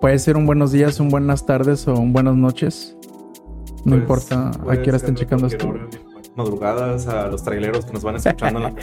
[0.00, 2.96] Puede ser un buenos días, un buenas tardes o un buenas noches.
[3.84, 5.68] No Pues, importa a qué hora estén checando esto.
[5.68, 5.86] hora,
[6.36, 8.74] Madrugadas a los traileros que nos van escuchando en la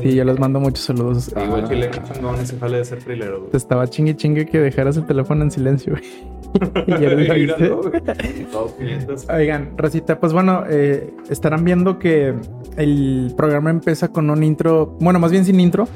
[0.00, 1.32] Sí, yo les mando muchos saludos.
[1.34, 4.96] Ah, chile, qué chingón ese jale de ser trailero, te estaba chingue chingue que dejaras
[4.96, 5.94] el teléfono en silencio.
[5.94, 6.30] güey.
[9.34, 12.34] Oigan, Rosita, pues bueno, eh, estarán viendo que
[12.76, 15.88] el programa empieza con un intro, bueno, más bien sin intro,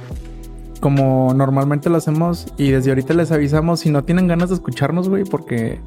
[0.85, 5.09] como normalmente lo hacemos, y desde ahorita les avisamos si no tienen ganas de escucharnos,
[5.09, 5.81] güey, porque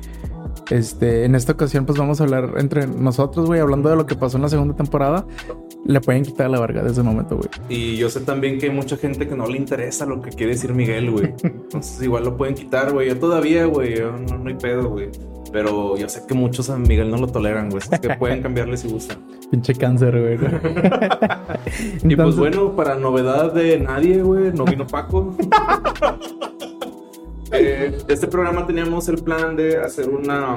[0.71, 4.15] este, en esta ocasión pues vamos a hablar entre nosotros, güey, hablando de lo que
[4.15, 5.23] pasó en la segunda temporada,
[5.85, 7.47] le pueden quitar la verga desde el momento, güey.
[7.69, 10.53] Y yo sé también que hay mucha gente que no le interesa lo que quiere
[10.53, 11.31] decir Miguel, güey.
[11.43, 13.09] Entonces igual lo pueden quitar, güey.
[13.09, 15.11] Yo todavía, güey, no, no hay pedo, güey.
[15.51, 17.81] Pero yo sé que muchos a Miguel no lo toleran, güey.
[18.01, 19.17] Que pueden cambiarle si gustan.
[19.49, 20.37] Pinche cáncer, güey.
[21.77, 25.35] Y pues Entonces- bueno, para novedad de nadie, güey, no vino Paco.
[27.51, 30.55] Eh, este programa teníamos el plan de hacer una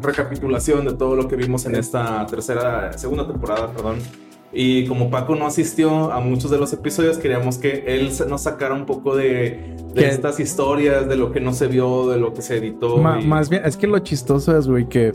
[0.00, 3.98] recapitulación de todo lo que vimos en esta tercera, segunda temporada, perdón.
[4.60, 8.74] Y como Paco no asistió a muchos de los episodios, queríamos que él nos sacara
[8.74, 12.56] un poco de, estas historias, de lo que no se vio, de lo que se
[12.56, 12.96] editó.
[12.96, 15.12] Ma- y- Más bien, es que lo chistoso es, güey, que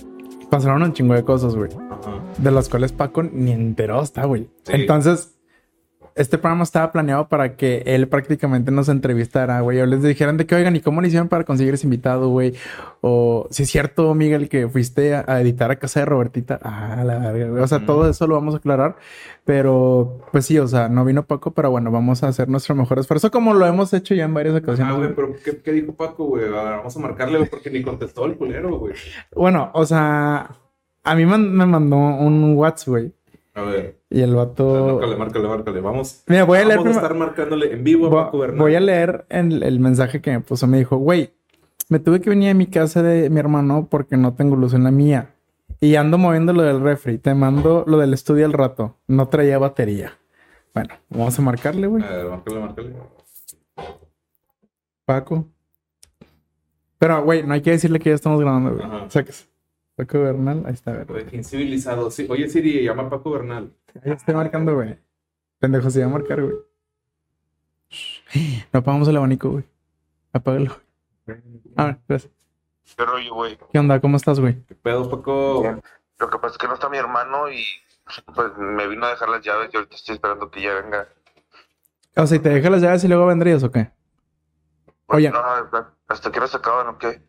[0.49, 1.69] pasaron un chingo de cosas, güey.
[2.37, 4.47] De las cuales Paco ni enterado está, güey.
[4.63, 4.71] Sí.
[4.75, 5.35] Entonces,
[6.15, 10.45] este programa estaba planeado para que él prácticamente nos entrevistara, güey, o les dijeran de
[10.45, 12.53] que, oigan, ¿y cómo le hicieron para conseguir ese invitado, güey?
[13.01, 16.59] O si es cierto, Miguel, que fuiste a, a editar a casa de Robertita.
[16.61, 17.63] Ah, la verga, güey.
[17.63, 18.95] O sea, todo eso lo vamos a aclarar.
[19.45, 22.99] Pero, pues sí, o sea, no vino Paco, pero bueno, vamos a hacer nuestro mejor
[22.99, 24.93] esfuerzo, como lo hemos hecho ya en varias ocasiones.
[24.93, 26.49] Ah, güey, pero ¿qué, qué dijo Paco, güey?
[26.49, 28.93] Vamos a marcarle, porque ni contestó el culero, güey.
[29.35, 30.49] Bueno, o sea,
[31.03, 33.13] a mí me mandó un WhatsApp, güey.
[33.55, 33.99] A ver.
[34.09, 34.97] Y el vato...
[34.99, 35.81] Márcale, márcale, márcale.
[35.81, 36.23] Vamos.
[36.27, 38.59] Mira, voy a leer Vamos a primero- estar marcándole en vivo a Voy, Paco Bernal.
[38.59, 40.65] voy a leer el, el mensaje que me puso.
[40.67, 41.31] Me dijo, güey,
[41.89, 44.83] me tuve que venir a mi casa de mi hermano porque no tengo luz en
[44.83, 45.29] la mía.
[45.79, 47.17] Y ando moviendo lo del refri.
[47.19, 48.95] Te mando lo del estudio al rato.
[49.07, 50.17] No traía batería.
[50.73, 52.03] Bueno, vamos a marcarle, güey.
[52.03, 52.93] A ver, márcale, márcale.
[55.05, 55.45] Paco.
[56.97, 58.83] Pero, güey, no hay que decirle que ya estamos grabando, güey.
[58.85, 59.07] Ajá.
[59.95, 61.05] Paco Bernal, ahí está, a ver.
[61.07, 62.09] Güey, qué incivilizado.
[62.09, 62.25] Sí.
[62.29, 63.71] Oye, Siri, llama a Paco Bernal.
[64.03, 64.97] Ahí estoy marcando, güey.
[65.59, 66.55] Pendejo, se va a marcar, güey.
[68.73, 69.63] No apagamos el abanico, güey.
[70.31, 70.71] Apágalo.
[71.77, 72.31] A ver, gracias.
[72.97, 73.57] ¿Qué rollo, güey?
[73.71, 74.01] ¿Qué onda?
[74.01, 74.63] ¿Cómo estás, güey?
[74.65, 75.63] ¿Qué pedo, Paco?
[76.19, 77.63] Lo que pasa es que no está mi hermano y
[78.35, 81.07] pues me vino a dejar las llaves y ahorita estoy esperando que ya venga.
[82.15, 83.91] O sea, ¿y te deja las llaves y luego vendrías o qué?
[85.05, 85.31] Pues, Oye.
[85.31, 85.39] No,
[86.07, 87.21] hasta que no se acaban o qué.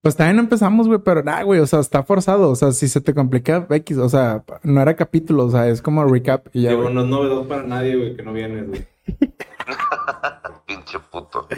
[0.00, 2.50] Pues también empezamos, güey, pero nada, güey, o sea, está forzado.
[2.50, 5.82] O sea, si se te complica X, o sea, no era capítulo, o sea, es
[5.82, 8.86] como recap y ya, Digo, no es novedad para nadie, güey, que no vienes, güey.
[10.66, 11.48] Pinche puto.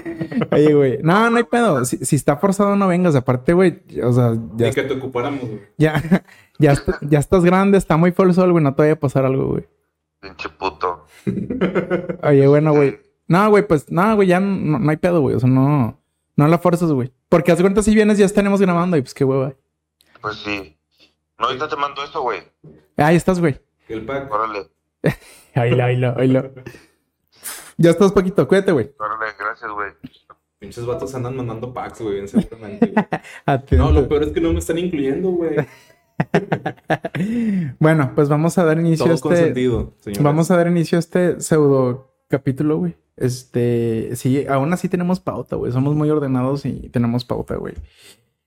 [0.53, 1.85] Oye, güey, no, no hay pedo.
[1.85, 3.15] Si, si está forzado, no vengas.
[3.15, 5.61] Aparte, güey, o sea, ya, Ni que te ocupáramos, güey.
[5.77, 6.03] ya,
[6.59, 9.49] ya, ya estás grande, está muy full sol, güey, no te vaya a pasar algo,
[9.49, 9.69] güey.
[10.21, 11.05] Pinche puto.
[12.23, 12.99] Oye, bueno, güey.
[13.29, 15.37] No, güey, pues, no, güey, ya no, no hay pedo, güey.
[15.37, 16.01] O sea, no,
[16.37, 17.13] no la fuerzas, güey.
[17.31, 19.55] Porque haz de cuenta si vienes, ya estaremos grabando y pues qué hueva.
[20.21, 20.77] Pues sí.
[21.39, 22.43] No, ahorita te mando eso, güey.
[22.99, 23.59] Ahí estás, güey.
[23.89, 24.35] El Paco.
[24.35, 24.69] Órale,
[25.57, 26.51] Oílo, oílo, oílo.
[27.79, 28.93] Ya estás, poquito, cuídate, güey.
[28.99, 29.93] órale, gracias, güey.
[30.59, 32.93] Pinches vatos andan mandando packs, güey, bien seguramente.
[33.77, 35.57] No, lo peor es que no me están incluyendo, güey.
[37.79, 39.29] Bueno, pues vamos a dar inicio a Todo este.
[39.29, 40.23] consentido, señores.
[40.23, 42.97] Vamos a dar inicio a este pseudo capítulo, güey.
[43.21, 45.71] Este, sí, aún así tenemos pauta, güey.
[45.71, 47.75] Somos muy ordenados y tenemos pauta, güey.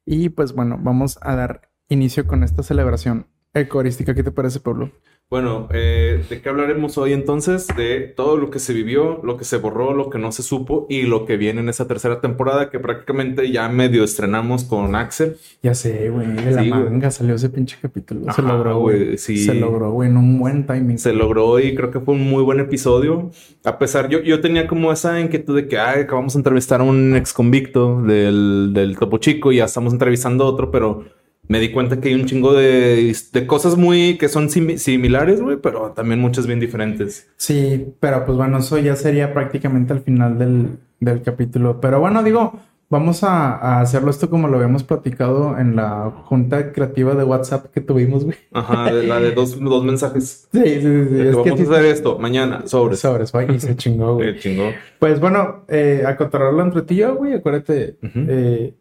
[0.05, 4.15] Y pues bueno, vamos a dar inicio con esta celebración eucarística.
[4.15, 4.91] ¿Qué te parece, Pablo?
[5.33, 7.65] Bueno, eh, ¿de qué hablaremos hoy entonces?
[7.75, 10.85] De todo lo que se vivió, lo que se borró, lo que no se supo
[10.91, 15.37] y lo que viene en esa tercera temporada que prácticamente ya medio estrenamos con Axel.
[15.63, 16.27] Ya sé, güey.
[16.27, 18.31] De la Sí, manga salió ese pinche capítulo.
[18.31, 19.05] Se logró, güey.
[19.05, 19.39] güey, sí.
[19.39, 20.99] Se logró, güey, en un buen timing.
[20.99, 23.31] Se logró y creo que fue un muy buen episodio.
[23.63, 26.83] A pesar, yo, yo tenía como esa inquietud de que, ay, acabamos de entrevistar a
[26.83, 31.05] un ex convicto del, del Topo Chico y ya estamos entrevistando a otro, pero
[31.47, 35.41] me di cuenta que hay un chingo de, de cosas muy que son simi- similares,
[35.41, 37.29] güey, pero también muchas bien diferentes.
[37.37, 41.81] Sí, pero pues bueno, eso ya sería prácticamente al final del, del capítulo.
[41.81, 42.53] Pero bueno, digo,
[42.89, 47.65] vamos a, a hacerlo esto como lo habíamos platicado en la junta creativa de WhatsApp
[47.73, 48.37] que tuvimos, güey.
[48.53, 50.47] Ajá, de la de dos, dos mensajes.
[50.53, 50.79] Sí, sí, sí.
[50.81, 50.89] sí.
[51.15, 52.99] De Es que vamos a hacer esto mañana, sobres.
[52.99, 54.29] Sobres, güey, y se chingó, güey.
[54.29, 54.71] Eh, chingó.
[54.99, 57.97] Pues bueno, eh, a controlarlo entre ti y yo, güey, acuérdate.
[58.01, 58.75] Eh,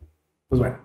[0.48, 0.76] pues bueno.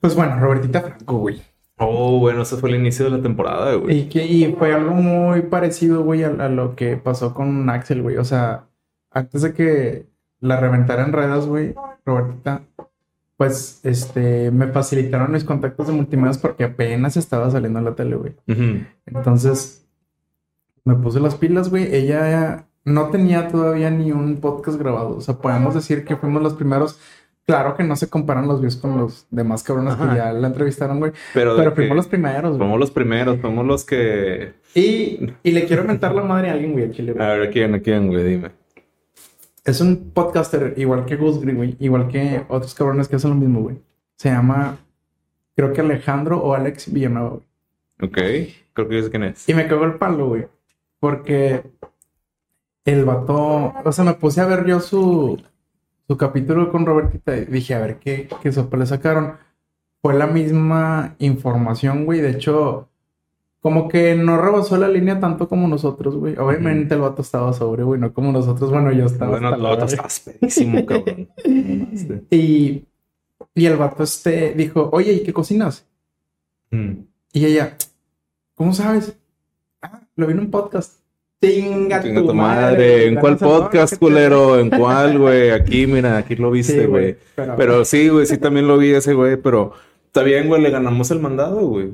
[0.00, 1.42] Pues bueno, Robertita Franco, güey.
[1.76, 4.00] Oh, bueno, ese fue el inicio de la temporada, güey.
[4.00, 8.02] Y, que, y fue algo muy parecido, güey, a, a lo que pasó con Axel,
[8.02, 8.18] güey.
[8.18, 8.66] O sea,
[9.10, 10.06] antes de que
[10.40, 11.74] la reventara en redes, güey,
[12.04, 12.62] Robertita,
[13.36, 18.16] pues, este, me facilitaron mis contactos de multimedios porque apenas estaba saliendo en la tele,
[18.16, 18.36] güey.
[19.06, 19.86] Entonces,
[20.84, 21.94] me puse las pilas, güey.
[21.94, 25.16] Ella no tenía todavía ni un podcast grabado.
[25.16, 26.98] O sea, podemos decir que fuimos los primeros.
[27.50, 30.10] Claro que no se comparan los views con los demás cabrones Ajá.
[30.10, 31.10] que ya la entrevistaron, güey.
[31.34, 32.58] Pero, Pero fuimos los primeros, güey.
[32.58, 34.52] Fuimos los primeros, fuimos los que.
[34.72, 37.10] Y, y le quiero mentar la madre a alguien, güey, güey.
[37.18, 38.22] A ver, ¿a quién, a quién, güey?
[38.22, 38.52] Dime.
[39.64, 41.76] Es un podcaster igual que Gus Green, güey.
[41.80, 43.82] Igual que otros cabrones que hacen lo mismo, güey.
[44.14, 44.78] Se llama,
[45.56, 47.42] creo que Alejandro o Alex Villanueva, güey.
[48.00, 49.48] Ok, creo que yo sé quién es.
[49.48, 50.46] Y me cagó el palo, güey.
[51.00, 51.64] Porque
[52.84, 55.42] el vato, o sea, me puse a ver yo su,
[56.10, 59.36] su capítulo con Robertita dije, a ver qué, qué sopa le sacaron.
[60.02, 62.20] Fue la misma información, güey.
[62.20, 62.88] De hecho,
[63.60, 66.36] como que no rebasó la línea tanto como nosotros, güey.
[66.36, 68.72] Obviamente el vato estaba sobre, güey, no como nosotros.
[68.72, 69.30] Bueno, yo estaba.
[69.30, 69.84] Bueno, otro verga.
[69.84, 71.28] estás pedísimo, cabrón.
[71.92, 72.24] Este.
[72.32, 72.88] Y,
[73.54, 75.86] y el vato este dijo, oye, ¿y qué cocinas?
[76.72, 77.04] Mm.
[77.34, 77.76] Y ella,
[78.56, 79.16] ¿cómo sabes?
[79.80, 80.99] Ah, lo vi en un podcast.
[81.40, 83.06] Tinga, Chinga tu madre.
[83.06, 84.58] ¿En cuál podcast, culero?
[84.58, 85.50] ¿En cuál, güey?
[85.50, 87.16] Aquí, mira, aquí lo viste, güey.
[87.34, 89.36] pero, Pero sí, güey, sí también lo vi ese, güey.
[89.36, 89.72] Pero
[90.06, 91.92] está bien, güey, le ganamos el mandado, güey.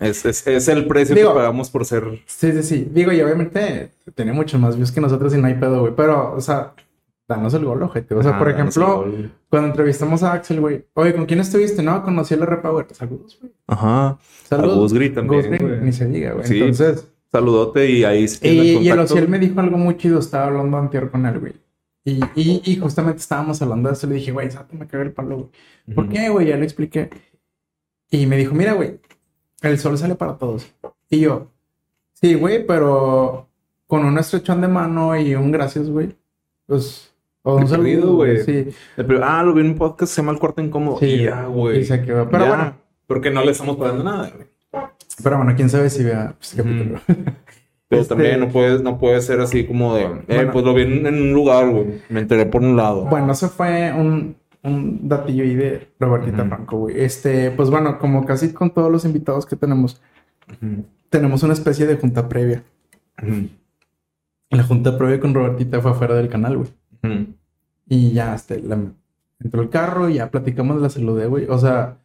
[0.00, 2.04] Es, es, es el precio Digo- que pagamos por ser.
[2.24, 2.88] Sí, sí, sí.
[2.90, 5.92] Digo, y obviamente tiene mucho más views que nosotros y no hay pedo, güey.
[5.94, 6.72] Pero, o sea,
[7.28, 8.14] danos el gol, ojete.
[8.14, 9.04] O sea, Ah, por ejemplo,
[9.50, 10.84] cuando entrevistamos a Axel, güey.
[10.94, 11.82] Oye, ¿con quién estuviste?
[11.82, 12.86] No, conocí al R-Power.
[12.92, 13.52] Saludos, güey.
[13.66, 14.06] Ajá.
[14.10, 14.18] A
[14.48, 14.94] Saludos.
[14.94, 15.80] Gus también, Gus Gris, güey.
[15.82, 16.46] ni se diga, güey.
[16.46, 16.60] Sí.
[16.60, 18.98] Entonces, Saludote y ahí tiene y, y el.
[19.00, 20.18] Ociel me dijo algo muy chido.
[20.18, 21.52] Estaba hablando anterior con él, güey.
[22.04, 24.06] Y, y, y justamente estábamos hablando de eso.
[24.06, 25.94] Le dije, güey, Sato me caga el palo, güey.
[25.94, 26.12] ¿Por Ujú.
[26.14, 26.46] qué, güey?
[26.46, 27.10] Ya le expliqué.
[28.10, 28.98] Y me dijo, mira, güey,
[29.60, 30.66] el sol sale para todos.
[31.10, 31.48] Y yo,
[32.14, 33.48] sí, güey, pero
[33.86, 36.16] con un estrechón de mano y un gracias, güey.
[36.66, 38.42] Pues, o un saludo, güey.
[38.44, 40.98] Sí, El pri- Ah, lo vi en un podcast, se llama El Cuarto Incómodo.
[40.98, 41.24] sí.
[41.24, 41.84] Ya, güey.
[41.84, 41.98] Se.
[41.98, 42.74] Pero Ya, bueno,
[43.06, 44.46] Porque no le estamos pagando nada, güey.
[45.22, 46.64] Pero bueno, quién sabe si vea pues, este.
[47.90, 50.52] Pero Este- también no puede, no puede ser así como de, eh, Bueno.
[50.52, 52.02] pues lo vi en, en un lugar, güey.
[52.10, 53.06] Me enteré por un lado.
[53.06, 56.48] Bueno, eso fue un, un datillo ahí de Robertita Ujú.
[56.50, 57.00] Franco, güey.
[57.00, 60.02] Este, pues bueno, como casi con todos los invitados que tenemos,
[61.08, 62.62] tenemos una especie de junta previa.
[64.50, 66.68] La junta previa con Robertita fue afuera del canal, güey.
[67.88, 68.78] Y ya, este, la,
[69.40, 71.46] entró el carro y ya platicamos, la saludé, güey.
[71.48, 71.96] O sea,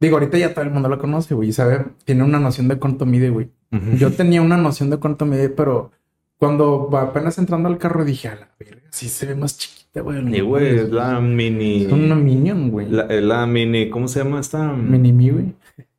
[0.00, 1.52] digo, ahorita ya todo el mundo la conoce, güey.
[1.52, 3.50] Sabe, tiene una noción de cuánto mide, güey.
[3.98, 5.90] Yo tenía una noción de cuánto mide, pero
[6.38, 10.36] cuando apenas entrando al carro dije, a la verga, sí se ve más chiquita, güey.
[10.36, 11.84] Y güey, es la mini.
[11.84, 12.88] Es una minion, güey.
[12.88, 13.90] La, la mini.
[13.90, 14.72] ¿Cómo se llama esta?
[14.72, 15.54] Mini me, güey.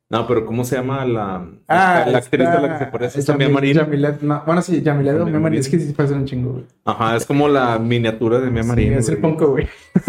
[0.10, 3.20] No, pero ¿cómo se llama la, Ah, la actriz esta- de la que se parece?
[3.20, 3.74] Yamil- También Marín.
[3.76, 5.60] Yamilet, no, bueno, sí, Yamilet o Mia Marín.
[5.60, 6.64] Es que sí parece un chingo, güey.
[6.86, 8.94] Ajá, es como la miniatura de Mia Sí, Marín.
[8.94, 9.18] es el.
[9.18, 9.68] Ponco, güey.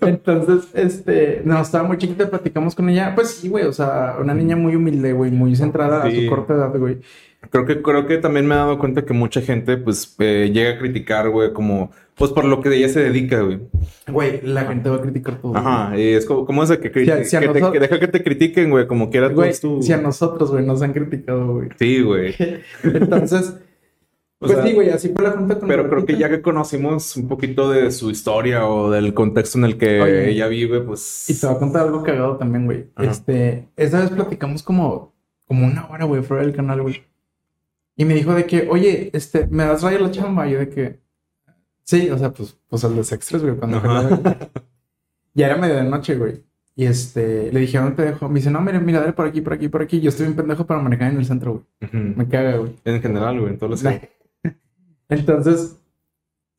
[0.00, 3.12] Entonces, este, no, estaba muy chiquita, platicamos con ella.
[3.14, 6.54] Pues sí, güey, o sea, una niña muy humilde, güey, muy centrada a su corta
[6.54, 6.98] edad, güey.
[7.50, 10.70] Creo que, creo que también me he dado cuenta que mucha gente, pues, eh, llega
[10.70, 13.60] a criticar, güey, como, pues, por lo que ella se dedica, güey.
[14.08, 15.56] Güey, la gente va a criticar todo.
[15.56, 17.80] Ajá, y es como, ¿cómo es que, criti- Si si a que, te- nosotros- que
[17.80, 19.82] deja que te critiquen, güey, como quieras Güey, tú.
[19.82, 21.68] si a nosotros, güey, nos han criticado, güey.
[21.78, 22.34] Sí, güey.
[22.84, 23.54] Entonces,
[24.40, 26.42] O pues sea, sí, güey, así fue la junta con Pero creo que ya que
[26.42, 30.30] conocimos un poquito de su historia o del contexto en el que Oye.
[30.30, 31.30] ella vive, pues.
[31.30, 32.86] Y te voy a contar algo cagado también, güey.
[32.94, 33.10] Ajá.
[33.10, 35.14] Este, esa vez platicamos como,
[35.46, 37.04] como una hora, güey, fuera del canal, güey.
[37.96, 40.46] Y me dijo de que, oye, este, ¿me das raya la chamba?
[40.46, 40.98] Y yo de que,
[41.84, 44.50] sí, o sea, pues, pues al de Sextres, güey, cuando la-
[45.34, 46.42] Ya era medio de noche, güey.
[46.76, 48.28] Y este, le dije, ¿a dónde te dejo?
[48.28, 50.00] Me dice, no, mira, mira, dale por aquí, por aquí, por aquí.
[50.00, 52.02] Yo estoy bien pendejo para manejar en el centro, güey.
[52.16, 52.74] Me caga, güey.
[52.84, 53.92] En general, güey, en todos los
[55.08, 55.76] Entonces,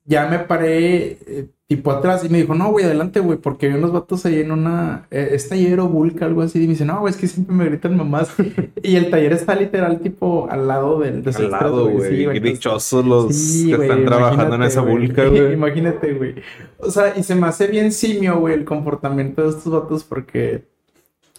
[0.05, 3.73] ya me paré eh, tipo atrás y me dijo, no, güey, adelante, güey, porque hay
[3.73, 6.59] unos vatos ahí en una, eh, es taller o vulca, algo así.
[6.59, 8.29] Y me dice, no, güey, es que siempre me gritan mamás.
[8.83, 12.33] y el taller está literal, tipo, al lado del de Al lado, güey.
[12.33, 15.53] Sí, dichosos los Sí, que están trabajando en esa vulca, güey.
[15.53, 16.35] Imagínate, güey.
[16.77, 20.65] O sea, y se me hace bien simio, güey, el comportamiento de estos vatos porque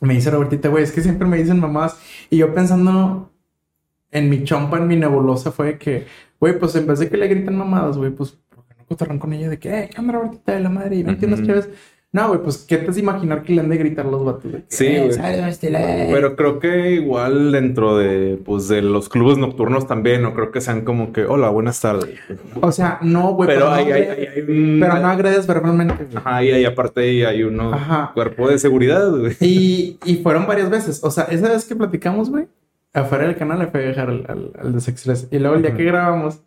[0.00, 1.98] me dice Robertita, güey, es que siempre me dicen mamás.
[2.30, 3.30] Y yo pensando
[4.10, 6.06] en mi chompa, en mi nebulosa, fue que,
[6.40, 8.36] güey, pues en vez de que le griten mamadas, güey, pues,
[8.86, 10.96] ¿por qué no cotorran con ella de que, eh, onda, Robertita de la madre?
[10.96, 11.20] Y no Ujú.
[11.46, 11.68] qué ves.
[12.12, 14.50] No, güey, pues, ¿qué te has de imaginar que le han de gritar los vatos?
[14.50, 15.12] De que, Sí, "Eh, güey.
[15.12, 16.08] sale, Robertita, eh".
[16.10, 20.62] Pero creo que igual dentro de, pues, de los clubes nocturnos también, no creo que
[20.62, 22.18] sean como que, hola, buenas tardes.
[22.62, 24.80] O sea, no, güey, Pero no hay, hay, agre- hay, hay un...
[24.80, 26.16] pero no agredes verbalmente, güey.
[26.16, 28.12] Ajá, y ahí aparte hay uno Ajá.
[28.14, 29.36] cuerpo de seguridad, güey.
[29.40, 31.00] Y, y fueron varias veces.
[31.04, 32.46] O sea, esa vez que platicamos, güey,
[32.94, 35.28] afuera del canal le fui a dejar al, al, al Desexpress.
[35.30, 36.40] Y luego el día que grabamos,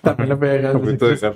[0.00, 1.34] también le fui a dejar al de Desexpress.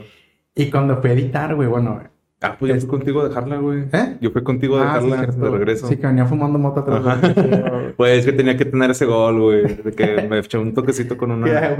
[0.55, 2.01] Y cuando fui a editar, güey, bueno,
[2.41, 3.85] Ah, pues yo fui contigo a dejarla, güey.
[3.91, 4.19] ¿Eh?
[4.21, 5.45] Yo fui contigo a Ah, sí, dejarla cierto.
[5.51, 5.89] de regreso.
[5.89, 7.21] Sí, que venía fumando mota atrás.
[7.97, 9.63] Pues es que tenía que tener ese gol, güey.
[9.77, 11.47] De que me eché un toquecito con una.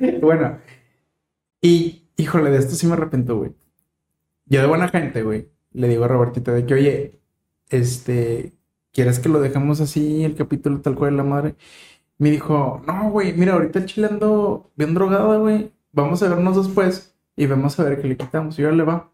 [0.00, 0.20] Güey.
[0.20, 0.58] bueno,
[1.60, 3.52] y híjole, de esto sí me arrepiento, güey.
[4.46, 7.20] Yo de buena gente, güey, le digo a Robertita de que, oye,
[7.68, 8.54] este,
[8.92, 11.54] ¿quieres que lo dejemos así, el capítulo tal cual de la madre?
[12.18, 15.70] Me dijo, no, güey, mira, ahorita el chile ando bien drogada, güey.
[15.92, 18.58] Vamos a vernos después y vamos a ver qué le quitamos.
[18.58, 19.12] Y ahora le va.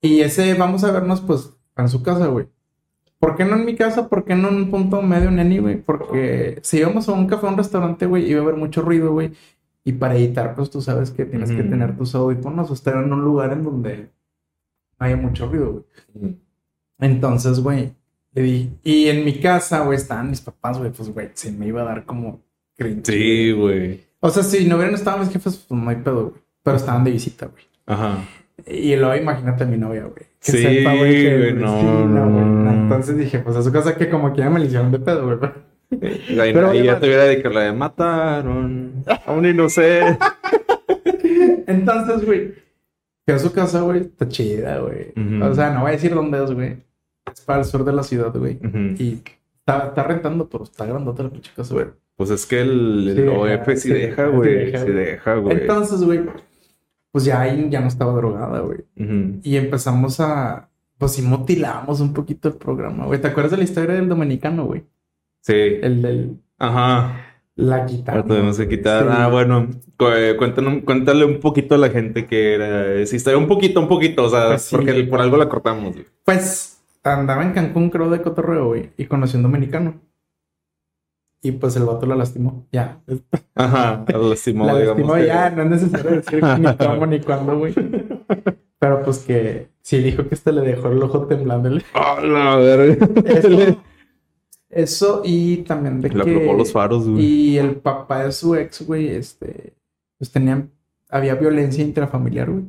[0.00, 2.48] Y ese vamos a vernos, pues, en su casa, güey.
[3.18, 4.08] ¿Por qué no en mi casa?
[4.08, 5.80] ¿Por qué no en un punto medio neni, güey?
[5.80, 9.12] Porque si íbamos a un café o un restaurante, güey, iba a haber mucho ruido,
[9.12, 9.32] güey.
[9.84, 13.12] Y para editar, pues tú sabes que tienes que tener tus audífonos o estar en
[13.12, 14.10] un lugar en donde
[14.98, 16.36] no haya mucho ruido, güey.
[16.98, 17.94] Entonces, güey,
[18.32, 18.70] le di.
[18.82, 21.84] Y en mi casa, güey, estaban mis papás, güey, pues, güey, se me iba a
[21.84, 22.42] dar como
[22.76, 23.06] cringe.
[23.06, 24.00] Sí, güey.
[24.24, 26.42] O sea, si no hubieran estado mis jefes, pues no hay pedo, güey.
[26.62, 27.64] Pero estaban de visita, güey.
[27.86, 28.18] Ajá.
[28.66, 30.26] Y luego imagínate a mi novia, güey.
[30.40, 32.44] Que Sí, sepa, güey, que güey, no, sí, no, güey.
[32.44, 32.70] no.
[32.70, 35.50] Entonces dije, pues es cosa que como que ya me le hicieron de pedo, güey.
[36.40, 40.18] Ahí, Pero, oye, ya te hubiera dedicado la de mataron a un inocente.
[41.66, 42.54] Entonces, güey,
[43.24, 45.12] fui a su casa, güey, está chida, güey.
[45.42, 46.76] O sea, no voy a decir dónde es, güey.
[47.32, 48.58] Es para el sur de la ciudad, güey.
[48.98, 49.22] Y
[49.58, 51.86] está, está rentando, pero está grandota la pinche casa, güey.
[52.16, 54.50] Pues es que el, el Sí OF sí, sí deja, güey.
[54.50, 55.04] sí deja, Sí güey.
[55.04, 55.56] deja, güey.
[55.56, 56.20] Entonces, güey,
[57.10, 58.80] pues ya ahí ya no estaba drogada, güey.
[59.42, 63.20] Y empezamos a, pues sí mutilamos un poquito el programa, güey.
[63.20, 64.84] ¿Te acuerdas de la historia del dominicano, güey?
[65.40, 65.54] Sí.
[65.54, 67.16] El del, Ajá.
[67.56, 68.18] la guitarra.
[68.20, 69.08] Ahora tenemos que quitar.
[69.10, 69.68] Ah, bueno.
[69.96, 73.38] Cu- Cuéntanos, cuéntale un poquito a la gente que era esa historia.
[73.38, 74.24] Un poquito, un poquito.
[74.24, 76.06] O sea, Pues sí, porque por algo la cortamos, güey.
[76.24, 80.00] Pues andaba en Cancún, creo, de cotorreo, güey, y conoció un dominicano.
[81.44, 82.66] Y pues el vato la lastimó.
[82.70, 83.00] Ya.
[83.56, 84.04] Ajá.
[84.06, 87.74] La lastimó, la lastimó que- ya, no es necesario decir ni cómo ni cuándo, güey.
[88.78, 91.82] Pero pues que sí dijo que este le dejó el ojo temblándole.
[91.94, 93.08] ¡A la verga!
[93.26, 93.76] Eso,
[94.70, 96.36] eso y también de Le que...
[96.36, 97.24] aflojó los faros, güey.
[97.24, 99.74] Y el papá de su ex, güey, este,
[100.18, 100.70] pues tenían,
[101.10, 102.64] había violencia intrafamiliar, güey.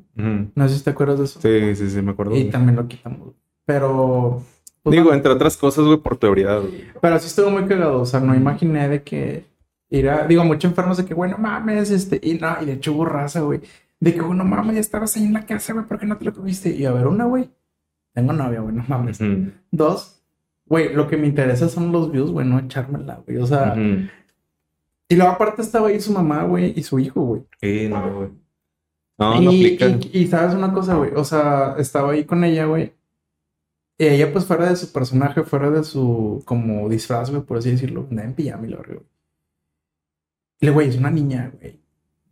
[0.55, 1.39] No sé si te acuerdas de eso.
[1.41, 2.35] Sí, sí, sí, me acuerdo.
[2.35, 2.49] Y güey.
[2.51, 3.33] también lo quitamos.
[3.65, 4.43] Pero,
[4.83, 6.83] pues, Digo, bueno, entre otras cosas, güey, por teoría, güey.
[7.01, 8.01] pero sí estuvo muy cagado.
[8.01, 9.45] O sea, no imaginé de que
[9.89, 12.93] ir a, digo, muchos enfermos de que, bueno, mames, este, y no, y de hecho
[12.93, 13.61] hubo raza, güey.
[13.99, 16.25] De que, bueno, mames, ya estabas ahí en la casa, güey, ¿por qué no te
[16.25, 16.69] lo tuviste?
[16.75, 17.49] Y a ver, una, güey.
[18.13, 19.19] Tengo novia, güey, no mames.
[19.71, 20.21] Dos,
[20.65, 23.37] güey, lo que me interesa son los views, güey, no echármela, güey.
[23.37, 23.75] O sea,
[25.07, 27.43] y luego aparte estaba ahí su mamá, güey, y su hijo, güey.
[27.61, 28.29] Sí, no, güey.
[29.17, 29.87] No, y, no aplica.
[29.87, 31.11] y- y sabes una cosa, güey.
[31.15, 32.93] O sea, estaba ahí con ella, güey.
[34.03, 37.71] Y ella, pues, fuera de su personaje, fuera de su como disfraz, güey, por así
[37.71, 38.99] decirlo, andaba en pijama y lo güey.
[40.59, 41.79] Y, güey, es una niña, güey.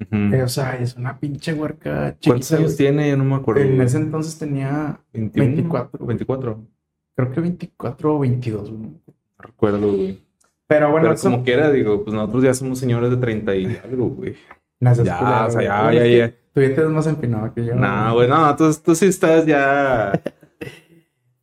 [0.01, 0.35] Ujú.
[0.35, 2.57] Eh, O sea, es una pinche huerca ¿Cuántos chiquita.
[2.57, 2.77] años güey.
[2.77, 3.09] tiene?
[3.09, 3.61] Yo no me acuerdo.
[3.61, 6.07] En ese entonces tenía, 21, 24, güey.
[6.07, 6.67] 24.
[7.15, 8.81] creo que 24 o 22, güey.
[8.81, 8.91] No
[9.37, 10.21] recuerdo, güey.
[10.67, 11.31] Pero bueno, Pero eso...
[11.31, 14.35] como quiera, digo, pues nosotros ya somos señores de 30 y algo, güey.
[14.81, 16.33] Seas Ya, culero, o sea, ya, ya, ya.
[16.53, 17.75] Tú ya te más empinado que yo.
[17.75, 20.11] Nah, güey, no, tú, tú sí estás ya.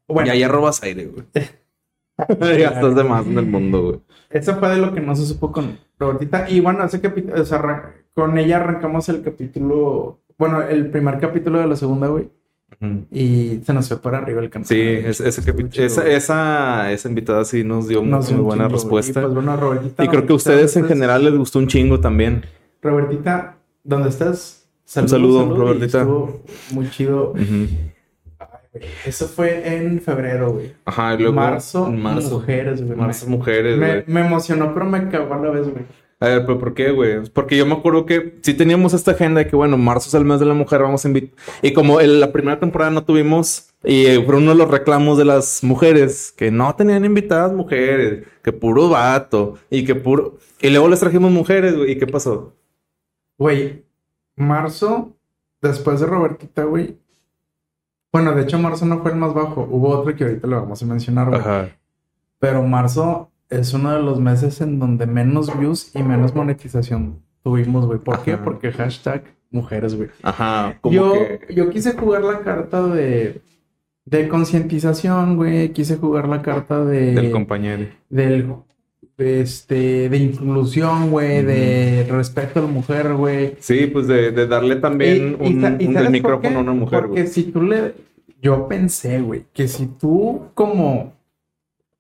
[0.08, 1.24] Bueno, Ya, ya robas aire, güey.
[2.58, 4.00] ya estás de más en el mundo, güey.
[4.30, 6.48] Eso fue de lo que no se supo con Robertita.
[6.50, 7.82] Y bueno, ese capítulo, o sea, arran-
[8.14, 12.28] con ella arrancamos el capítulo, bueno, el primer capítulo de la segunda, güey.
[13.10, 14.66] Y se nos fue para arriba el canal.
[14.66, 18.74] Sí, es- ese Chido, esa, esa, esa invitada sí nos dio Nos muy, buena chingo,
[18.76, 19.20] respuesta.
[19.20, 20.04] Y pues bueno, Robertita.
[20.04, 22.44] Y creo que a ustedes en general les gustó un chingo también.
[22.82, 24.68] Robertita, ¿dónde estás?
[24.96, 26.06] Un saludo, y Robertita.
[26.72, 27.32] Muy chido.
[27.32, 27.68] Güey,
[29.04, 30.74] Eso fue en febrero, güey.
[30.84, 31.34] Ajá, y luego.
[31.34, 32.38] marzo, en marzo.
[32.38, 32.98] mujeres, güey.
[32.98, 34.04] Marzo, mujeres, me, güey.
[34.06, 35.84] me emocionó, pero me cagó a la vez, güey.
[36.20, 37.24] A ver, pero ¿por qué, güey?
[37.32, 40.24] Porque yo me acuerdo que sí teníamos esta agenda de que, bueno, marzo es el
[40.24, 41.38] mes de la mujer, vamos a invitar.
[41.62, 45.16] Y como en la primera temporada no tuvimos, y eh, fue uno de los reclamos
[45.16, 50.38] de las mujeres, que no tenían invitadas mujeres, que puro vato, y que puro.
[50.60, 52.56] Y luego les trajimos mujeres, güey, ¿y qué pasó?
[53.38, 53.84] Güey,
[54.34, 55.16] marzo,
[55.62, 56.98] después de Robertita, güey.
[58.12, 59.66] Bueno, de hecho, marzo no fue el más bajo.
[59.70, 61.40] Hubo otro que ahorita lo vamos a mencionar, güey.
[61.40, 61.68] Ajá.
[62.38, 67.86] Pero marzo es uno de los meses en donde menos views y menos monetización tuvimos,
[67.86, 67.98] güey.
[67.98, 68.36] ¿Por qué?
[68.36, 70.10] Porque hashtag mujeres, güey.
[70.22, 70.78] Ajá.
[70.80, 71.54] Como Yo, que.
[71.54, 73.40] yo quise jugar la carta de,
[74.04, 75.72] de concientización, güey.
[75.72, 77.12] Quise jugar la carta de...
[77.12, 77.86] Del compañero.
[78.08, 78.54] del de
[79.18, 83.56] este de inclusión, güey, de respeto a la mujer, güey.
[83.60, 86.62] Sí, pues de, de darle también Y- un, y un- ¿sabes el por micrófono a
[86.62, 87.32] una mujer, Porque güey.
[87.32, 87.94] si tú le
[88.40, 91.12] yo pensé, güey, que si tú como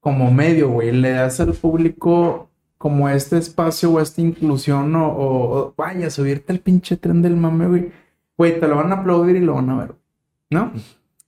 [0.00, 2.48] como medio, güey, le das al público
[2.78, 7.36] como este espacio o esta inclusión o, o- o, vaya, subirte al pinche tren del
[7.36, 7.88] mame, güey.
[8.36, 9.94] Güey, te lo van a aplaudir y lo van a ver,
[10.50, 10.70] ¿no?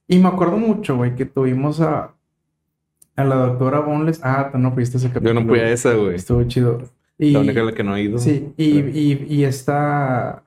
[0.06, 2.14] Y me acuerdo mucho, güey, que tuvimos a,
[3.16, 4.20] a la doctora Bonles.
[4.22, 5.40] Ah, tú no fuiste ese Yo capítulo.
[5.40, 6.14] no fui a esa, güey.
[6.14, 6.82] Estuvo chido.
[7.18, 8.18] Y, La única a la que no he ido.
[8.18, 10.42] Sí, y, y, y está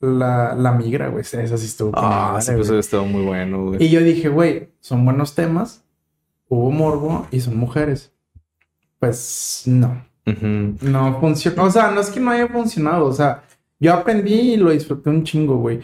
[0.00, 1.20] la, la migra, güey.
[1.22, 1.92] Esa sí estuvo.
[1.94, 3.84] Ah, ese episodio estuvo muy bueno, güey.
[3.84, 5.84] Y yo dije, güey, son buenos temas,
[6.48, 8.12] hubo morbo y son mujeres.
[8.98, 10.76] Pues no, Ujú.
[10.80, 11.64] no funcionó.
[11.64, 13.06] O sea, no es que no haya funcionado.
[13.06, 13.42] O sea,
[13.82, 15.80] yo aprendí y lo disfruté un chingo, güey.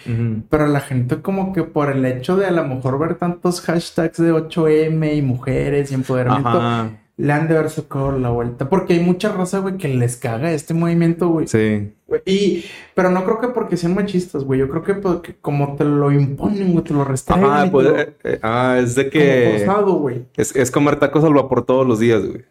[0.49, 4.19] Pero la gente como que por el hecho de a lo mejor ver tantos hashtags
[4.19, 6.91] de 8M y mujeres y empoderamiento, Ajá.
[7.17, 8.69] le han de haber sacado la vuelta.
[8.69, 11.49] Porque hay mucha raza, güey, que les caga este movimiento, güey.
[11.49, 11.93] Sí.
[12.25, 12.65] Y,
[12.95, 14.61] pero no creo que porque sean machistas, güey.
[14.61, 17.73] Yo creo que porque como te lo imponen, güey, te lo restringen.
[17.73, 20.25] Pues, eh, eh, ah, es de que güey.
[20.37, 22.45] es, es comer tacos al vapor todos los días, güey.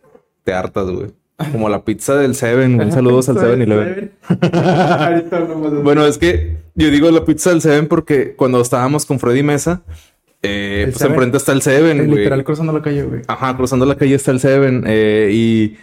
[0.44, 1.14] Te hartas, güey.
[1.52, 2.80] Como la pizza del Seven.
[2.82, 4.12] Un saludos al Seven Eleven.
[4.30, 9.20] Hablamos de- Bueno, es que yo digo la pizza del Seven porque cuando estábamos con
[9.20, 9.82] Freddy Mesa,
[10.42, 11.14] eh, ¿El pues Seven?
[11.14, 13.22] enfrente está el Seven, Eh, literal cruzando la calle, güey.
[13.28, 14.84] Ajá, cruzando la calle está el Seven.
[14.88, 15.78] eh, y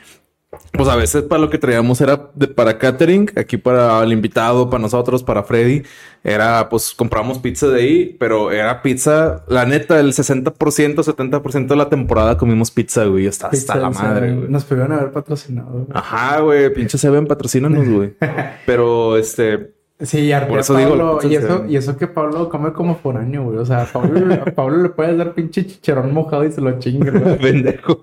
[0.72, 4.70] pues a veces para lo que traíamos era de- para catering, aquí para el invitado,
[4.70, 5.82] para nosotros, para Freddy.
[6.22, 11.76] Era pues compramos pizza de ahí, pero era pizza, la neta, el 60%, 70% de
[11.76, 13.26] la temporada comimos pizza, güey.
[13.26, 14.48] Está hasta Pizza la madre, güey.
[14.48, 15.70] Nos pudieron haber patrocinado.
[15.70, 15.86] güey.
[15.92, 18.14] Ajá, güey, pinche Seven, patrocínanos, güey.
[18.66, 19.73] Pero este,
[20.04, 21.70] Sí, y Por eso digo, Pablo, pizza y eso, Seven.
[21.70, 23.58] y eso que Pablo come como foráneo, güey.
[23.58, 26.78] O sea, a Pablo, a Pablo le puedes dar pinche chicharrón mojado y se lo
[26.78, 27.38] chinga, güey.
[27.40, 28.00] pendejo.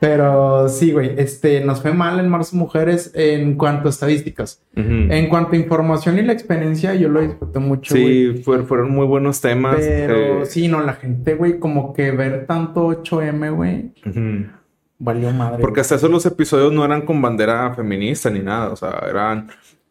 [0.00, 4.62] Pero sí, güey, este, nos fue mal en Marzo Mujeres en cuanto a estadísticas.
[4.74, 8.36] En cuanto a información y la experiencia, yo lo disfruté mucho, güey.
[8.36, 9.76] Sí, fue- fueron muy buenos temas.
[9.78, 13.92] Pero eh, sí, no, la gente, güey, como que ver tanto 8M, güey,
[14.98, 15.60] valió madre.
[15.60, 18.70] Porque hasta eso los episodios no eran con bandera feminista ni nada.
[18.70, 19.48] O sea, eran.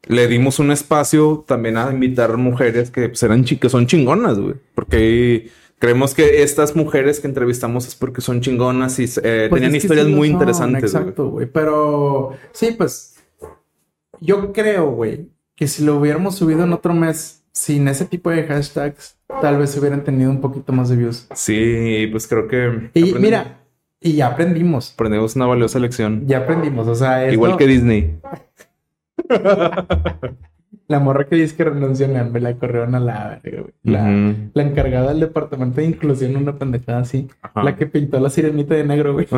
[0.07, 4.55] Le dimos un espacio también a invitar mujeres que pues, eran que son chingonas, güey.
[4.75, 9.75] Porque creemos que estas mujeres que entrevistamos es porque son chingonas y eh, Pues tenían
[9.75, 10.83] historias sí muy son, interesantes.
[10.83, 11.45] Exacto, güey.
[11.45, 13.15] Pero sí, pues
[14.19, 18.43] yo creo, güey, que si lo hubiéramos subido en otro mes sin ese tipo de
[18.43, 21.27] hashtags, tal vez hubieran tenido un poquito más de views.
[21.33, 22.89] Sí, pues creo que.
[22.93, 23.59] Y mira,
[24.01, 24.93] y ya aprendimos.
[24.93, 26.23] Aprendimos una valiosa lección.
[26.27, 28.17] Ya aprendimos, o sea, esto- Igual que Disney.
[30.87, 33.69] la morra que dice que renunció en hambre la corrieron a la verga.
[33.83, 34.09] La,
[34.63, 37.27] encargada del departamento de inclusión, una pendejada así.
[37.41, 37.63] Ajá.
[37.63, 39.27] La que pintó la sirenita de negro, güey.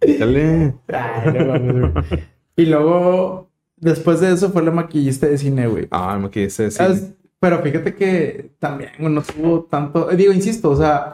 [0.00, 0.74] Dale.
[0.88, 1.92] Ay, no mames, güey.
[2.56, 5.88] y luego, después de eso, fue la maquillista de cine, güey.
[5.90, 6.64] Ah, quedé sí.
[6.64, 10.10] Es- Pero fíjate que también no tuvo tanto.
[10.10, 11.12] eh, Digo, insisto, o sea,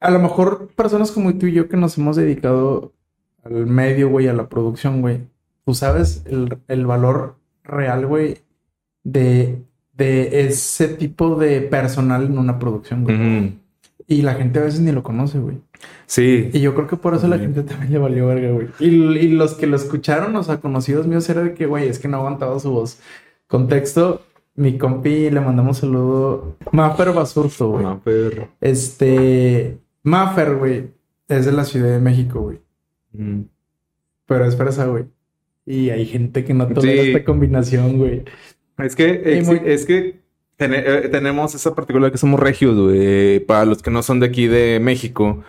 [0.00, 2.92] a lo mejor personas como tú y yo que nos hemos dedicado
[3.44, 5.20] al medio, güey, a la producción, güey.
[5.64, 8.38] Tú sabes el, el valor real, güey,
[9.02, 13.58] de, de ese tipo de personal en una producción, güey.
[14.06, 15.58] Y la gente a veces ni lo conoce, güey.
[16.06, 16.50] Sí.
[16.52, 18.68] Y yo creo que por eso la gente también le valió verga, güey.
[18.78, 21.98] Y, y los que lo escucharon, o sea, conocidos míos, era de que, güey, es
[21.98, 22.98] que no aguantaba su voz.
[23.46, 24.22] Contexto,
[24.56, 26.56] mi compi, le mandamos saludo.
[26.72, 27.86] Maffer Basurto, güey.
[28.04, 28.48] Pero.
[28.60, 30.90] Este, Maffer, güey,
[31.28, 32.60] es de la Ciudad de México, güey.
[33.14, 33.46] Ujú.
[34.26, 35.04] Pero es fresa, güey.
[35.66, 37.08] Y hay gente que no tolera Sí.
[37.10, 38.22] esta combinación, güey.
[38.78, 40.20] Es que, muy- es que
[40.58, 43.40] eh, tenemos esa particular que somos regios, güey.
[43.40, 45.42] Para los que no son de aquí de México.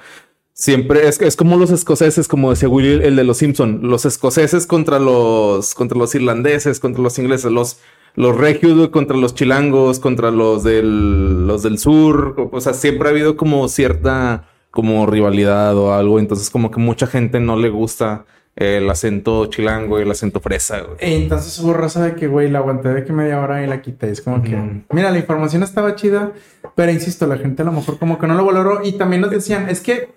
[0.53, 3.81] Siempre es, es como los escoceses, como decía Willy, el de los Simpson.
[3.83, 7.79] Los escoceses contra los, contra los irlandeses, contra los ingleses, los,
[8.15, 12.35] los regios güey, contra los chilangos, contra los del, los del sur.
[12.53, 16.19] O sea, siempre ha habido como cierta como rivalidad o algo.
[16.19, 20.81] Entonces, como que mucha gente no le gusta el acento chilango y el acento fresa,
[20.81, 20.97] güey.
[20.99, 24.11] Entonces hubo raza de que, güey, la aguanté de que media hora y la quité.
[24.11, 26.33] Es como que, mira, la información estaba chida,
[26.75, 28.81] pero insisto, la gente a lo mejor como que no lo valoró.
[28.83, 30.09] Y también nos decían, es que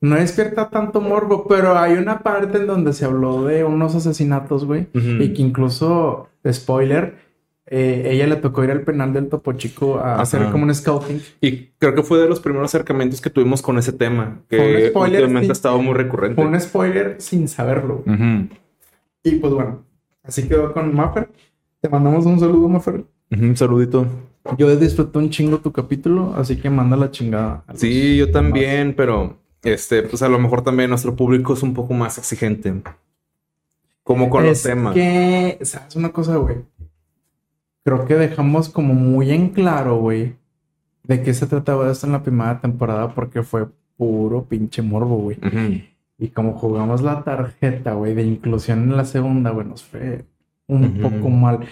[0.00, 4.64] no despierta tanto morbo, pero hay una parte en donde se habló de unos asesinatos,
[4.64, 7.31] güey, y que incluso, spoiler,
[7.74, 10.22] eh, ella le tocó ir al penal del Topo Chico a Ajá.
[10.22, 11.22] hacer como un scouting.
[11.40, 14.76] Y creo que fue de los primeros acercamientos que tuvimos con ese tema, Fue un
[14.76, 16.34] que spoiler, últimamente ha estado muy recurrente.
[16.34, 18.02] Fue un spoiler sin saberlo.
[18.04, 18.14] güey.
[18.16, 18.48] Ujú.
[19.24, 19.84] Y pues bueno,
[20.22, 21.30] así quedó con Maffer.
[21.80, 23.04] Te mandamos un saludo, Maffer.
[23.30, 24.06] Un saludito.
[24.58, 27.64] Yo disfruté un chingo tu capítulo, así que manda la chingada.
[27.74, 28.42] Sí, yo demás.
[28.42, 32.82] también, pero este, pues a lo mejor también nuestro público es un poco más exigente.
[34.02, 34.94] Como con los es temas.
[34.94, 36.56] que, ¿sabes una cosa, güey?
[37.84, 40.36] Creo que dejamos como muy en claro, güey,
[41.04, 45.38] de qué se trataba esto en la primera temporada, porque fue puro pinche morbo, güey.
[46.18, 50.24] Y como jugamos la tarjeta, güey, de inclusión en la segunda, güey, nos fue
[50.68, 51.66] un poco mal.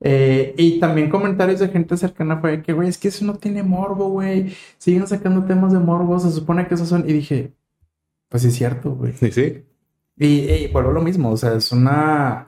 [0.00, 3.62] Eh, y también comentarios de gente cercana fue que, güey, es que eso no tiene
[3.62, 4.54] morbo, güey.
[4.78, 7.08] Siguen sacando temas de morbo, se supone que esos son.
[7.08, 7.52] Y dije,
[8.28, 9.12] pues sí es cierto, güey.
[9.14, 9.64] Sí, sí.
[10.16, 12.47] Y, y vuelvo a lo mismo, o sea, es una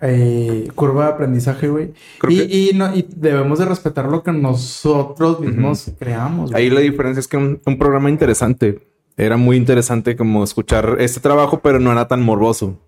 [0.00, 1.92] eh, curva de aprendizaje, güey.
[2.28, 6.50] Y, que y, no, y debemos de respetar lo que nosotros mismos creamos.
[6.50, 6.62] güey.
[6.64, 8.80] ahí la diferencia es que un, un programa interesante.
[9.16, 12.78] Era muy interesante como escuchar este trabajo, pero no era tan morboso.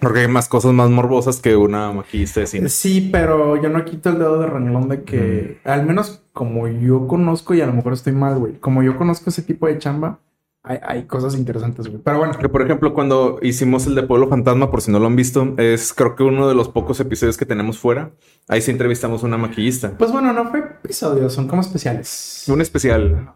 [0.00, 2.68] Porque hay más cosas más morbosas que una maquillista de cine.
[2.68, 7.06] Sí, pero yo no quito el dedo de renglón de que, al menos como yo
[7.06, 10.18] conozco, y a lo mejor estoy mal, güey, como yo conozco ese tipo de chamba,
[10.62, 12.00] hay, hay cosas interesantes, güey.
[12.04, 15.06] Pero bueno, Que por ejemplo, cuando hicimos el de Pueblo Fantasma, por si no lo
[15.06, 18.10] han visto, es creo que uno de los pocos episodios que tenemos fuera.
[18.48, 19.96] Ahí sí entrevistamos a una maquillista.
[19.96, 22.44] pues bueno, no fue episodios, son como especiales.
[22.48, 23.34] Un especial.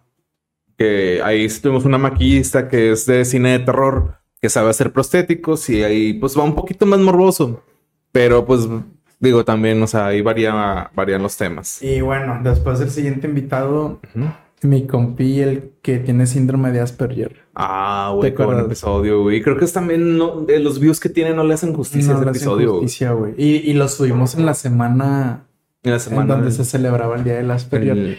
[0.76, 5.70] Que ahí tuvimos una maquillista que es de cine de terror, que sabe hacer prostéticos
[5.70, 7.62] y ahí pues va un poquito más morboso.
[8.12, 8.68] Pero pues
[9.20, 11.80] digo también, o sea, ahí varía, varían los temas.
[11.82, 14.26] Y bueno, después el siguiente invitado, Ujú.
[14.64, 17.36] Mi compi, el que tiene síndrome de Asperger.
[17.54, 19.42] Ah, güey, ¿Te qué buen episodio, güey.
[19.42, 22.14] Creo que es también no, de los views que tiene no le hacen justicia a
[22.14, 22.68] No ese le hacen episodio.
[22.70, 22.82] güey.
[22.82, 23.34] justicia, güey.
[23.36, 25.46] Y, y lo subimos en la semana,
[25.82, 26.34] En la en semana.
[26.34, 27.96] donde del- se celebraba el Día del Asperger.
[27.96, 28.16] el-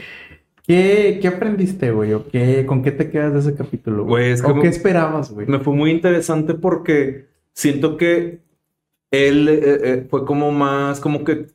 [0.68, 2.14] ¿Qué, qué aprendiste, güey?
[2.14, 5.46] ¿O qué, con qué te quedas de ese capítulo, Güey, es ¿O qué esperabas, güey?
[5.48, 8.40] Me fue muy interesante porque siento que
[9.12, 11.48] él eh, eh, fue como más, como que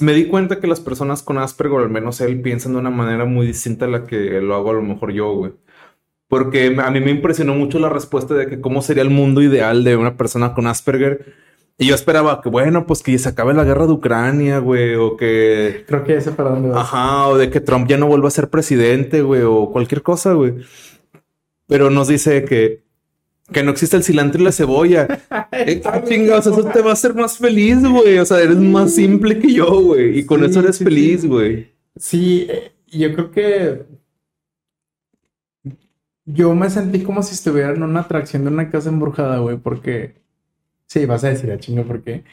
[0.00, 2.90] me di cuenta que las personas con Asperger, o al menos él, piensan de una
[2.90, 5.52] manera muy distinta a la que lo hago a lo mejor yo, güey.
[6.28, 9.84] Porque a mí me impresionó mucho la respuesta de que cómo sería el mundo ideal
[9.84, 11.34] de una persona con Asperger.
[11.78, 15.16] Y yo esperaba que, bueno, pues que se acabe la guerra de Ucrania, güey, o
[15.16, 16.80] que Creo que ese para dónde vas.
[16.80, 20.32] Ajá, o de que Trump ya no vuelva a ser presidente, güey, o cualquier cosa,
[20.32, 20.56] güey.
[21.68, 22.82] Pero nos dice que,
[23.52, 25.08] que no existe el cilantro y la cebolla.
[25.50, 28.18] Eh, ah, chingados, eso te va a hacer más feliz, güey.
[28.18, 30.18] O sea, eres más simple que yo, güey.
[30.18, 31.72] Y con Sí, eso eres sí, feliz, güey.
[31.96, 33.86] Sí, eh, yo creo que
[36.30, 40.16] yo me sentí como si estuviera en una atracción de una casa embrujada, güey, porque
[40.86, 42.24] sí, vas a decir a chingo, ¿por qué?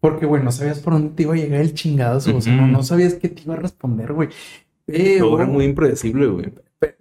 [0.00, 2.82] Porque, güey, no sabías por dónde te iba a llegar el chingado, o sea, no,
[2.82, 4.28] sabías qué te iba a responder, güey.
[4.84, 6.52] Pero, Todo era muy impredecible, güey.
[6.78, 6.96] pero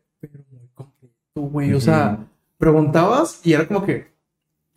[0.51, 2.25] muy completo, güey, o sea,
[2.61, 4.07] preguntabas y era como que,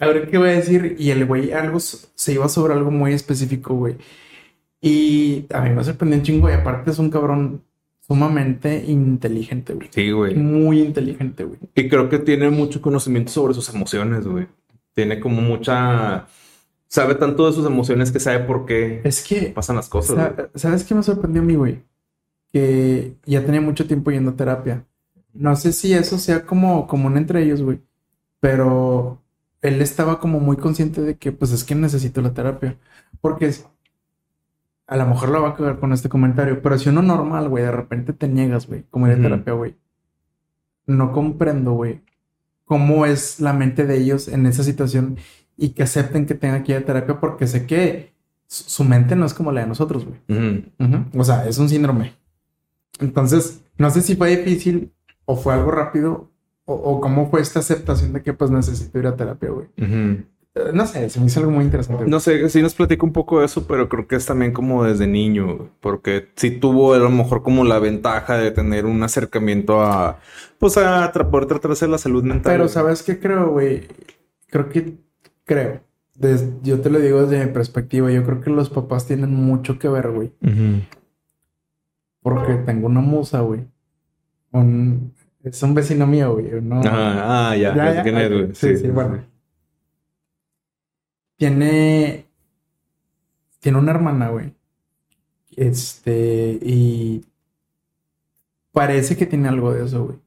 [0.01, 3.13] a ver qué voy a decir, y el güey algo se iba sobre algo muy
[3.13, 3.97] específico, güey.
[4.81, 7.63] Y a mí me sorprendió un chingo, y aparte es un cabrón
[8.01, 9.89] sumamente inteligente, güey.
[9.93, 10.35] Sí, güey.
[10.35, 11.59] Muy inteligente, güey.
[11.75, 14.47] Y creo que tiene mucho conocimiento sobre sus emociones, güey.
[14.95, 16.27] Tiene como mucha...
[16.87, 20.29] Sabe tanto de sus emociones que sabe por qué Es que, pasan las cosas, sa-
[20.31, 20.47] güey.
[20.55, 21.83] ¿sabes qué me sorprendió a mí, güey?
[22.53, 24.85] Que ya tenía mucho tiempo yendo a terapia.
[25.35, 27.81] No sé si eso sea como común entre ellos, güey.
[28.41, 29.23] Pero
[29.63, 32.79] él estaba como muy consciente de que, pues es que necesito la terapia.
[33.21, 33.67] Porque es-
[34.87, 37.65] a lo mejor la va a cagar con este comentario, pero si uno normal, güey,
[37.65, 39.23] de repente te niegas, güey, como ir a Ujú.
[39.25, 39.77] terapia, güey.
[40.87, 42.03] No comprendo, güey,
[42.67, 45.17] cómo es la mente de ellos en esa situación
[45.57, 48.13] y que acepten que tengan que ir a terapia porque sé que
[48.47, 50.21] su mente no es como la de nosotros, güey.
[50.29, 50.65] Ujú.
[50.79, 51.21] Ujú.
[51.21, 52.13] O sea, es un síndrome.
[53.01, 54.93] Entonces, no sé si fue difícil
[55.27, 56.31] o fue algo rápido
[56.65, 59.67] o, o cómo fue esta aceptación de que pues necesito ir a terapia, güey.
[59.77, 60.25] Eh,
[60.73, 62.03] No sé, se me hizo algo muy interesante.
[62.05, 62.11] güey.
[62.11, 64.85] No sé, sí nos platica un poco de eso, pero creo que es también como
[64.85, 69.03] desde niño, güey, porque sí tuvo a lo mejor como la ventaja de tener un
[69.03, 70.19] acercamiento a,
[70.59, 72.53] pues a tra- poder tratarse de la salud mental.
[72.53, 72.69] Pero.
[72.69, 73.89] ¿sabes qué creo, güey?
[74.49, 74.95] Creo que,
[75.45, 75.81] creo,
[76.63, 79.89] yo te lo digo desde mi perspectiva, yo creo que los papás tienen mucho que
[79.89, 80.33] ver, güey.
[82.23, 83.67] Porque tengo una musa, güey.
[84.55, 85.13] Un,
[85.43, 86.49] es un vecino mío, güey.
[86.63, 88.03] No, Ah, ah, ya, Ya, ya.
[88.55, 89.25] Sí, sí, bueno.
[91.37, 92.27] tiene,
[93.61, 94.55] tiene una hermana, güey.
[95.57, 97.25] Este, y
[98.73, 100.19] parece que tiene algo de eso, güey.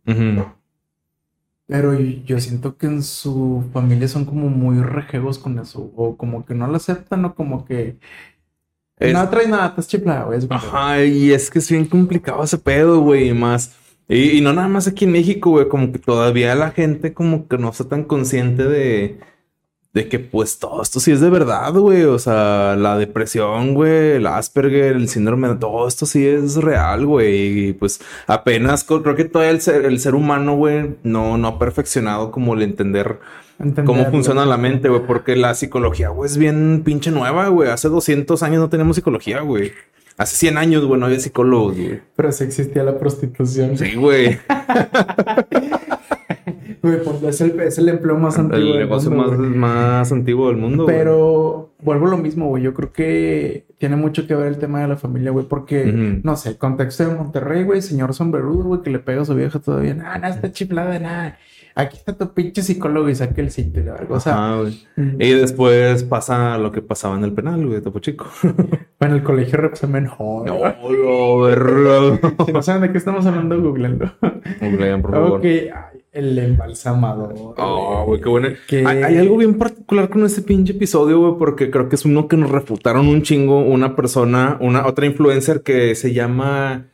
[1.67, 5.91] Pero yo siento que en su familia son como muy rejegos con eso.
[5.95, 7.97] O como que no lo aceptan o como que...
[8.97, 10.39] Es- No traes nada, estás chiflado, güey.
[10.49, 13.75] Ajá, y es que es bien complicado ese pedo, güey, y más.
[14.09, 17.47] Y, y no nada más aquí en México, güey, como que todavía la gente como
[17.47, 19.19] que no está tan consciente de,
[19.97, 22.03] de que pues todo esto sí es de verdad, güey.
[22.03, 27.69] O sea, la depresión, güey, el Asperger, el síndrome, todo esto sí es real, güey.
[27.69, 31.59] Y pues apenas creo que todavía el ser, el ser humano, güey, no, no ha
[31.59, 33.19] perfeccionado como el entender
[33.85, 37.69] cómo funciona la mente, güey, porque la psicología, güey, es bien pinche nueva, güey.
[37.69, 39.71] Hace 200 años no tenemos psicología, güey.
[40.17, 42.01] Hace 100 años, güey, no había psicólogos, güey.
[42.15, 43.77] Pero sí existía la prostitución.
[43.77, 44.37] Sí, güey.
[46.81, 48.65] Güey, pues es el, es el empleo más antiguo.
[48.65, 50.85] El del negocio mundo, más, antiguo del mundo.
[50.85, 52.63] Pero vuelvo a lo mismo, güey.
[52.63, 55.45] Yo creo que tiene mucho que ver el tema de la familia, güey.
[55.45, 55.85] Porque,
[56.23, 59.35] no sé, el contexto de Monterrey, güey, señor sombrerudo, güey, que le pega a su
[59.35, 59.95] vieja todavía.
[59.95, 61.37] Nah, no está chiflada nada.
[61.79, 64.11] Aquí está tu pinche psicólogo y saca el sitio, la verdad.
[64.11, 67.99] O sea, Ajá, Y después pasa lo que pasaba en el penal, güey, de Topo
[67.99, 68.25] Chico.
[68.99, 70.53] bueno, el colegio represamen joder.
[70.53, 72.19] No, no, verga.
[72.45, 74.11] Si no saben de qué estamos hablando, googleenlo.
[74.59, 75.39] Googlean, por favor.
[75.39, 75.45] Ok,
[76.13, 77.35] el embalsamador.
[77.57, 78.49] Oh, güey, qué bueno.
[78.67, 82.05] Que- Hay, hay algo bien particular con este pinche episodio, güey, porque creo que es
[82.05, 86.87] uno que nos refutaron un chingo una persona, una otra influencer que se llama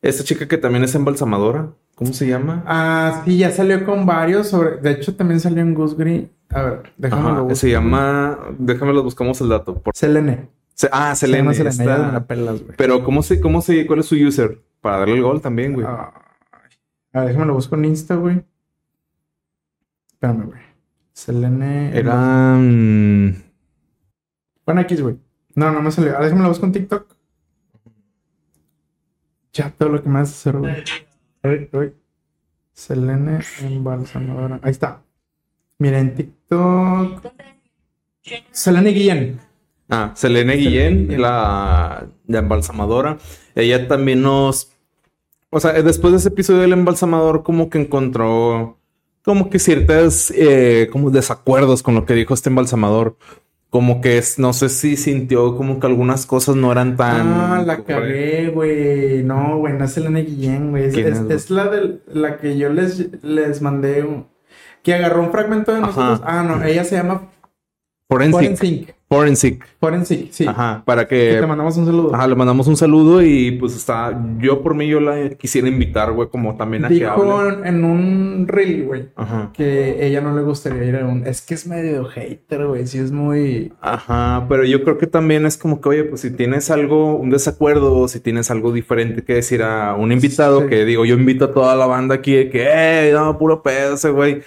[0.00, 1.72] esta chica que también es embalsamadora.
[2.02, 2.62] ¿Cómo se llama?
[2.66, 4.76] Ah, sí, ya salió con varios sobre.
[4.78, 6.30] De hecho, también salió en Gusgri.
[6.50, 7.56] A ver, déjame Ajá, lo busco.
[7.56, 9.80] se llama, déjame los buscamos el dato.
[9.80, 10.48] Por- Selene.
[10.74, 11.54] Se- ah, Se Selene.
[12.12, 12.76] La pelas, güey.
[12.76, 14.60] Pero ¿cómo se, cómo se, cuál es su user?
[14.80, 15.86] Para darle el gol también, güey.
[15.86, 15.94] Ay.
[17.12, 18.42] A ver, déjame lo busco en Insta, güey.
[20.12, 20.60] Espérame, güey.
[21.12, 21.96] Selene.
[21.96, 23.34] Era mm,
[24.66, 25.18] Bueno, X, güey.
[25.54, 26.16] No, no me salió.
[26.18, 27.06] Ah, déjame lo busco en TikTok.
[29.52, 30.74] Ya todo lo que me hace hacer, güey.
[31.42, 31.92] Ay, ay.
[32.72, 34.60] Selene embalsamadora.
[34.62, 35.02] Ahí está.
[35.78, 37.26] Mira, en TikTok.
[38.50, 39.40] Selene Guillén.
[39.88, 41.22] Ah, Selene Selene Guillén, Guillén.
[41.22, 43.18] la, la embalsamadora.
[43.54, 44.70] Ella también nos.
[45.50, 48.78] O sea, después de ese episodio del embalsamador, como que encontró
[49.24, 53.16] como que ciertas eh, como desacuerdos con lo que dijo este embalsamador.
[53.72, 57.26] Como que es, no sé si sintió como que algunas cosas no eran tan.
[57.26, 59.22] Ah, la cagué, güey.
[59.22, 60.84] No, güey, no es Selene Guillén, güey.
[60.84, 64.26] Es, la de la que yo les, les mandé un-
[64.82, 65.86] que agarró un fragmento de Ajá.
[65.86, 66.20] nosotros.
[66.22, 67.30] Ah, no, ella se llama
[68.12, 68.40] Forensic.
[68.58, 68.94] Forensic.
[69.08, 69.66] Forensic.
[69.78, 70.46] Forensic, sí.
[70.46, 70.82] Ajá.
[70.86, 71.40] Para Que que.
[71.40, 72.14] te mandamos un saludo.
[72.14, 74.18] Ajá, le mandamos un saludo y pues está.
[74.38, 77.68] Yo por mí, yo la quisiera invitar, güey, como también a que Dijo hable.
[77.68, 79.50] en, un reel, güey, Ajá.
[79.52, 81.26] que ella no le gustaría ir a un.
[81.26, 82.86] Es que es medio hater, güey.
[82.86, 83.72] Sí, es muy.
[83.82, 87.28] Ajá, pero yo creo que también es como que, oye, pues si tienes algo, un
[87.28, 90.68] desacuerdo, o si tienes algo diferente que decir a un invitado, Sí.
[90.68, 93.96] que digo, yo invito a toda la banda aquí de que, eh, no, puro pedo
[93.96, 94.40] ese güey.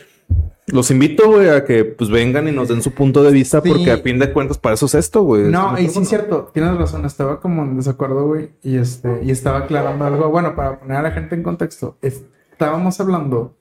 [0.67, 3.69] Los invito, güey, a que pues vengan y nos den su punto de vista, Sí.
[3.69, 5.43] porque a fin de cuentas para eso es esto, güey.
[5.43, 6.05] No, Es y sí, micrófono.
[6.05, 10.29] cierto, tienes razón, estaba como en desacuerdo, güey, y este, y estaba aclarando algo.
[10.29, 13.55] Bueno, para poner a la gente en contexto, estábamos hablando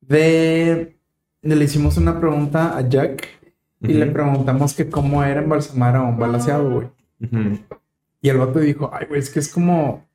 [0.00, 0.96] de,
[1.42, 3.28] le hicimos una pregunta a Jack
[3.80, 6.88] y le preguntamos que cómo era embalsamar a un balaseado, güey.
[8.20, 10.06] Y el vato dijo, ay, güey, es que es como,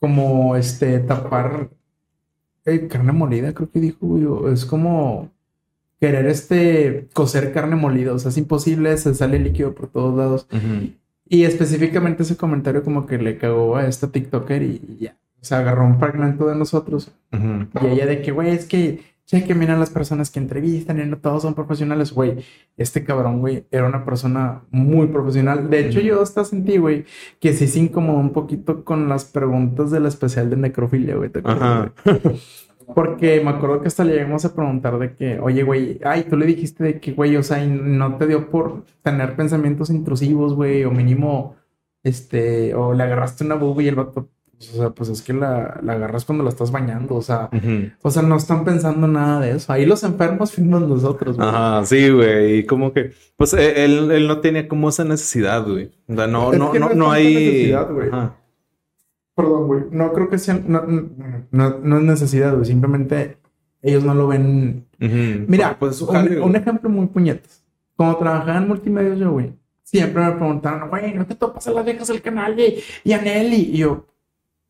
[0.00, 1.68] como, este, tapar
[2.64, 5.30] eh, carne molida, creo que dijo, güey, es como
[6.00, 10.46] querer, este, cocer carne molida, o sea, es imposible, se sale líquido por todos lados.
[10.52, 10.92] Ujú.
[11.28, 15.16] Y específicamente ese comentario como que le cagó a esta TikToker y, ya.
[15.40, 17.12] O sea, agarró un fragmento de nosotros.
[17.32, 17.86] Ujú.
[17.86, 21.04] Y ella de que, güey, es que, che, que miran las personas que entrevistan y
[21.04, 22.44] no todos son profesionales, güey.
[22.76, 25.68] Este cabrón, güey, era una persona muy profesional.
[25.68, 27.04] De hecho, yo hasta sentí, güey,
[27.40, 31.30] que sí se incomodó un poquito con las preguntas del especial de necrofilia, güey.
[31.30, 31.92] ¿te acuerdas?
[32.94, 36.36] Porque me acuerdo que hasta le llegamos a preguntar de que, oye, güey, ay, tú
[36.36, 40.84] le dijiste de que, güey, o sea, no te dio por tener pensamientos intrusivos, güey,
[40.84, 41.56] o mínimo,
[42.02, 45.32] este, o le agarraste una buba y el vato, pues, o sea, pues es que
[45.34, 47.50] la, la agarras cuando la estás bañando, o sea,
[48.02, 49.72] o sea, no están pensando nada de eso.
[49.72, 51.48] Ahí los enfermos fuimos nosotros, güey.
[51.48, 52.58] Ajá, sí, güey.
[52.60, 55.92] Y como que, pues eh, él, él no tenía como esa necesidad, güey.
[56.08, 57.34] O sea, no, Es no, no, no hay.
[57.34, 58.08] necesidad, güey.
[58.08, 58.34] Ajá.
[59.38, 59.84] Perdón, güey.
[59.92, 60.82] No creo que sea, no,
[61.52, 62.64] no, es necesidad, güey.
[62.66, 63.38] Simplemente
[63.82, 64.84] ellos no lo ven.
[64.98, 66.56] Mira, pues, su un, jale, un güey.
[66.60, 67.64] ejemplo muy puñetas.
[67.94, 69.52] Como trabajaba en multimedia yo, güey,
[69.84, 73.22] siempre me preguntaron, güey, ¿no te topas a las viejas del canal y, y a
[73.22, 73.70] Nelly?
[73.74, 74.06] Y yo,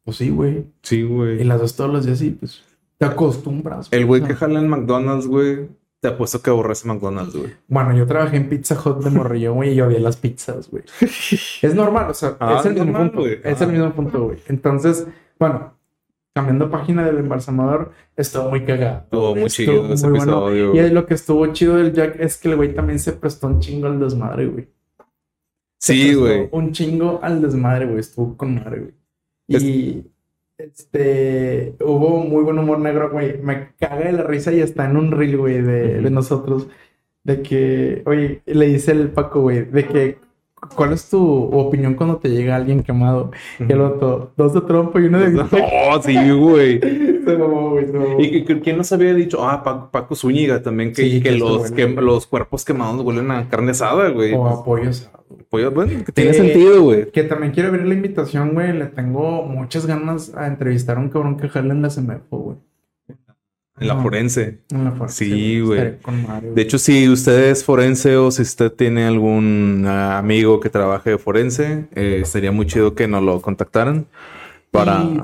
[0.05, 0.67] pues sí, güey.
[0.83, 1.45] Sí, Y güey.
[1.45, 2.63] las dos todos los días sí, pues
[2.99, 3.89] te acostumbras.
[3.91, 5.69] El güey que jala en McDonald's, güey,
[6.01, 7.53] te apuesto que aborrece McDonald's, güey.
[7.67, 10.85] Bueno, yo trabajé en Pizza Hut de morrillo, güey, y yo odié las pizzas, güey.
[11.63, 13.21] Es normal, o sea, Ah, es el mismo normal, punto.
[13.23, 13.41] güey.
[13.45, 14.39] Es el mismo punto, güey.
[14.47, 15.07] Entonces,
[15.41, 15.75] bueno,
[16.35, 19.01] cambiando página del embalsamador, estuvo muy cagado.
[19.05, 20.49] Estuvo muy Estuvo chido ese muy bueno.
[20.49, 20.87] episodio.
[20.87, 23.59] Y lo que estuvo chido del Jack es que el güey también se prestó un
[23.59, 24.69] chingo al desmadre, güey.
[25.81, 26.49] Sí, güey.
[26.53, 27.99] Un chingo al desmadre, güey.
[28.01, 28.95] Estuvo con madre, güey.
[29.49, 30.13] Es- Y
[30.59, 33.38] este hubo muy buen humor negro, güey.
[33.38, 36.68] Me caga de la risa y está en un reel, güey, de, de nosotros.
[37.25, 40.18] De que, oye, le dice el Paco, güey, de que,
[40.75, 43.31] ¿cuál es tu opinión cuando te llega alguien quemado?
[43.59, 45.38] Y el otro, dos de trompo y uno de
[45.90, 46.81] Oh, sí, güey.
[47.29, 48.21] Se mamó, güey, se mamó.
[48.21, 49.47] ¿Y que- quién nos había dicho?
[49.47, 53.31] Ah, Paco, Paco Zúñiga también, que, Sí, que que los, que, los cuerpos quemados huelen
[53.31, 54.33] a carne asada, güey.
[54.33, 55.18] O asado.
[55.51, 57.11] Pollo, bueno, que tiene sentido, güey.
[57.11, 58.73] Que también quiero abrir la invitación, güey.
[58.73, 62.57] Le tengo muchas ganas a entrevistar a un cabrón que jale en la CEMEFO, güey.
[63.81, 64.03] En la No.
[64.03, 64.61] forense.
[64.71, 65.97] En la fuerza, Sí, güey.
[66.55, 71.11] De hecho, si usted es forense o si usted tiene algún ah, amigo que trabaje
[71.11, 74.07] de forense, eh, sería muy chido que nos lo contactaran
[74.71, 75.03] para...
[75.05, 75.21] Y-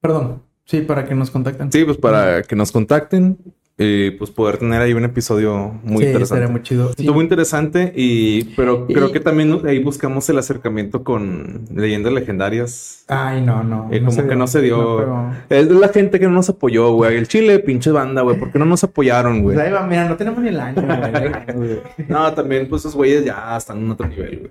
[0.00, 0.42] Perdón.
[0.64, 1.72] Sí, para que nos contacten.
[1.72, 3.38] Sí, pues para que nos contacten
[3.80, 6.22] y pues poder tener ahí un episodio muy Sí, interesante.
[6.24, 6.90] estaría muy chido.
[6.90, 12.12] Estuvo muy interesante y pero Y- creo que también ahí buscamos el acercamiento con leyendas
[12.12, 13.04] legendarias.
[13.06, 13.88] Ay, no, no.
[13.92, 15.06] Y como que no se dio.
[15.06, 15.32] No.
[15.48, 17.16] Es la gente que no nos apoyó, güey.
[17.16, 18.36] El Chile, pinche banda, güey.
[18.36, 19.56] ¿Por qué no nos apoyaron, güey?
[19.56, 20.82] Pues mira, no tenemos ni el año,
[21.54, 21.80] güey.
[22.08, 24.50] No, también, pues esos güeyes ya están en otro nivel, güey.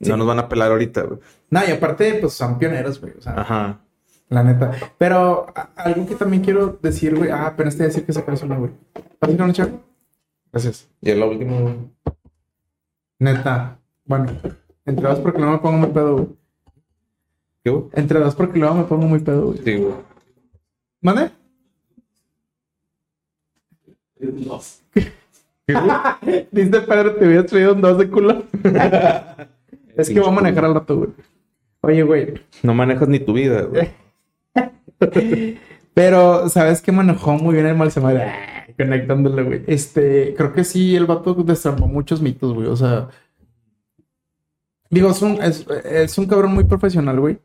[0.00, 1.20] No nos van a pelar ahorita, güey.
[1.50, 3.12] No, y aparte, pues son pioneros, güey.
[3.16, 3.78] O sea, Ajá.
[4.34, 4.72] La neta.
[4.98, 7.30] Pero algo que también quiero decir, güey.
[7.30, 8.72] Ah, apenas te a decir que sacas una, güey.
[9.20, 9.70] ¿Vas a ir a una chava?
[10.52, 10.88] Gracias.
[11.00, 11.92] Y el último.
[13.18, 13.78] Neta.
[14.04, 14.26] Bueno,
[14.84, 16.28] entre dos porque luego me pongo muy pedo, güey.
[17.62, 17.84] ¿Qué, güey?
[17.92, 19.58] Entre dos porque luego me pongo muy pedo, güey.
[19.58, 19.94] Sí, güey.
[21.00, 21.30] ¿Mande?
[26.50, 28.42] Dice Pedro, te hubieras traído un dos de culo.
[29.96, 31.10] es que voy a manejar al rato, güey.
[31.82, 32.34] Oye, güey.
[32.62, 34.03] No manejas ni tu vida, güey.
[35.94, 38.16] Pero, ¿sabes qué manejó muy bien el Malsamar?
[38.18, 39.62] Ah, Conectándole, güey.
[39.66, 42.66] Este, creo que sí, el vato destrampó muchos mitos, güey.
[42.66, 43.08] O sea,
[44.90, 47.38] digo, es un, es, es un cabrón muy profesional, güey.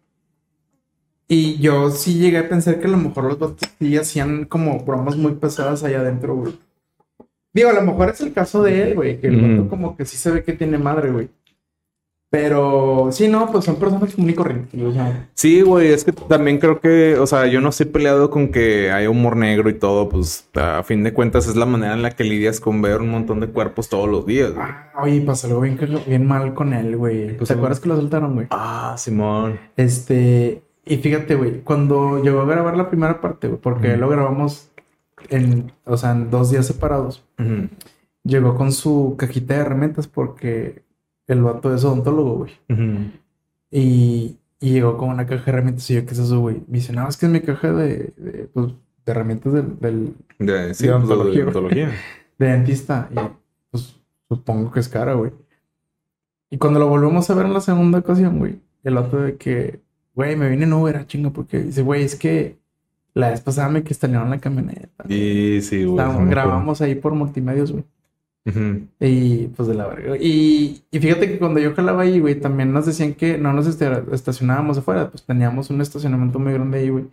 [1.27, 4.79] Y yo sí llegué a pensar que a lo mejor los vatos sí hacían como
[4.83, 6.57] bromas muy pesadas allá adentro, güey.
[7.53, 9.47] Digo, a lo mejor es el caso de él, güey, que el Ujú.
[9.51, 11.29] vato como que sí se ve que tiene madre, güey.
[12.31, 15.29] Pero sí, no, pues son personas común y corrientes, o sea.
[15.33, 18.91] Sí, güey, es que también creo que, o sea, yo no estoy peleado con que
[18.91, 22.11] haya humor negro y todo, pues a fin de cuentas es la manera en la
[22.11, 24.53] que lidias con ver un montón de cuerpos todos los días.
[24.53, 24.63] güey.
[24.63, 27.35] Ah, oye, pasó algo bien, bien mal con él, güey.
[27.35, 28.45] Pues, ¿Te acuerdas que lo soltaron, güey?
[28.51, 29.59] Ah, Simón.
[29.75, 34.69] Este, y fíjate, güey, cuando llegó a grabar la primera parte, güey, porque lo grabamos
[35.29, 37.25] en, o sea, en dos días separados,
[38.23, 40.83] llegó con su cajita de herramientas porque
[41.29, 42.51] el vato es odontólogo, güey.
[42.69, 43.11] ujú.
[43.71, 46.57] Y, y llegó con una caja de herramientas y yo, ¿qué es eso, güey?
[46.67, 48.67] Me dice, no, es que es mi caja de, de, pues,
[49.05, 51.53] de herramientas del, del, De, sí, De pues, de odontología, güey.
[51.55, 51.91] odontología.
[52.39, 53.09] de dentista.
[53.11, 53.15] Y
[53.71, 53.95] pues
[54.27, 55.31] supongo que es cara, güey.
[56.49, 59.81] Y cuando lo volvemos a ver en la segunda ocasión, güey, el otro de que,
[60.15, 62.57] güey, me vine en Uber, a chinga, porque dice, güey, es que
[63.13, 65.03] la vez pasada me cristalearon la camioneta.
[65.07, 66.03] Y sí, güey.
[66.03, 66.29] Sí acuerdo.
[66.29, 67.83] grabamos ahí por multimedios, güey.
[68.99, 70.17] Y pues de la verga.
[70.17, 73.67] Y, y fíjate que cuando yo jalaba ahí, güey, también nos decían que no nos
[73.67, 77.05] este- estacionábamos afuera, pues teníamos un estacionamiento muy grande ahí, güey.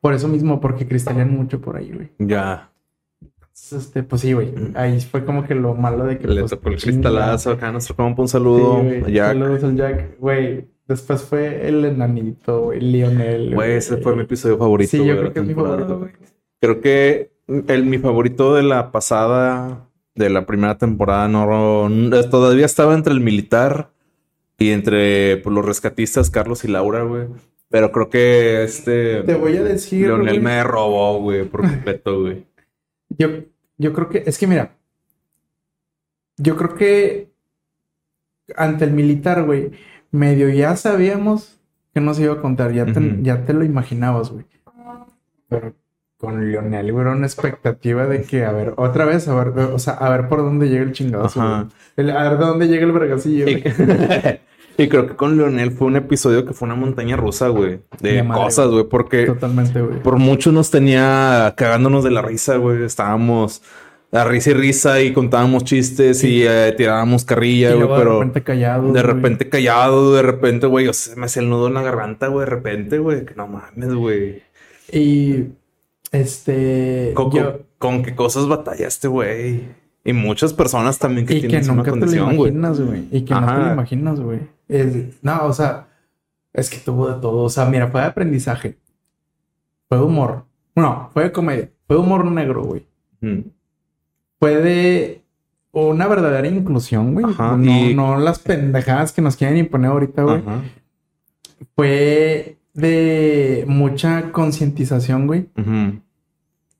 [0.00, 2.08] Por eso mismo, porque cristalean mucho por ahí, güey.
[2.18, 2.70] Ya.
[3.22, 4.52] Entonces, este, pues sí, güey.
[4.74, 7.72] Ahí fue como que lo malo de que Le pues, tocó el cristalazo acá a
[7.72, 8.22] nuestro compa.
[8.22, 8.82] Un Sí, saludo.
[8.82, 9.12] güey.
[9.12, 9.28] Jack.
[9.28, 10.18] Saludos al Jack.
[10.18, 13.54] Güey, después fue el enanito, güey, Lionel.
[13.54, 14.90] Güey, ese fue mi episodio favorito.
[14.90, 16.12] Sí, yo creo que es mi favorito, güey.
[16.12, 16.30] güey.
[16.60, 17.32] Creo que
[17.68, 19.86] el, mi favorito de la pasada,
[20.24, 23.90] de la primera temporada, no, no- todavía estaba entre el militar
[24.58, 27.26] y entre pues, los rescatistas, Carlos y Laura, güey.
[27.68, 32.20] Pero creo que este Te voy a decir, Leonel güey, me robó, güey, por completo,
[32.22, 32.44] güey.
[33.10, 33.28] yo,
[33.78, 34.76] yo creo que, es que mira,
[36.36, 37.30] yo creo que
[38.56, 39.70] ante el militar, güey,
[40.10, 41.60] medio ya sabíamos
[41.94, 44.44] que no se iba a contar, ya te, ya te lo imaginabas, güey.
[45.48, 45.74] Pero
[46.20, 49.78] con Lionel, güey, era una expectativa de que, a ver, otra vez, a ver, o
[49.78, 51.68] sea, a ver por dónde llega el chingadazo, Ajá.
[51.96, 53.64] El- a ver de dónde llega el vergacillo, Y,
[54.82, 58.22] y creo que con Leonel fue un episodio que fue una montaña rusa, güey, de
[58.22, 60.02] madre, cosas, güey, porque Totalmente, güey.
[60.02, 62.82] por mucho nos tenía cagándonos de la risa, güey.
[62.84, 63.62] Estábamos
[64.12, 68.12] a risa y risa y contábamos chistes y eh, tirábamos carrilla, güey, luego de pero
[68.18, 68.92] repente callado.
[68.92, 71.82] de repente callado, de repente, güey, o sea, se me hacía el nudo en la
[71.82, 74.42] garganta, güey, de repente, güey, que no mames, güey.
[74.92, 75.44] Y
[76.12, 77.12] este.
[77.14, 79.64] Con, yo- con- qué cosas batallaste, güey.
[80.04, 82.50] Y muchas personas también que y que tienen una nunca te lo condición, güey.
[82.52, 83.08] imaginas, güey.
[83.12, 84.40] Y que no te lo imaginas, güey.
[85.22, 85.88] No, o sea,
[86.52, 87.42] es que tuvo de todo.
[87.44, 88.78] O sea, mira, fue de aprendizaje.
[89.88, 90.44] Fue humor.
[90.74, 91.70] No, fue de comedia.
[91.86, 92.86] Fue humor negro, güey.
[93.20, 93.40] Mm.
[94.38, 95.22] Fue de
[95.72, 97.26] una verdadera inclusión, güey.
[97.26, 100.42] Ajá, No, y- no las pendejadas que nos quieren imponer ahorita, güey.
[101.76, 105.46] Fue de mucha concientización, güey.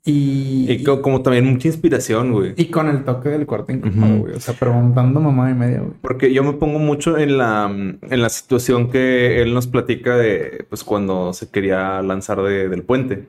[0.03, 2.55] Y, Y co- como también mucha inspiración, güey.
[2.57, 4.35] y con el toque del cuarto incómodo, güey.
[4.35, 5.93] O sea, preguntando mamá y media, güey.
[6.01, 10.65] Porque yo me pongo mucho en la, en la situación que él nos platica de,
[10.71, 13.29] pues, cuando se quería lanzar de- del puente.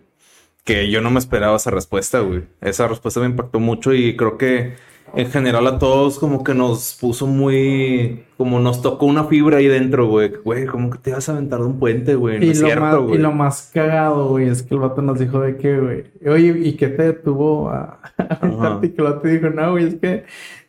[0.63, 2.43] Que yo no me esperaba esa respuesta, güey.
[2.61, 4.73] Esa respuesta me impactó mucho y creo que
[5.15, 9.67] en general a todos como que nos puso muy, como nos tocó una fibra ahí
[9.67, 10.31] dentro, güey.
[10.43, 12.39] Güey, como que te vas a aventar de un puente, güey.
[12.39, 13.15] No Y, es lo cierto, más, güey.
[13.15, 16.59] y lo más cagado, güey, es que el vato nos dijo de que, güey, oye,
[16.67, 18.87] ¿y qué te detuvo a aventarte?
[18.87, 20.23] Y que el vato dijo, no, güey, es que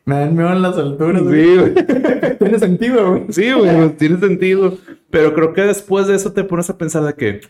[0.04, 1.22] me dan miedo en las alturas.
[1.22, 1.74] Sí, güey.
[2.38, 3.24] Tiene sentido, güey.
[3.30, 4.76] Sí, güey, pues, tiene sentido.
[5.10, 7.40] Pero creo que después de eso te pones a pensar de que,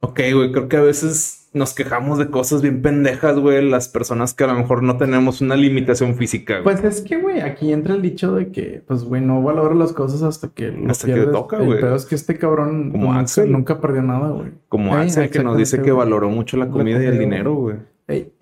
[0.00, 4.34] ok, güey, creo que a veces nos quejamos de cosas bien pendejas, güey, las personas
[4.34, 6.60] que a lo mejor no tenemos una limitación física.
[6.60, 6.76] güey.
[6.76, 9.92] Pues es que, güey, aquí entra el dicho de que, pues, güey, no valora las
[9.92, 11.32] cosas hasta que lo Hasta que pierdes.
[11.32, 11.80] toca, El güey.
[11.80, 13.50] pedo es que este cabrón Como nunca, Axel.
[13.50, 14.52] nunca perdió nada, güey.
[14.68, 16.04] Como Ay, Axel que nos dice que güey.
[16.04, 17.76] valoró mucho la comida y el dinero, güey.
[18.08, 18.32] Ey.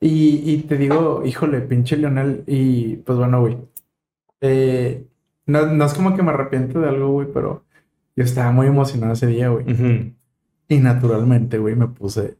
[0.00, 2.42] Y, y te digo, híjole, pinche Lionel.
[2.46, 3.58] Y pues bueno, güey.
[4.40, 5.04] Eh,
[5.46, 7.64] no, no es como que me arrepiento de algo, güey, pero
[8.16, 9.70] yo estaba muy emocionado ese día, güey.
[9.70, 10.12] Ujú.
[10.70, 12.36] Y naturalmente, güey, me puse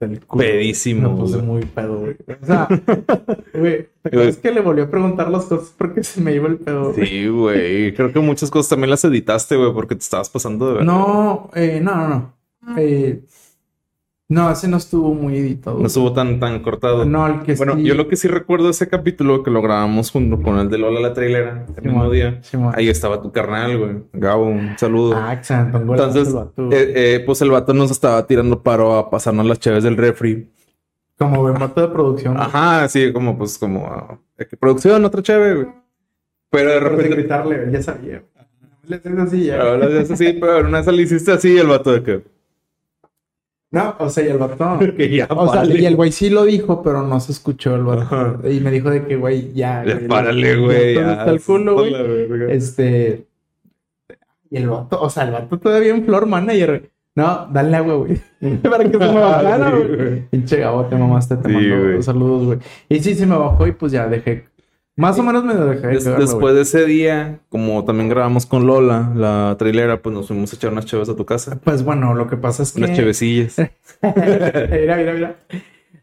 [0.00, 0.44] el culo.
[0.44, 1.46] Pedísimo, Me puse güey.
[1.46, 2.16] muy pedo, güey.
[2.40, 2.68] O sea,
[3.52, 6.58] güey, ¿te acuerdas que le volví a preguntar las cosas porque se me iba el
[6.58, 6.92] pedo?
[6.92, 7.06] güey?
[7.06, 7.94] Sí, güey.
[7.94, 10.84] Creo que muchas cosas también las editaste, güey, porque te estabas pasando de verga.
[10.92, 12.34] No, eh, no, no, no.
[12.78, 13.22] Eh,
[14.28, 15.78] no, ese no estuvo muy editado.
[15.78, 17.04] No estuvo tan, tan cortado.
[17.06, 20.10] No, el que Bueno, sí- yo lo que sí recuerdo ese capítulo que lo grabamos
[20.10, 22.40] junto con el de Lola la trailera el mismo Simón, día.
[22.74, 23.90] Ahí estaba tu carnal, güey.
[24.12, 25.14] Gabo, un saludo.
[25.16, 25.40] Ah,
[25.84, 26.34] golazo Entonces,
[26.72, 30.50] eh, eh, pues el vato nos estaba tirando paro a pasarnos las chaves del refri.
[31.18, 32.34] Como buen vato de producción.
[32.34, 32.46] güey.
[32.46, 34.20] Ajá, sí, como pues como
[34.60, 35.66] producción, otra chave, güey.
[36.50, 38.22] Pero de Pero de repente gritarle, ya sabía.
[38.86, 39.60] Le haces así ya.
[39.60, 42.24] ahora ya es así, pero una vez le hiciste así el vato de que,
[43.70, 44.78] No, o sea, y el vato.
[44.96, 47.82] que ya O sea, y el güey sí lo dijo, pero no se escuchó el
[47.84, 48.02] vato.
[48.02, 48.38] Ajá.
[48.48, 49.84] Y me dijo de que, güey, ya.
[49.84, 50.94] Ya güey, párale, güey.
[50.94, 51.94] ya, Está el culo, güey.
[52.50, 53.26] Este.
[54.50, 56.90] Y el vato, o sea, el vato todavía en floor manager.
[57.14, 58.20] No, dale agua, güey.
[58.62, 60.28] Para que se me bajara, güey.
[60.30, 62.58] Pinche Gabo, te mamaste, te Sí, mando saludos, güey.
[62.88, 64.46] Y sí, se me bajó y pues ya dejé.
[64.98, 68.66] Más o menos me dejé de Des- después de ese día, como también grabamos con
[68.66, 71.56] Lola, la trailera, pues nos fuimos a echar unas chaves a tu casa.
[71.62, 72.82] Pues bueno, lo que pasa es que.
[72.82, 73.56] Unas chevecillas.
[74.02, 75.36] mira, mira, mira.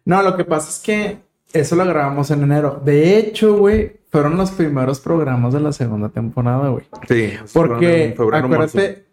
[0.06, 1.18] No, lo que pasa es que
[1.52, 2.82] eso lo grabamos en enero.
[2.86, 6.86] De hecho, güey, fueron los primeros programas de la segunda temporada, güey.
[7.08, 7.34] Sí.
[7.54, 8.78] Porque, febrero, marzo.
[8.78, 9.06] acuérdate,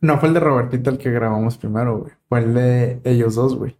[0.00, 2.12] no fue el de Robertito el que grabamos primero, güey.
[2.30, 3.76] Fue el de ellos dos, güey.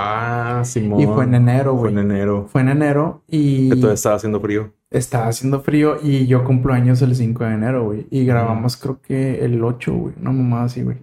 [0.00, 1.00] Ah, Simón.
[1.00, 1.92] Y fue en enero, Fue güey.
[1.92, 2.46] en enero.
[2.50, 4.72] Fue en enero y Que todavía estaba haciendo frío.
[4.90, 8.06] estaba haciendo frío y yo cumplo años el 5 de enero, güey.
[8.10, 10.14] Y grabamos creo que el 8, güey.
[10.20, 10.98] Una mamá así, güey.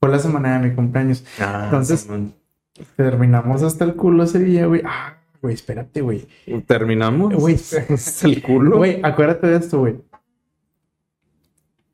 [0.00, 1.24] Fue la semana de mi cumpleaños.
[1.40, 2.32] Ah, Entonces- Simón.
[2.96, 4.82] Terminamos hasta el culo ese día, güey.
[4.84, 6.26] Ah, güey, espérate, güey.
[6.66, 7.32] ¿Terminamos?
[7.34, 7.54] Güey,
[7.90, 8.78] Hasta el culo.
[8.78, 9.96] Güey, acuérdate de esto, güey.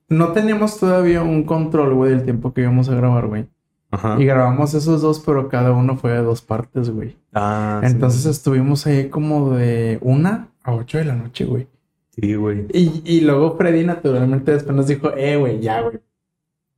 [0.09, 3.47] No teníamos todavía un control, güey, del tiempo que íbamos a grabar, güey.
[3.91, 4.16] Ajá.
[4.20, 7.16] Y grabamos esos dos, pero cada uno fue de dos partes, güey.
[7.32, 11.66] Ah, Entonces estuvimos ahí como de una a ocho de la noche, güey.
[12.11, 12.66] Sí, güey.
[12.72, 16.01] Y, y luego Freddy naturalmente después nos dijo, eh, güey, ya, güey.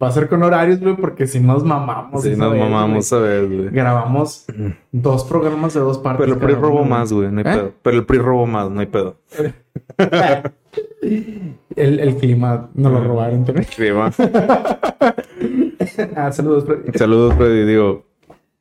[0.03, 2.23] Va a ser con horarios, güey, porque si nos mamamos.
[2.23, 3.71] Sí, esa nos vez, mamamos a ver, güey.
[3.71, 4.47] Grabamos
[4.91, 6.25] dos programas de dos partes.
[6.25, 7.31] Pero el PRI robó más, güey.
[7.31, 7.57] No hay ¿Eh?
[7.57, 7.73] pedo.
[7.83, 9.17] Pero el PRI robó más, no hay pedo.
[11.75, 13.67] El, el clima nos lo robaron también.
[13.71, 14.13] Sí, va.
[16.17, 16.99] ah, saludos, Freddy.
[16.99, 17.67] Saludos, Freddy.
[17.67, 18.07] Digo,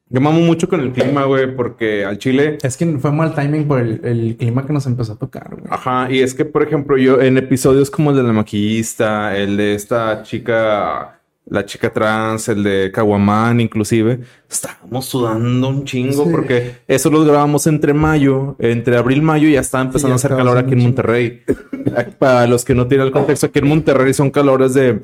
[0.10, 2.58] yo mamo mucho con el clima, güey, porque al Chile.
[2.62, 5.66] Es que fue mal timing por el, el clima que nos empezó a tocar, güey.
[5.70, 9.58] Ajá, y es que, por ejemplo, yo en episodios como el de la maquillista, el
[9.58, 14.20] de esta chica, la chica trans, el de Caguamán, inclusive,
[14.50, 16.30] estábamos sudando un chingo Sí.
[16.32, 20.14] porque eso los grabamos entre mayo, entre abril y mayo, y ya estaba empezando ya
[20.14, 21.42] a hacer calor aquí en Monterrey.
[22.20, 25.02] Para los que no tienen el contexto, aquí en Monterrey son calores de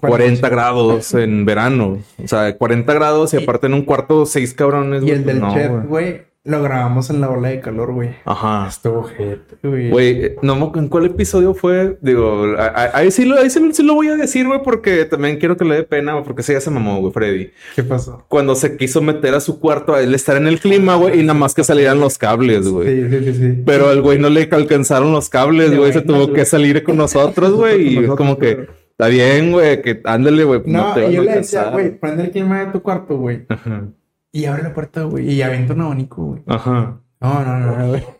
[0.00, 1.98] 40 grados en verano.
[2.22, 5.04] O sea, 40 grados y aparte en un cuarto, seis cabrones.
[5.04, 6.22] Y el del no, chef, güey.
[6.44, 8.16] Lo grabamos en la ola de calor, güey.
[8.24, 8.66] Ajá.
[8.68, 9.90] Estuvo gente, güey.
[9.90, 11.96] Güey, eh, no en cuál episodio fue.
[12.00, 15.56] Digo, ahí sí lo, ahí sí, sí lo voy a decir, güey, porque también quiero
[15.56, 17.50] que le dé pena, güey, porque sí ya se mamó, güey, Freddy.
[17.76, 18.24] ¿Qué pasó?
[18.26, 21.22] Cuando se quiso meter a su cuarto a él estar en el clima, güey, y
[21.22, 22.88] nada más que salieran los cables, güey.
[22.88, 23.62] Sí, sí, sí, sí.
[23.64, 25.92] Pero al güey no le alcanzaron los cables, güey.
[25.92, 26.32] Se tuvo güey.
[26.32, 27.82] que salir con nosotros, güey.
[27.92, 30.62] Y es como nosotros, que está bien, güey, que ándale, güey.
[30.66, 33.44] No, te yo le decía, güey, prende el clima de tu cuarto, güey.
[33.48, 33.88] Ajá.
[34.32, 35.30] Y abre la puerta, güey.
[35.30, 36.42] Y avienta un abanico, güey.
[36.46, 36.98] Ajá.
[37.20, 38.02] No, no, no, no, güey.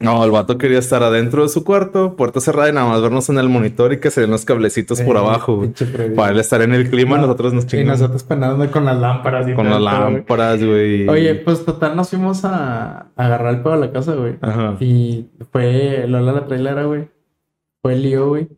[0.00, 3.28] No, el vato quería estar adentro de su cuarto, puerta cerrada y nada más vernos
[3.28, 5.74] en el monitor y que se den los cablecitos por Sí, abajo, güey.
[6.16, 8.00] Para él estar en el clima, No, nosotros nos Y chingamos.
[8.00, 11.06] nosotros penando con las lámparas y Con las lámparas, güey.
[11.06, 14.38] Oye, pues total nos fuimos a, a agarrar el pedo a la casa, güey.
[14.40, 14.78] Ajá.
[14.80, 17.10] Y fue Lola la trailera, güey.
[17.82, 18.48] Fue el lío, güey.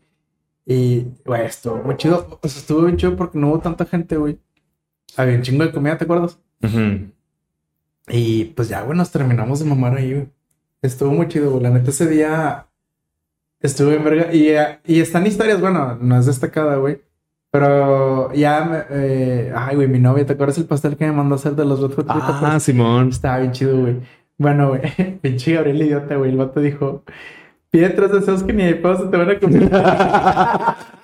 [0.64, 2.38] Y, güey, estuvo muy chido.
[2.40, 4.38] Pues estuvo bien chido porque no hubo tanta gente, güey.
[5.16, 6.38] Había un chingo de comida, ¿te acuerdas?
[6.62, 7.10] Ujú.
[8.08, 10.28] Y pues ya, güey, nos terminamos de mamar ahí, güey.
[10.82, 11.62] Estuvo muy chido, güey.
[11.62, 12.66] La neta, ese día
[13.60, 14.32] estuvo en verga.
[14.34, 14.48] Y,
[14.86, 17.00] y están historias, bueno, no es destacada, güey.
[17.52, 21.38] Pero ya, eh, ay, güey, mi novia, ¿te acuerdas el pastel que me mandó a
[21.38, 22.60] hacer de los Red Hot Chili Ah?
[22.60, 23.08] Simón.
[23.08, 23.96] Estaba bien chido, güey.
[24.38, 24.82] Bueno, güey,
[25.22, 26.30] pinche Gabriel idiota, güey.
[26.30, 27.02] El vato dijo,
[27.70, 29.70] pide tres deseos que ni de pedo se te van a cumplir.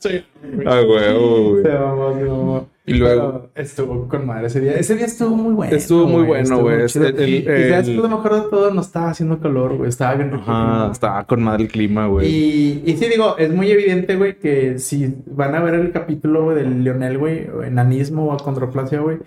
[0.00, 0.24] Sí.
[0.66, 1.62] Ah, güey.
[1.62, 2.68] Se mamó, se mamó.
[2.86, 4.72] Y luego- Pero estuvo con madre ese día.
[4.72, 5.76] Ese día estuvo muy bueno.
[5.76, 6.86] Estuvo muy bueno, güey.
[6.86, 7.06] chido.
[7.06, 9.88] El- el- lo mejor de todo no estaba haciendo calor, güey.
[9.90, 10.42] Estaba bien rico.
[10.50, 12.26] Ajá, estaba con madre el clima, güey.
[12.28, 16.44] Y, y sí, digo, es muy evidente, güey, que si van a ver el capítulo,
[16.44, 19.18] güey, del Lionel, güey, enanismo o acondroplasia, güey,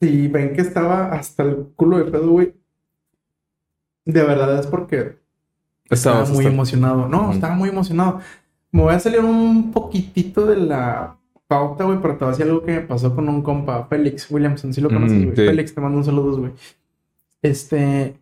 [0.00, 2.54] si ven que estaba hasta el culo de pedo, güey,
[4.06, 5.16] de verdad es porque
[5.90, 7.08] estaba muy hasta- emocionado.
[7.08, 8.20] No, estaba muy emocionado.
[8.72, 11.16] Me voy a salir un poquitito de la
[11.46, 14.30] pauta, güey, pero te voy a decir algo que me pasó con un compa, Félix
[14.30, 15.36] Williamson, si lo conoces, Mm, güey.
[15.36, 15.46] sí.
[15.46, 16.52] Félix, te mando un saludo, güey.
[17.42, 18.14] Este,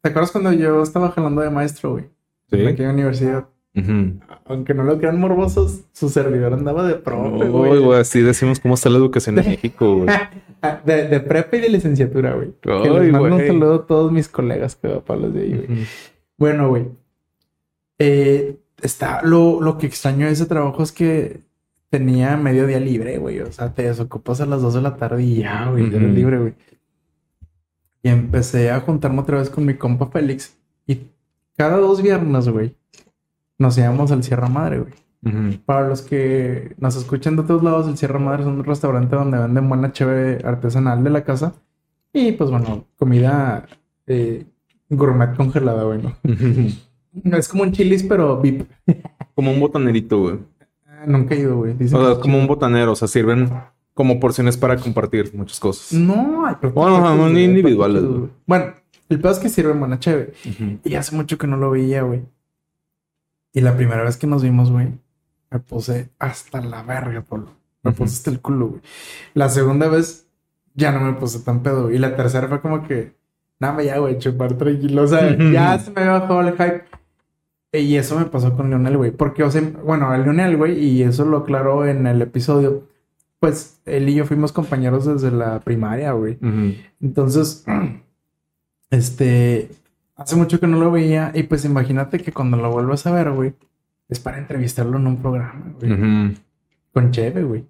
[0.00, 2.04] ¿te acuerdas cuando yo estaba jalando de maestro, güey?
[2.50, 2.60] Sí.
[2.60, 3.48] En aquella universidad.
[4.46, 7.78] Aunque no lo crean morbosos, su servidor andaba de profe, güey.
[7.82, 10.08] güey, así decimos cómo está la educación en México, güey.
[10.86, 12.52] De, de prepa y de licenciatura, güey.
[12.62, 13.46] Que les mando un güey.
[13.48, 15.86] saludo a todos mis colegas que palos de ahí, güey.
[16.38, 16.86] Bueno, güey.
[17.98, 21.42] Eh, está, lo, lo que extraño de ese trabajo es que
[21.90, 23.40] tenía medio día libre, güey.
[23.40, 26.14] O sea, te desocupas a las 2 de la tarde y ya, güey, ya eres
[26.14, 26.54] libre, güey.
[28.02, 30.56] Y empecé a juntarme otra vez con mi compa Félix.
[30.86, 31.08] Y
[31.56, 32.76] cada dos viernes, güey,
[33.58, 34.92] nos íbamos al Sierra Madre, güey.
[35.64, 39.38] Para los que nos escuchan de otros lados, el Sierra Madre es un restaurante donde
[39.38, 41.52] venden buena chévere artesanal de la casa.
[42.12, 43.66] Y pues bueno, comida
[44.06, 44.46] eh,
[44.88, 46.16] gourmet congelada, güey, ¿no?
[47.24, 47.36] Ujú.
[47.36, 48.68] Es como un chilis, pero VIP.
[49.34, 50.38] Como un botanerito, güey.
[50.86, 51.72] Ah, Nunca he ido, güey.
[51.72, 53.50] O sea, es como un botanero, o sea, sirven
[53.94, 55.92] como porciones para compartir muchas cosas.
[55.98, 58.28] No, hay Bueno, hay individuales, güey.
[58.46, 58.74] Bueno,
[59.08, 60.32] el pedo es que sirven buena chévere.
[60.84, 62.22] Y hace mucho que no lo veía, güey.
[63.52, 64.88] Y la primera vez que nos vimos, güey,
[65.50, 67.52] me puse hasta la verga, Polo.
[67.82, 68.82] Me puse hasta el culo, güey.
[69.32, 70.26] La segunda vez
[70.74, 71.90] ya no me puse tan pedo.
[71.90, 73.14] Y la tercera fue como que,
[73.58, 75.04] nada, ya, güey, chupar tranquilo.
[75.04, 76.84] O sea, ya se me había bajado el hype.
[77.80, 79.10] Y eso me pasó con Lionel, güey.
[79.10, 82.84] Porque, o sea, bueno, el Lionel, güey, y eso lo aclaró en el episodio.
[83.38, 86.38] Pues él y yo fuimos compañeros desde la primaria, güey.
[87.00, 87.64] Entonces,
[88.90, 89.68] este,
[90.16, 93.30] hace mucho que no lo veía y pues imagínate que cuando lo vuelvas a ver,
[93.30, 93.54] güey,
[94.08, 96.36] es para entrevistarlo en un programa, güey,
[96.92, 97.64] con Cheve, güey.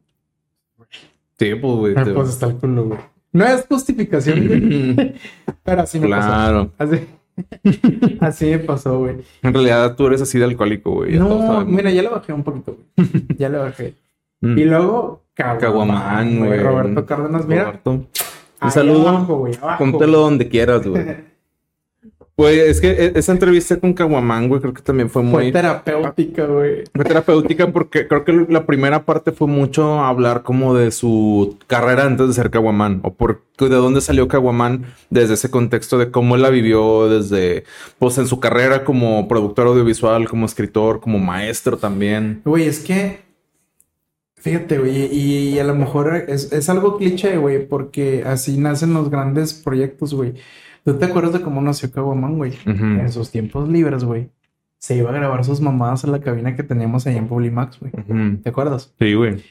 [1.38, 1.94] Sí, pues, güey.
[2.14, 2.98] Pues está el culo, güey.
[3.32, 5.14] No es justificación, güey,
[5.62, 6.70] pero así me Claro.
[6.76, 6.94] pasó.
[6.94, 7.06] Así,
[8.20, 9.16] así me pasó, güey.
[9.42, 11.18] En realidad tú eres así de alcohólico, güey.
[11.18, 13.26] No, mira, ya le bajé un poquito, güey.
[13.38, 13.94] Ya le bajé.
[14.40, 14.58] Mm.
[14.58, 16.60] Y luego, Caguamán, güey.
[16.60, 17.64] Roberto Cárdenas, mira.
[17.64, 17.90] Roberto.
[17.90, 18.08] Un
[18.60, 19.08] ahí saludo.
[19.08, 21.04] abajo, güey, abajo, Póntelo donde quieras, güey.
[22.38, 25.52] Güey, es que e- esa entrevista con Caguamán, güey, creo que también fue Fue muy...
[25.52, 26.84] terapéutica, güey.
[26.94, 32.04] Fue terapéutica porque creo que la primera parte fue mucho hablar como de su carrera
[32.04, 36.34] antes de ser Caguamán o por de dónde salió Caguamán desde ese contexto de cómo
[36.34, 37.64] él la vivió desde
[37.98, 42.42] pues en su carrera como productor audiovisual, como escritor, como maestro también.
[42.44, 43.24] Güey, es que.
[44.36, 48.92] Fíjate, güey, y, y a lo mejor es, es algo cliché, güey, porque así nacen
[48.92, 50.34] los grandes proyectos, güey.
[50.86, 52.52] ¿Tú te acuerdas de cómo nació Caguamán, güey?
[52.64, 54.30] En sus tiempos libres, güey.
[54.78, 57.92] Se iba a grabar sus mamadas en la cabina que teníamos ahí en Publimax, güey.
[58.36, 58.94] ¿Te acuerdas?
[58.96, 59.42] Sí, güey.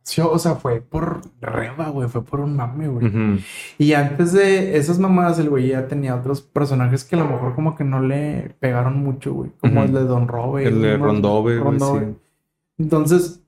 [0.00, 3.42] Nació, o sea, fue por reba, güey, fue por un mame, güey.
[3.76, 7.54] Y antes de esas mamadas, el güey ya tenía otros personajes que a lo mejor
[7.54, 9.50] como que no le pegaron mucho, güey.
[9.60, 10.66] Como el de Don Robe.
[10.66, 12.16] El de Rondove, güey, sí.
[12.78, 13.42] Entonces,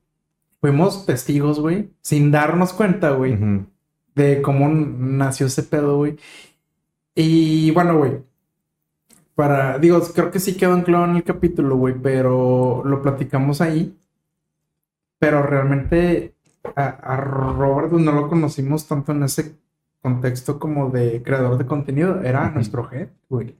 [0.61, 3.39] fuimos testigos, güey, sin darnos cuenta, güey,
[4.13, 6.17] de cómo nació ese pedo, güey.
[7.19, 8.19] Y bueno, güey,
[9.33, 13.59] para, digo, creo que sí quedó en claro en el capítulo, güey, pero lo platicamos
[13.59, 13.97] ahí.
[15.19, 16.35] Pero realmente
[16.75, 19.55] a, a Robert no lo conocimos tanto en ese
[20.01, 23.55] contexto como de creador de contenido, era nuestro jefe, güey.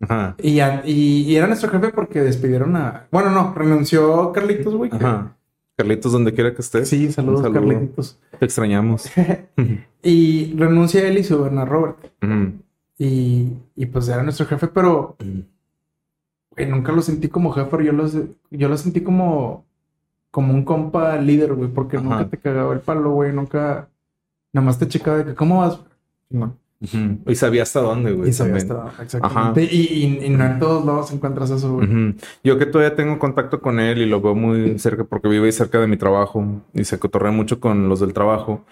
[0.00, 0.34] Ajá.
[0.42, 3.06] Y, a- y, y era nuestro jefe porque despidieron a...
[3.10, 4.90] Bueno, no, renunció Carlitos, güey.
[4.92, 5.34] Ajá.
[5.76, 6.88] Carlitos, donde quiera que estés.
[6.88, 7.60] Sí, saludos, saludo.
[7.60, 8.20] Carlitos.
[8.38, 9.10] Te extrañamos.
[10.06, 11.96] Y renuncia él y suben a Robert.
[12.22, 12.52] Ujú.
[12.98, 15.16] Y, y pues era nuestro jefe, pero
[16.50, 17.84] güey, nunca lo sentí como jefe.
[17.84, 18.08] Yo lo,
[18.50, 19.64] yo lo sentí como,
[20.30, 22.04] como un compa líder, güey, porque Ajá.
[22.04, 23.32] nunca te cagaba el palo, güey.
[23.32, 23.88] Nunca,
[24.52, 25.80] nada más te checaba de que, ¿cómo vas?
[26.30, 26.56] No.
[27.26, 28.28] Y sabía hasta dónde, güey.
[28.28, 28.86] Y sabía también.
[28.88, 29.62] hasta, exactamente.
[29.64, 29.76] Y,
[30.20, 32.14] y, y no en todos lados encuentras eso, güey.
[32.42, 35.52] Yo que todavía tengo contacto con él y lo veo muy cerca porque vive ahí
[35.52, 38.64] cerca de mi trabajo y se cotorrea mucho con los del trabajo.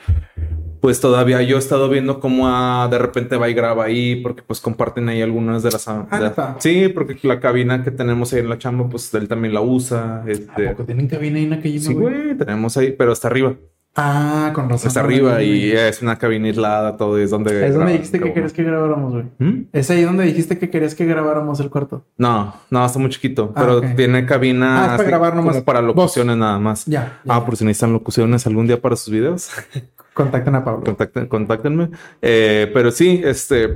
[0.83, 4.43] Pues todavía yo he estado viendo cómo ah, de repente va y graba ahí, porque
[4.43, 5.87] pues comparten ahí algunas de las...
[5.89, 6.57] Ah, de- ¿neta?
[6.59, 10.22] sí, porque la cabina que tenemos ahí en la chamba, pues él también la usa.
[10.24, 13.55] ¿A Este, poco tienen cabina ahí en aquella, sí, güey, tenemos ahí, pero está arriba.
[13.95, 14.89] Ah, con razón.
[14.89, 17.64] Está arriba y es una cabina aislada, todo es donde...
[17.68, 19.24] Es donde dijiste que querías que grabáramos, güey.
[19.39, 19.66] ¿Mm?
[19.72, 22.05] Es ahí donde dijiste que querías que grabáramos el cuarto.
[22.16, 25.53] No, no, está muy chiquito, Ah, pero tiene cabina Ah, es para grabar nomás.
[25.53, 26.87] como para locuciones nada más.
[26.87, 27.20] Ya.
[27.24, 27.45] ya, Ah, ya.
[27.45, 29.51] por si necesitan locuciones algún día para sus videos.
[30.15, 30.85] Contacten a Pablo.
[30.85, 31.91] Contacten, contáctenme.
[32.21, 33.69] Eh, pero sí, este,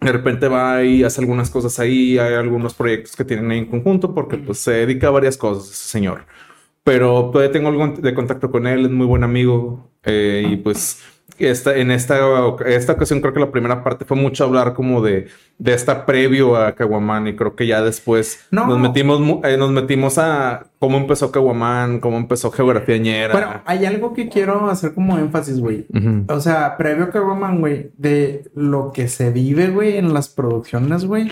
[0.00, 2.18] de repente va y hace algunas cosas ahí.
[2.18, 5.88] Hay algunos proyectos que tienen en conjunto porque pues se dedica a varias cosas ese
[5.88, 6.26] señor.
[6.82, 9.90] Pero todavía tengo algo de contacto con él, es muy buen amigo.
[10.02, 11.02] eh, y pues
[11.46, 12.18] esta, en esta,
[12.66, 15.28] esta ocasión creo que la primera parte fue mucho hablar como de,
[15.58, 18.66] de esta previo a Caguamán y creo que ya después No.
[18.66, 23.32] nos metimos eh, nos metimos a cómo empezó Caguamán, cómo empezó Geografía Ñera.
[23.32, 25.86] Bueno, hay algo que quiero hacer como énfasis, güey.
[26.28, 31.04] O sea, previo a Caguaman, güey, de lo que se vive, güey, en las producciones,
[31.04, 31.30] güey,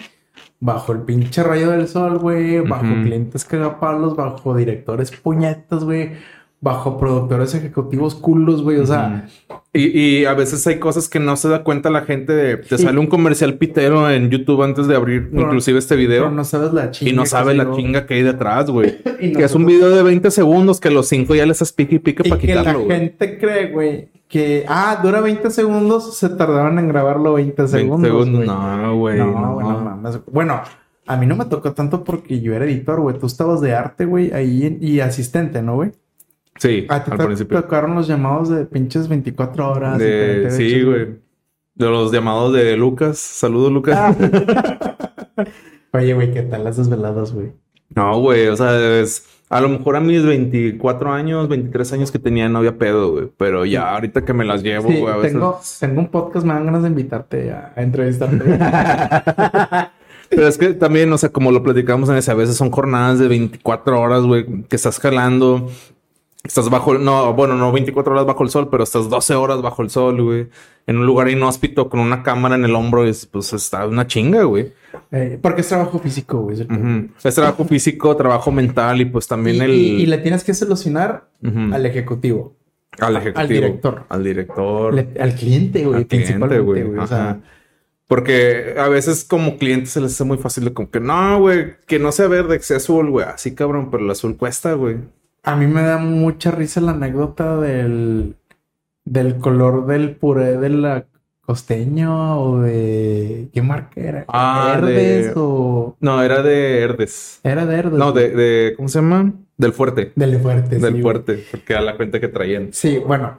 [0.61, 3.03] bajo el pinche rayo del sol, güey, bajo Ujú.
[3.05, 6.13] clientes cagapalos, bajo directores puñetas, güey,
[6.61, 9.27] bajo productores ejecutivos culos, güey, o sea,
[9.73, 12.57] Y, y a veces hay cosas que no se da cuenta la gente de...
[12.57, 12.83] Te Sí.
[12.85, 16.25] sale un comercial pitero en YouTube antes de abrir inclusive este video.
[16.25, 17.13] pero no sabes la chinga.
[17.13, 18.99] y no que sabe se la chinga que hay detrás, güey.
[19.19, 22.25] Que es un video de 20 segundos que los 5 ya les pique y pique
[22.29, 22.99] para que la quitarlo, güey.
[22.99, 28.09] gente cree, güey, que, ah, dura 20 segundos, se tardaron en grabarlo 20 20 segundos.
[28.09, 28.35] segundos.
[28.47, 28.49] güey.
[28.49, 29.19] No, güey.
[29.19, 29.61] No, no.
[29.61, 30.19] no mames.
[30.27, 30.61] Bueno,
[31.07, 33.17] a mí no me tocó tanto porque yo era editor, güey.
[33.19, 35.93] Tú estabas de arte, güey, ahí en- y asistente, ¿no, güey?
[36.59, 37.63] Sí, A ti al te principio.
[37.63, 40.01] tocaron los llamados de pinches 24 horas.
[40.01, 41.07] y De- 48, sí, güey.
[41.75, 43.19] De los llamados de Lucas.
[43.19, 43.97] Saludos, Lucas.
[43.99, 44.15] Ah.
[45.93, 47.53] Oye, güey, ¿qué tal las desveladas, güey?
[47.95, 48.49] No, güey.
[48.49, 49.25] O sea, es...
[49.51, 53.31] A lo mejor a mis 24 años, 23 años que tenía no había pedo, güey.
[53.39, 55.33] Pero ya ahorita que me las llevo, Sí, güey, a veces...
[55.33, 58.45] tengo, tengo un podcast, me dan ganas de invitarte a, a entrevistarte.
[60.31, 63.19] Pero es que también, o sea, como lo platicamos en ese, a veces son jornadas
[63.19, 65.71] de 24 horas, güey, que estás jalando.
[66.49, 69.83] Estás bajo, no, bueno, no 24 horas bajo el sol, pero estás 12 horas bajo
[69.83, 70.49] el sol, güey.
[70.87, 74.07] En un lugar inhóspito con una cámara en el hombro, y es, pues está una
[74.07, 74.73] chinga, güey.
[75.13, 76.57] Eh, porque es trabajo físico, güey.
[76.57, 76.67] es
[77.27, 79.71] el trabajo físico, trabajo mental y pues también y, el...
[79.71, 81.29] y- y le tienes que solucionar
[81.73, 82.57] al ejecutivo,
[82.99, 83.41] al ejecutivo.
[83.43, 84.05] al director.
[84.09, 84.95] Al director.
[84.95, 86.83] le- al cliente, güey, al cliente, principalmente, güey.
[86.85, 86.99] güey.
[86.99, 87.39] O sea,
[88.07, 91.75] Porque a veces como cliente se les hace muy fácil de como que no, güey,
[91.87, 93.27] que no sea verde, que sea azul, güey.
[93.27, 94.97] Así cabrón, pero el azul cuesta, güey.
[95.49, 98.37] A mí me da mucha risa la anécdota del,
[99.05, 101.07] del color del puré de la
[101.41, 103.49] costeño o de...
[103.55, 104.25] ¿Qué marca era?
[104.29, 105.97] Ah, ¿Verdes de- o...?
[106.01, 107.41] No, era de Herdes.
[107.43, 107.99] Era de Herdes.
[107.99, 109.33] No, de, de, ¿cómo se llama?
[109.57, 110.13] Del fuerte.
[110.15, 112.69] Del fuerte, Del sí, fuerte, porque a la cuenta que traían.
[112.75, 113.39] Sí, bueno.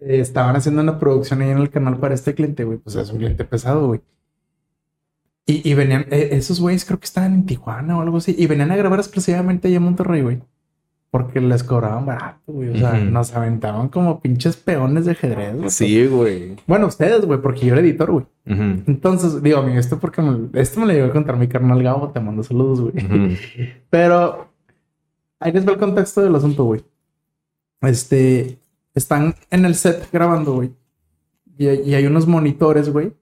[0.00, 2.78] eh, estaban haciendo una producción ahí en el canal para este cliente, güey.
[2.78, 4.00] Pues es un cliente pesado, güey.
[5.44, 6.06] Y, y venían...
[6.12, 8.36] eh, esos güeyes creo que estaban en Tijuana o algo así.
[8.38, 10.40] Y venían a grabar exclusivamente allá en Monterrey, güey.
[11.10, 12.68] Porque les cobraban barato, güey.
[12.68, 15.56] O sea, nos aventaban como pinches peones de ajedrez.
[15.56, 15.70] güey.
[15.70, 16.56] Sí, güey.
[16.66, 18.26] Bueno, ustedes, güey, porque yo era editor, güey.
[18.44, 22.10] Entonces, digo, amigo, esto porque me, esto me lo llevo a contar mi carnal Gabo,
[22.10, 22.94] te mando saludos, güey.
[23.90, 24.48] Pero
[25.40, 26.84] ahí les va el contexto del asunto, güey.
[27.80, 28.58] Este,
[28.94, 30.72] están en el set grabando, güey.
[31.58, 33.12] Y hay unos monitores, güey,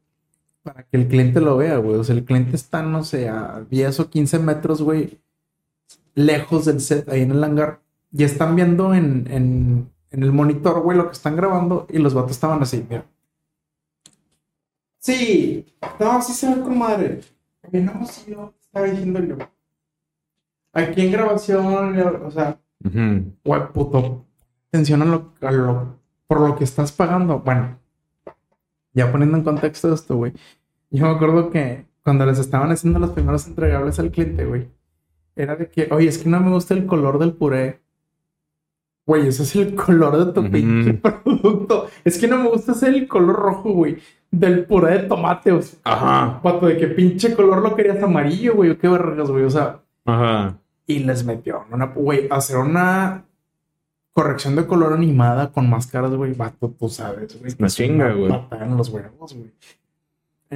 [0.62, 1.96] para que el cliente lo vea, güey.
[1.96, 5.18] O sea, el cliente está, no sé, a 10 o 15 metros, güey,
[6.16, 7.80] lejos del set, ahí en el hangar.
[8.12, 11.86] Y están viendo en, en, en el monitor, güey, lo que están grabando.
[11.88, 13.06] Y los vatos estaban así, mira.
[14.98, 15.66] Sí,
[16.00, 17.20] no, sí se ve con madre.
[17.72, 19.36] No, sí, no, estaba diciendo yo.
[20.72, 22.60] Aquí en grabación, o sea,
[23.44, 24.24] güey, puto,
[24.68, 27.40] atención a lo, a lo- por lo que estás pagando.
[27.40, 27.78] Bueno,
[28.92, 30.32] ya poniendo en contexto esto, güey.
[30.90, 34.68] Yo me acuerdo que cuando les estaban haciendo los primeros entregables al cliente, güey,
[35.36, 37.80] era de que, oye, es que no me gusta el color del puré.
[39.06, 41.86] Güey, ese es el color de tu pinche producto.
[42.04, 43.98] Es que no me gusta ese el color rojo, güey,
[44.32, 45.52] del puré de tomate.
[45.52, 46.42] O sea, Ajá.
[46.42, 49.44] Pato, de qué pinche color lo querías amarillo, güey, o qué vergas, güey.
[49.44, 50.58] O sea, Ajá.
[50.86, 53.24] y les metió una, güey, hacer una
[54.12, 57.52] corrección de color animada con máscaras, güey, vato, tú sabes, güey.
[57.58, 58.32] Una chinga, güey.
[58.60, 59.52] en los huevos, güey.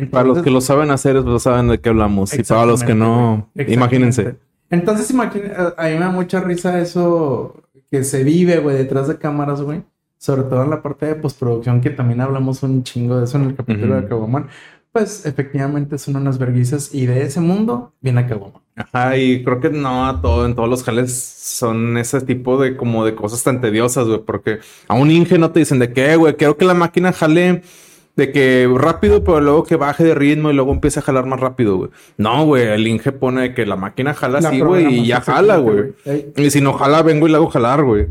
[0.08, 2.32] Para los que lo saben hacer, pues saben de qué hablamos.
[2.32, 4.36] Y para los que no, imagínense.
[4.70, 9.18] Entonces, imagínense, a mí me da mucha risa eso que se vive, güey, detrás de
[9.18, 9.82] cámaras, güey.
[10.16, 13.44] Sobre todo en la parte de postproducción, que también hablamos un chingo de eso en
[13.44, 14.02] el capítulo Ujú.
[14.02, 14.48] de Caguaman.
[14.92, 18.60] Pues efectivamente son unas verguizas y de ese mundo viene Caguaman.
[18.76, 22.76] Ajá, y creo que no a todo, en todos los jales son ese tipo de
[22.76, 24.58] como de cosas tan tediosas, güey, porque
[24.88, 27.62] a un Inge no te dicen de qué, güey, quiero que la máquina jale
[28.16, 31.40] de que rápido, pero luego que baje de ritmo y luego empiece a jalar más
[31.40, 31.90] rápido, güey.
[32.16, 35.56] No, güey, el Inge pone que la máquina jala La así, güey, y ya jala,
[35.58, 35.92] güey.
[36.04, 36.32] Ey.
[36.36, 38.08] Y si no jala, vengo y la hago jalar, güey.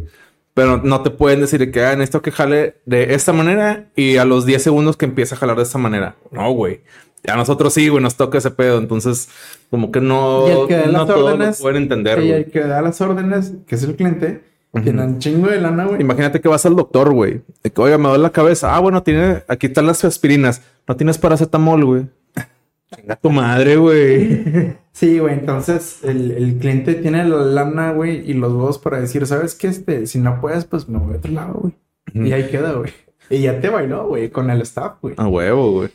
[0.53, 4.25] Pero no te pueden decir que hagan esto que jale de esta manera y a
[4.25, 6.15] los 10 segundos que empieza a jalar de esta manera.
[6.31, 6.81] No, güey.
[7.27, 8.77] A nosotros sí, güey, nos toca ese pedo.
[8.77, 9.29] Entonces,
[9.69, 12.61] como que no, Y el que da no las órdenes, pueden entender, y el que
[12.61, 14.41] da las órdenes, que es el cliente,
[14.83, 16.01] tiene un chingo de lana, güey.
[16.01, 17.41] Imagínate que vas al doctor, güey.
[17.63, 18.75] De que, oiga, me duele la cabeza.
[18.75, 20.61] Ah, bueno, tiene, aquí están las aspirinas.
[20.87, 22.07] No tienes paracetamol, güey.
[22.95, 24.77] Chinga tu madre, güey.
[24.91, 29.25] Sí, güey, entonces el, el cliente tiene la lana, güey, y los huevos para decir,
[29.25, 29.67] ¿sabes qué?
[29.67, 31.73] Este, si no puedes, pues me voy a otro lado, güey.
[32.13, 32.91] Y ahí queda, güey.
[33.29, 35.15] Y ya te bailó, güey, con el staff, güey.
[35.17, 35.89] A huevo, güey.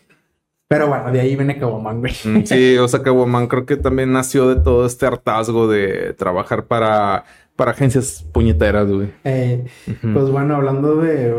[0.68, 2.12] Pero bueno, de ahí viene Caboman, güey.
[2.24, 6.66] Mm, Sí, o sea Woman creo que también nació de todo este hartazgo de trabajar
[6.66, 7.24] para,
[7.56, 9.08] para agencias puñeteras, güey.
[9.22, 9.64] Eh,
[10.02, 11.32] Pues bueno, hablando de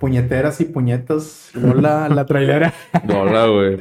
[0.00, 2.74] puñeteras y puñetas, Lola, la trailera.
[3.08, 3.76] Hola, güey.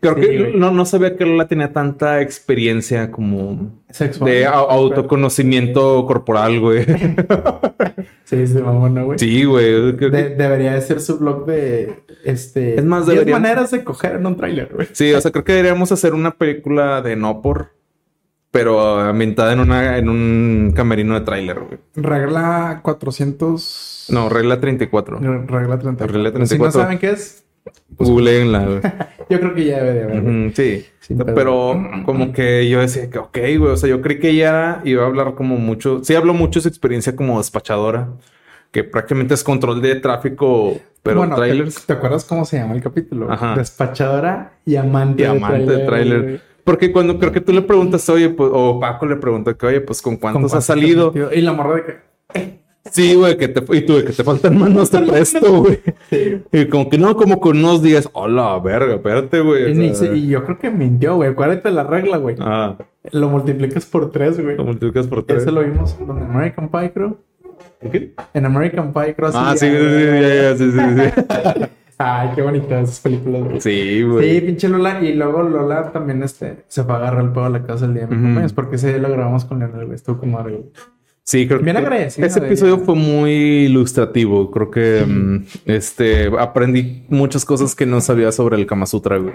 [0.00, 0.56] Creo Sí, que güey.
[0.56, 4.30] no, no sabía que Lola tenía tanta experiencia como Sexual.
[4.30, 6.84] de au- autoconocimiento corporal, güey.
[8.24, 9.18] Sí, sí, mamona, güey.
[9.18, 9.96] Sí, güey.
[9.96, 12.76] Creo que- De- debería de ser su blog de este.
[12.78, 14.88] Es más, 10 deberíamos- maneras de coger en un tráiler, güey.
[14.92, 17.72] Sí, o sea, creo que deberíamos hacer una película de no por,
[18.54, 21.78] pero ambientada en una, en un camerino de tráiler, güey.
[21.96, 24.06] Regla 400.
[24.10, 25.18] No, regla 34.
[25.18, 26.06] Re- Regla 34.
[26.06, 26.80] Regla Si no 34.
[26.82, 27.44] saben qué es,
[27.98, 28.80] Googleenla, güey.
[29.28, 30.54] yo creo que ya debe de haber.
[30.54, 30.86] sí.
[31.34, 35.02] Pero como que yo decía que, ok, güey, o sea, yo creí que ella iba
[35.02, 38.08] a hablar como mucho, sí habló mucho de su experiencia como despachadora,
[38.70, 42.74] que prácticamente es control de tráfico, pero bueno, ¿te, trailers te acuerdas cómo se llama
[42.74, 43.32] el capítulo?
[43.32, 43.56] Ajá.
[43.56, 46.22] Despachadora y amante, y amante de tráiler.
[46.22, 46.53] güey.
[46.64, 49.80] Porque cuando creo que tú le preguntas, oye, pues, o Paco le pregunta que, oye,
[49.80, 51.12] pues, ¿con ¿Con cuántos has salido?
[51.32, 52.64] Y la morra de que.
[52.90, 55.80] Sí, güey, que te, y tú, que te faltan manos te presto, güey.
[56.52, 59.68] Y como que no, como con unos días, hola, verga, espérate, güey.
[59.68, 61.30] Y, o ni sea, se- y yo creo que mintió, güey.
[61.30, 62.36] Acuérdate la regla, güey.
[62.40, 62.76] Ah,
[63.10, 64.56] Lo multiplicas por tres, güey.
[64.56, 65.42] lo multiplicas por tres.
[65.42, 67.18] Ese lo vimos en American Pie, creo.
[67.90, 68.14] ¿Qué?
[68.34, 69.30] En American Pie, creo.
[69.32, 71.64] Ah, sí, sí, sí, ya, sí, sí, sí.
[71.98, 73.60] Ay, qué bonitas esas películas, güey.
[73.60, 74.34] Sí, güey.
[74.34, 75.02] Sí, pinche Lola.
[75.02, 77.94] Y luego Lola también este, se fue a agarrar el pedo a la casa el
[77.94, 78.52] día de mi cumpleaños.
[78.52, 79.94] Porque ese día lo grabamos con Leonel, güey.
[79.94, 80.70] Estuvo como algo.
[81.22, 83.32] Sí, creo Bien que agradecido ese episodio fue muy
[83.64, 84.50] ilustrativo.
[84.50, 89.34] Creo que mm, este aprendí muchas cosas que no sabía sobre el Kama Sutra, güey.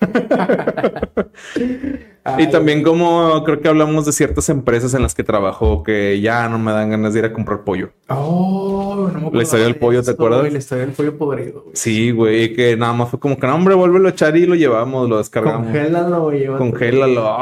[2.38, 6.48] y también como creo que hablamos de ciertas empresas en las que trabajo que ya
[6.48, 7.90] no me dan ganas de ir a comprar pollo.
[8.08, 10.40] Oh, no me acuerdo La historia del de pollo, ¿te acuerdas?
[10.40, 11.76] güey, La historia del pollo podrido, güey.
[11.76, 14.54] Sí, güey, que nada más fue como que no, hombre, vuélvelo a echar y lo
[14.54, 15.66] llevamos, lo descargamos.
[15.68, 16.46] Congélalo, güey.
[16.46, 17.36] Congélalo.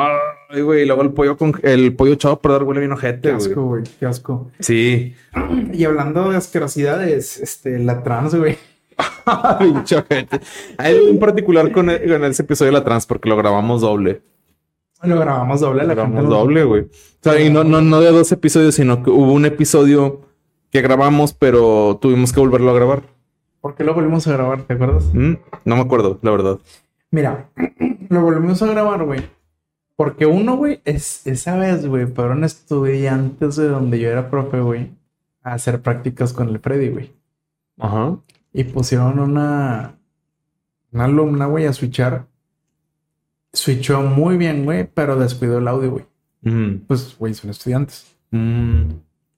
[0.50, 2.96] Ay, güey, y luego el pollo con el pollo echado a perder huele bien Qué
[2.96, 3.42] ojete, güey.
[3.46, 3.82] asco, güey.
[4.00, 4.50] Qué asco.
[4.60, 5.14] Sí.
[5.72, 8.56] Y hablando de asquerosidades, este, la trans, güey.
[9.58, 10.40] Pinche ojete.
[10.78, 14.22] Hay en particular con, el- con ese episodio de la trans porque lo grabamos doble.
[15.02, 16.82] Lo grabamos doble, la grabamos gente doble, güey.
[16.82, 16.88] O
[17.20, 20.22] sea, y no, no, no de dos episodios, sino que hubo un episodio
[20.70, 23.02] que grabamos, pero tuvimos que volverlo a grabar.
[23.60, 24.62] ¿Por qué lo volvimos a grabar?
[24.62, 25.04] ¿Te acuerdas?
[25.12, 25.34] Mm,
[25.64, 26.58] No me acuerdo, la verdad.
[27.10, 27.50] Mira,
[28.08, 29.20] lo volvimos a grabar, güey.
[29.96, 34.92] Porque uno, güey, es esa vez, güey, fueron estudiantes de donde yo era profe, güey,
[35.42, 37.12] a hacer prácticas con el Freddy, güey.
[37.78, 38.16] Ajá.
[38.52, 39.98] Y pusieron una,
[40.92, 42.26] una alumna, güey, a switchar.
[43.52, 46.04] Switchó muy bien, güey, pero descuidó el audio, güey.
[46.42, 48.14] Mm, Pues, güey, son estudiantes.
[48.30, 48.82] mm.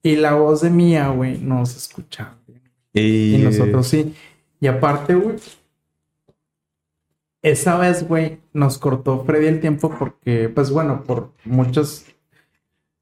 [0.03, 2.35] Y la voz de Mía, güey, no se escuchaba.
[2.47, 2.61] bien.
[2.93, 4.15] Y, Y nosotros sí.
[4.59, 5.35] Y aparte, güey,
[7.43, 12.05] esa vez, güey, nos cortó Freddy el tiempo porque, pues bueno, por muchos,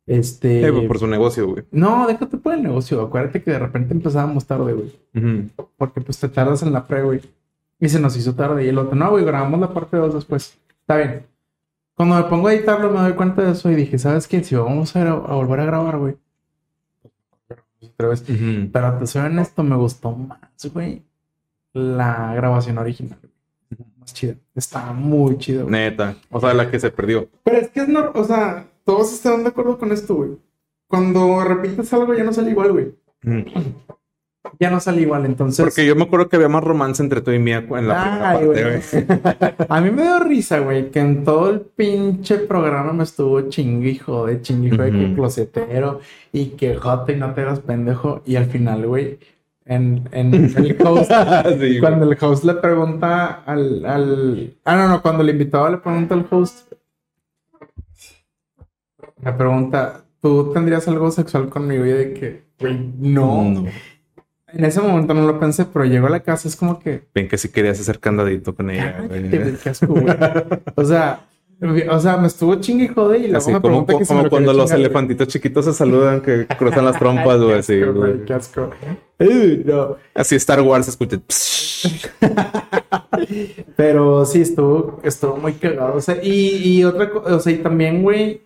[0.06, 0.66] este...
[0.68, 1.64] Eh, por su negocio, güey.
[1.72, 3.02] No, déjate por el negocio.
[3.02, 5.52] Acuérdate que de repente empezábamos tarde, güey.
[5.78, 7.22] Porque pues te tardas en la pre, güey.
[7.80, 8.66] Y se nos hizo tarde.
[8.66, 10.58] Y el otro, no, güey, grabamos la parte 2 después.
[10.90, 11.28] Está bien.
[11.94, 14.44] Cuando me pongo a editarlo me doy cuenta de eso y dije, ¿sabes qué?
[14.44, 16.18] Si vamos a, volver a grabar, güey.
[17.80, 18.28] Otra vez.
[18.28, 18.72] Ujú.
[18.74, 20.40] Pero te soy honesto, me gustó más,
[20.74, 21.04] güey.
[21.74, 23.20] La grabación original.
[24.00, 24.34] Más chida.
[24.56, 25.74] Está muy chido, güey.
[25.74, 26.16] Neta.
[26.32, 27.30] O sea, la que se perdió.
[27.44, 30.40] Pero es que es normal, o sea, todos están de acuerdo con esto, güey.
[30.88, 32.96] Cuando repites algo ya no sale igual, güey.
[33.22, 33.44] Mm.
[34.58, 35.66] Ya no sale igual, entonces...
[35.66, 38.34] Porque yo me acuerdo que había más romance entre tú y Mía en la primera
[38.34, 39.66] parte, güey.
[39.70, 43.50] A mí me dio risa, güey, que en todo el pinche programa me estuvo jode,
[43.50, 46.00] chingue y jode que closetero
[46.32, 48.22] y que jote y no te hagas pendejo.
[48.26, 49.20] Y al final, güey,
[49.66, 51.12] en, en el host,
[51.50, 51.80] Sí, güey.
[51.80, 54.54] cuando el host le pregunta al, al...
[54.64, 56.72] Ah, no, no, cuando el invitado le pregunta al host,
[59.22, 61.86] Me pregunta, ¿tú tendrías algo sexual conmigo?
[61.86, 63.44] Y de que, güey, no.
[63.44, 63.66] No.
[64.54, 67.04] En ese momento no lo pensé, pero llego a la casa, es como que.
[67.14, 69.52] Ven que si querías hacer candadito con ella, Cállate, güey.
[69.88, 70.18] güey, güey.
[70.76, 71.26] O sea,
[71.92, 74.24] o sea, me estuvo chingue y jode y luego Así me como, que si como
[74.24, 74.86] me cuando los chingar, güey.
[74.86, 78.22] elefantitos chiquitos se saludan que cruzan las trompas, güey, así, güey.
[79.20, 79.98] Uy, no.
[80.16, 81.20] Así Star Wars escucha.
[83.76, 85.96] Pero sí, estuvo, estuvo muy cagado.
[85.96, 88.42] O sea, y, y otra cosa, o sea, y también, güey,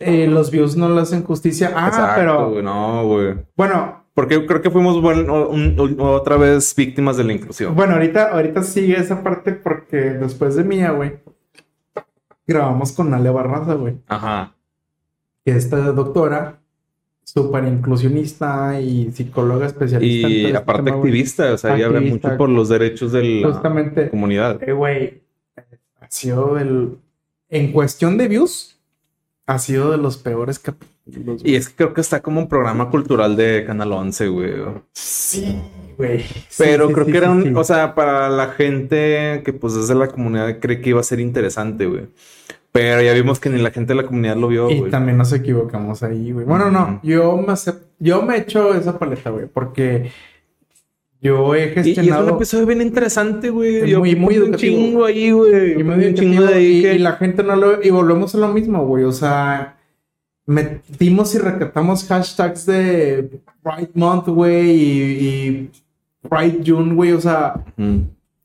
[0.00, 1.72] eh, los views no le hacen justicia.
[1.74, 3.34] Ah, Exacto, pero güey, no, güey.
[3.56, 7.76] bueno, Porque creo que fuimos bueno, un- un- otra vez víctimas de la inclusión.
[7.76, 11.20] bueno, ahorita, ahorita sigue esa parte porque después de mía, güey,
[12.46, 14.54] grabamos con Ale Barraza, güey, Ajá.
[15.44, 16.58] que esta doctora,
[17.22, 20.28] súper inclusionista y psicóloga especialista.
[20.28, 24.08] Y este aparte activista, o sea, ella habla mucho por los derechos de la Justamente,
[24.10, 24.60] comunidad.
[24.66, 25.22] Eh, güey,
[26.00, 26.96] ha sido el.
[27.50, 28.78] En cuestión de views,
[29.46, 30.97] ha sido de los peores capítulos.
[31.44, 34.52] Y es que creo que está como un programa cultural de Canal 11, güey.
[34.92, 35.56] Sí,
[35.96, 36.24] güey.
[36.58, 37.52] Pero sí, creo sí, que era un, sí.
[37.54, 41.04] o sea, para la gente que pues es de la comunidad cree que iba a
[41.04, 42.08] ser interesante, güey.
[42.72, 44.90] Pero ya vimos que ni la gente de la comunidad lo vio, Y güey.
[44.90, 46.44] también nos equivocamos ahí, güey.
[46.44, 50.10] Bueno, no, yo me acep- yo me echo esa paleta, güey, porque
[51.20, 52.36] yo he Y, y es un gestionado.
[52.36, 53.88] episodio bien interesante, güey.
[53.90, 55.72] Yo Muy- muy un chingo ahí, güey.
[55.72, 57.82] y, Yo puse un chingo de ahí y- que- y la gente no lo.
[57.82, 59.04] Y volvemos a lo mismo, güey.
[59.04, 59.77] O sea,
[60.48, 65.70] metimos y recatamos hashtags de Pride Month, güey, y, y
[66.28, 67.12] Pride June, güey.
[67.12, 67.98] O sea, Mm.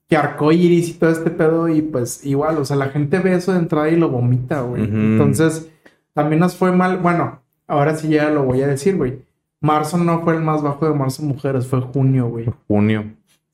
[0.10, 1.68] que arcoiris y todo este pedo.
[1.70, 4.84] Y pues igual, o sea, la gente ve eso de entrada y lo vomita, güey.
[4.84, 5.72] Entonces,
[6.14, 6.98] también nos fue mal.
[6.98, 9.20] Bueno, ahora sí ya lo voy a decir, güey.
[9.62, 12.48] Marzo no fue el más bajo de marzo mujeres, fue junio, güey.
[12.68, 13.06] Junio.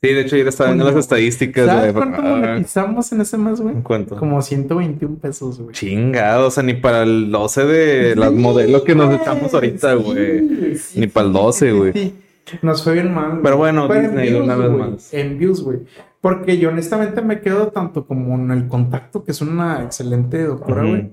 [0.01, 2.05] Sí, de hecho, ayer estaba viendo las estadísticas, ¿Sabes güey.
[2.07, 3.75] cuánto Ah, monetizamos en ese mes, güey?
[3.75, 4.15] ¿en ¿Cuánto?
[4.15, 5.73] Como 121 pesos, güey.
[5.73, 10.77] Chingado, o sea, ni para el 12 de las modelos que nos echamos ahorita, güey.
[10.95, 11.93] Ni para el 12, güey.
[11.93, 12.15] sí.
[12.63, 13.41] Nos fue bien mal.
[13.43, 15.13] Pero bueno, en Disney, views, una vez güey, más.
[15.13, 15.79] En views, güey.
[16.19, 20.83] Porque yo honestamente me quedo tanto como en el contacto, que es una excelente doctora,
[20.83, 21.11] güey.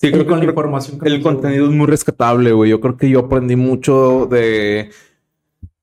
[0.00, 2.70] Sí, creo que con la información que el contenido es muy rescatable, güey.
[2.70, 4.90] Yo creo que yo aprendí mucho de.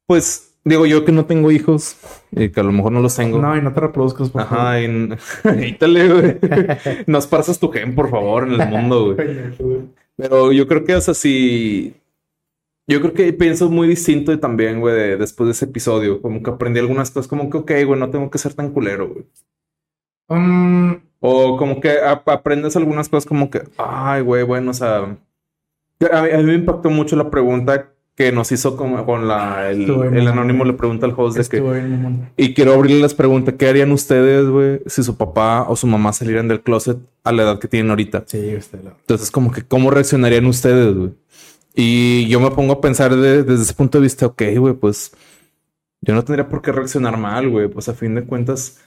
[0.08, 1.98] Pues, digo yo que no tengo hijos
[2.32, 3.40] y que a lo mejor no los tengo.
[3.40, 4.58] No, y no te reproduzcas, por favor.
[4.58, 5.18] Ajá, en...
[5.64, 6.38] Ítale, güey.
[7.08, 9.88] No esparzas tu gen, por favor, en el mundo, güey.
[10.16, 11.96] Pero yo creo que, o sea, sí.
[12.88, 16.22] Yo creo que pienso muy distinto también, güey, de- después de ese episodio.
[16.22, 19.08] Como que aprendí algunas cosas, como que, ok, güey, no tengo que ser tan culero,
[19.10, 19.26] güey.
[20.30, 24.98] Mm, O como que ap- aprendes algunas cosas como que, ay, güey, bueno, o sea,
[24.98, 25.08] a
[26.22, 30.28] mí, a mí me impactó mucho la pregunta que nos hizo con la, el, el
[30.28, 33.92] anónimo le pregunta al host de que, bien, y quiero abrirle las preguntas, ¿qué harían
[33.92, 37.68] ustedes, güey, si su papá o su mamá salieran del closet a la edad que
[37.68, 38.24] tienen ahorita?
[38.28, 38.92] Sí, usted lo.
[38.92, 41.12] Entonces, como que, ¿cómo reaccionarían ustedes, güey?
[41.76, 45.12] Y yo me pongo a pensar de- desde ese punto de vista, ok, güey, pues
[46.02, 47.68] yo no tendría por qué reaccionar mal, güey.
[47.68, 48.78] Pues a fin de cuentas,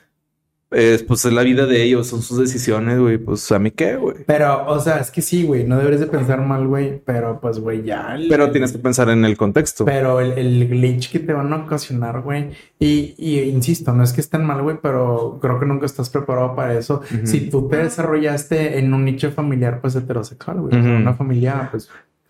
[0.71, 3.19] es, pues es la vida de ellos, son sus decisiones, güey.
[3.19, 4.17] Pues a mí qué, güey.
[4.27, 5.65] Pero, o sea, es que sí, güey.
[5.65, 7.01] No deberías de pensar mal, güey.
[7.05, 8.15] Pero, pues, güey, ya.
[8.17, 9.85] el- Pero tienes que pensar en el contexto.
[9.85, 12.51] Pero el, el glitch que te van a ocasionar, güey.
[12.79, 16.55] Y, y insisto, no es que estén mal, güey, pero creo que nunca estás preparado
[16.57, 17.01] para eso.
[17.25, 20.79] Si tú te desarrollaste en un nicho familiar, pues heterosexual, güey.
[20.79, 21.89] O sea, una familia, pues.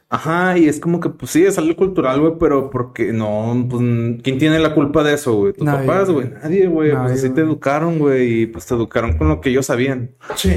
[0.09, 3.83] Ajá, y es como que, pues sí, es algo cultural, güey, pero porque no, pues,
[4.23, 5.53] ¿quién tiene la culpa de eso, güey?
[5.53, 6.31] Tus Nadie, papás, güey.
[6.31, 6.93] Nadie, güey.
[6.93, 10.13] Pues así te educaron, güey, y pues te educaron con lo que ellos sabían.
[10.37, 10.53] Sí.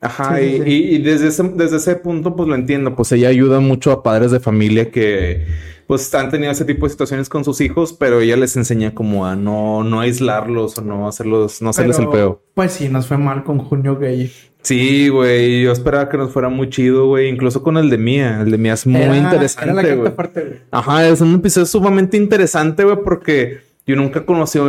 [0.00, 0.70] Ajá, Sí, y, sí, sí.
[0.70, 2.94] y- y desde, ese, desde ese punto, pues lo entiendo.
[2.94, 5.46] Pues ella ayuda mucho a padres de familia que,
[5.86, 9.24] pues, han tenido ese tipo de situaciones con sus hijos, pero ella les enseña como
[9.26, 12.42] a no, no aislarlos o no hacerlos, no hacerles el peo.
[12.54, 14.30] Pues sí, nos fue mal con Junio Gay.
[14.62, 18.40] Sí, güey, yo esperaba que nos fuera muy chido, güey, incluso con el de Mía.
[18.42, 20.12] El de Mía es muy Era- interesante, Era la güey.
[20.70, 24.60] Ajá, es un episodio sumamente interesante, güey, porque yo nunca conocí,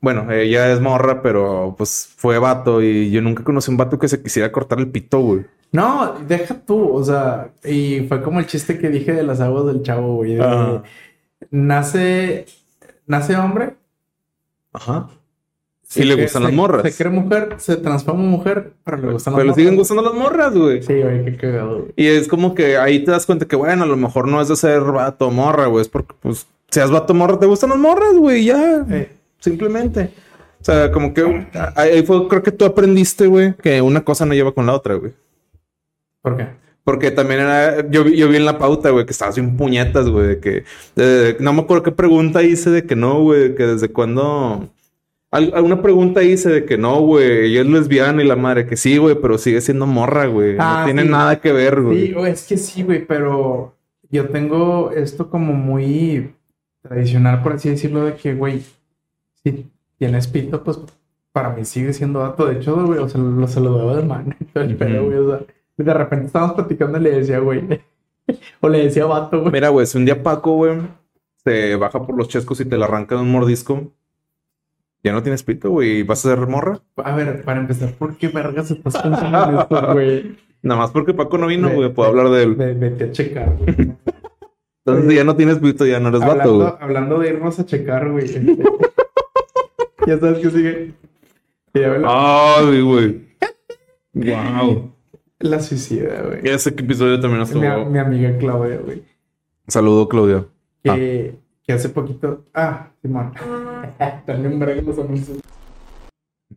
[0.00, 4.08] bueno, ella es morra, pero pues fue vato y yo nunca conocí un vato que
[4.08, 5.44] se quisiera cortar el pito, güey.
[5.70, 9.66] No, deja tú, o sea, y fue como el chiste que dije de las aguas
[9.66, 10.38] del chavo, güey.
[11.50, 12.46] Nace,
[13.06, 13.74] nace hombre.
[14.72, 15.08] Ajá.
[15.96, 16.82] Y le gustan se- las morras.
[16.82, 19.56] Se cree mujer, se transforma en mujer, pero le gustan las Pero morras.
[19.56, 20.82] siguen gustando las morras, güey.
[20.82, 21.92] Sí, güey, qué cagado, güey.
[21.96, 24.48] Y es como que ahí te das cuenta que, bueno, a lo mejor no es
[24.48, 25.82] de ser vato morra, güey.
[25.82, 28.86] Es porque, pues, seas vato morra, te gustan las morras, güey, ya.
[29.38, 30.10] Simplemente.
[30.60, 34.32] O sea, como que ahí fue, creo que tú aprendiste, güey, que una cosa no
[34.34, 35.12] lleva con la otra, güey.
[36.22, 36.46] ¿Por qué?
[36.84, 40.08] Porque también era, yo vi, yo vi en la pauta, güey, que estabas bien puñetas,
[40.08, 40.64] güey, de que,
[41.40, 44.68] no me acuerdo qué pregunta hice de que no, güey, que desde cuándo,
[45.32, 48.98] Alguna pregunta hice de que no, güey, ella es lesbiana y la madre que sí,
[48.98, 50.56] güey, pero sigue siendo morra, güey.
[50.58, 51.08] Ah, no tiene sí.
[51.08, 52.08] nada que ver, güey.
[52.08, 53.74] Sí, o es que sí, güey, pero
[54.10, 56.34] yo tengo esto como muy
[56.82, 58.62] tradicional, por así decirlo, de que, güey,
[59.42, 60.78] si tienes pito, pues
[61.32, 62.44] para mí sigue siendo dato.
[62.44, 65.30] De hecho, güey, o sea, lo saludaba de mano y todo el pedo, güey, o
[65.30, 65.46] sea,
[65.78, 67.82] de repente estábamos platicando y le decía, güey,
[68.60, 69.52] o le decía vato, güey.
[69.52, 70.78] Mira, güey, si un día Paco, güey,
[71.42, 73.92] se baja por los chescos y te la arranca de un mordisco,
[75.02, 76.80] ya no tienes pito, güey, vas a ser morra.
[76.96, 80.36] A ver, para empezar, ¿por qué vergas estás pensando en esto, güey?
[80.62, 82.54] Nada más porque Paco no vino, güey, puedo hablar de él.
[82.54, 83.92] Ve- Vete a checar, güey.
[84.84, 85.14] Entonces Oye.
[85.16, 86.66] ya no tienes pito, ya no eres vato, güey.
[86.68, 88.26] Hablando, hablando de irnos a checar, güey.
[90.06, 90.94] ya sabes que sigue.
[91.74, 93.22] Ay, güey.
[94.14, 94.92] Wow.
[95.38, 96.40] la suicida, güey.
[96.44, 97.62] Ese episodio también estuvo.
[97.62, 99.02] Mi, mi amiga Claudia, güey.
[99.66, 100.44] Saludo, Claudia.
[100.84, 101.34] Que,
[101.64, 102.44] que hace poquito.
[102.52, 103.32] Ah, Simón.
[104.26, 105.38] También verga los anuncios.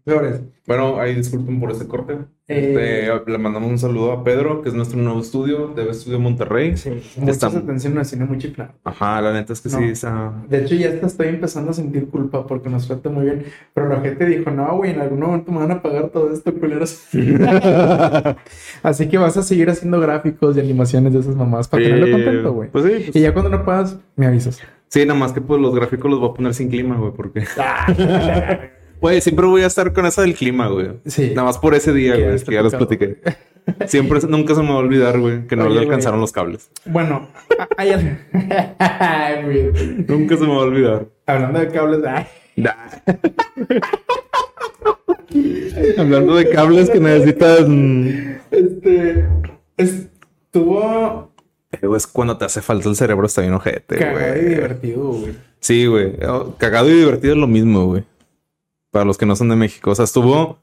[0.03, 0.41] Flores.
[0.67, 2.13] Bueno, ahí disculpen por ese corte.
[2.47, 6.19] Eh, Este, le mandamos un saludo a Pedro, que es nuestro nuevo estudio, de Estudio
[6.19, 6.77] Monterrey.
[6.77, 8.73] sí, muchas atención al cine muy chiflado.
[8.83, 9.77] Ajá, la neta es que No.
[9.79, 9.83] sí.
[9.85, 13.45] esa- De hecho, ya hasta estoy empezando a sentir culpa porque nos trata muy bien.
[13.73, 16.53] Pero la gente dijo, no, güey, en algún momento me van a pagar todo esto,
[16.53, 17.07] culeros.
[18.83, 22.53] Así que vas a seguir haciendo gráficos y animaciones de esas mamás para tenerlo contento,
[22.53, 22.69] güey.
[22.69, 24.59] Pues sí, pues- Y ya cuando no puedas, me avisas.
[24.95, 27.43] Sí, nada más que pues los gráficos los voy a poner sin clima, güey, porque...
[27.57, 27.85] Ah.
[29.01, 30.91] Güey, siempre voy a estar con esa del clima, güey.
[31.05, 31.31] Sí.
[31.35, 32.87] Nada más por ese día, güey, que ya les tocado.
[32.87, 33.19] platiqué.
[33.87, 35.87] Siempre, nunca se me va a olvidar, güey, que no Oye, le güey.
[35.87, 36.69] alcanzaron los cables.
[36.85, 37.27] Bueno,
[37.77, 37.91] Ay.
[40.07, 41.07] Nunca se me va a olvidar.
[41.25, 42.25] Hablando de cables, ay,
[45.97, 48.39] Hablando de cables que necesitan...
[48.51, 49.25] este
[49.77, 51.34] estuvo
[51.81, 54.49] Es cuando te hace falta el cerebro, está bien ojete, cagado y güey.
[54.55, 55.35] divertido, güey.
[55.59, 56.13] Sí, güey.
[56.27, 58.03] Oh, Cagado y divertido es lo mismo, güey.
[58.91, 59.91] Para los que no son de México.
[59.91, 60.59] O sea, estuvo...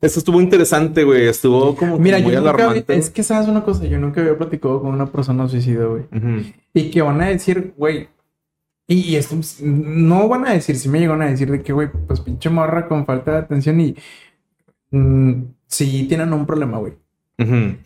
[0.00, 1.26] Eso estuvo interesante, güey.
[1.26, 2.96] Estuvo como Mira, muy yo nunca alarmante.
[2.96, 6.04] es que sabes una cosa, yo nunca había platicado con una persona suicida, güey.
[6.72, 8.08] Y que van a decir, güey.
[8.86, 11.88] Y, y esto no van a decir, si me llegan a decir de que, güey,
[12.06, 13.96] pues pinche morra con falta de atención y
[14.92, 15.32] mm,
[15.66, 16.94] sí tienen un problema, güey.
[17.38, 17.76] Ujú.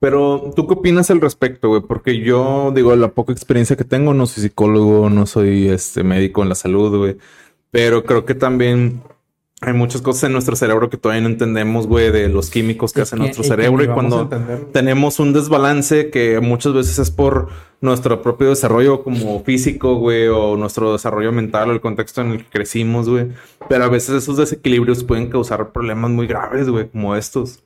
[0.00, 1.82] Pero, ¿tú qué opinas al respecto, güey?
[1.82, 6.42] Porque yo, digo, la poca experiencia que tengo, no soy psicólogo, no soy este médico
[6.42, 7.16] en la salud, güey.
[7.70, 9.02] Pero creo que también
[9.60, 13.00] hay muchas cosas en nuestro cerebro que todavía no entendemos, güey, de los químicos que
[13.00, 13.82] Y hace que- nuestro cerebro.
[13.82, 14.28] Y cuando
[14.72, 17.48] tenemos un desbalance que muchas veces es por
[17.80, 22.38] nuestro propio desarrollo como físico, güey, o nuestro desarrollo mental o el contexto en el
[22.38, 23.28] que crecimos, güey.
[23.68, 27.64] Pero a veces esos desequilibrios pueden causar problemas muy graves, güey, como estos.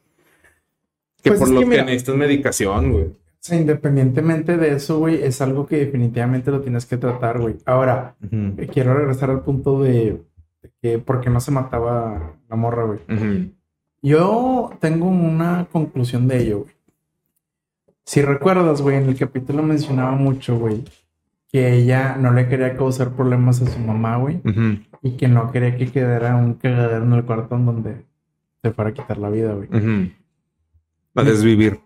[1.22, 3.04] Que Pues por lo que mira- necesitas medicación, güey.
[3.04, 7.56] O sea, independientemente de eso, güey, es algo que definitivamente lo tienes que tratar, güey.
[7.66, 10.22] Ahora, eh, quiero regresar al punto de,
[10.62, 12.98] de que por qué no se mataba la morra, güey.
[14.00, 16.72] Yo tengo una conclusión de ello, güey.
[18.04, 20.84] Si recuerdas, güey, en el capítulo mencionaba mucho, güey,
[21.48, 24.40] que ella no le quería causar problemas a su mamá, güey,
[25.02, 27.96] y que no quería que quedara un cagadero en el cuarto en donde
[28.62, 29.68] se fuera a quitar la vida, güey.
[31.14, 31.80] A desvivir.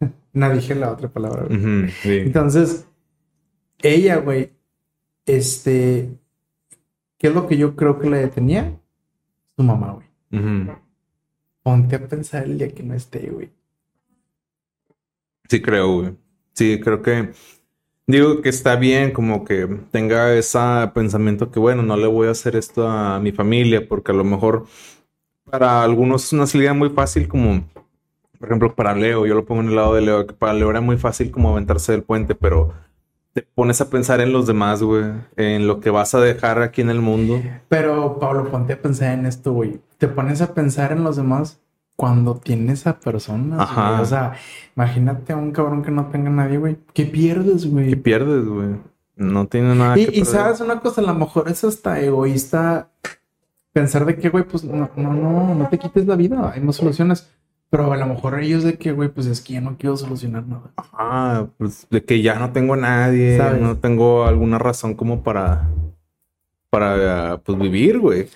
[0.30, 1.58] No dije la otra palabra, güey.
[1.58, 2.18] Ujú, sí.
[2.18, 2.86] Entonces,
[3.82, 4.52] ella, güey,
[5.26, 6.10] este,
[7.16, 8.78] ¿qué es lo que yo creo que la detenía?
[9.56, 10.06] Su mamá, güey.
[11.62, 13.50] Ponte a pensar el día que no esté, güey.
[15.48, 16.16] Sí, creo, güey.
[16.52, 17.32] Sí, creo que
[18.06, 20.58] digo que está bien como que tenga ese
[20.94, 24.24] pensamiento que, bueno, no le voy a hacer esto a mi familia porque a lo
[24.24, 24.66] mejor
[25.44, 27.64] para algunos es una salida muy fácil como,
[28.38, 30.70] por ejemplo, para Leo, yo lo pongo en el lado de Leo, que para Leo
[30.70, 32.72] era muy fácil como aventarse del puente, pero
[33.32, 35.04] te pones a pensar en los demás, güey,
[35.36, 37.40] en lo que vas a dejar aquí en el mundo.
[37.68, 39.80] Pero, Pablo, ponte a pensar en esto, güey.
[39.98, 41.60] Te pones a pensar en los demás
[41.96, 43.90] cuando tienes a personas, Ajá.
[43.90, 44.02] güey.
[44.02, 44.32] O sea,
[44.76, 46.78] imagínate a un cabrón que no tenga nadie, güey.
[46.94, 47.94] ¿Qué pierdes, ¿Qué güey?
[47.96, 48.68] pierdes, güey?
[49.16, 50.26] No tiene nada que Y, y perder.
[50.26, 52.90] sabes una cosa, a lo mejor es hasta egoísta
[53.72, 56.76] pensar de que, güey, pues no, no, no, no te quites la vida, hay más
[56.76, 57.28] soluciones.
[57.70, 60.46] Pero a lo mejor ellos de que, güey, pues es que ya no quiero solucionar
[60.46, 60.70] nada.
[60.76, 63.60] Ah, pues de que ya no tengo a nadie, ¿Sabes?
[63.60, 65.68] no tengo alguna razón como para,
[66.70, 68.28] para, pues vivir, güey.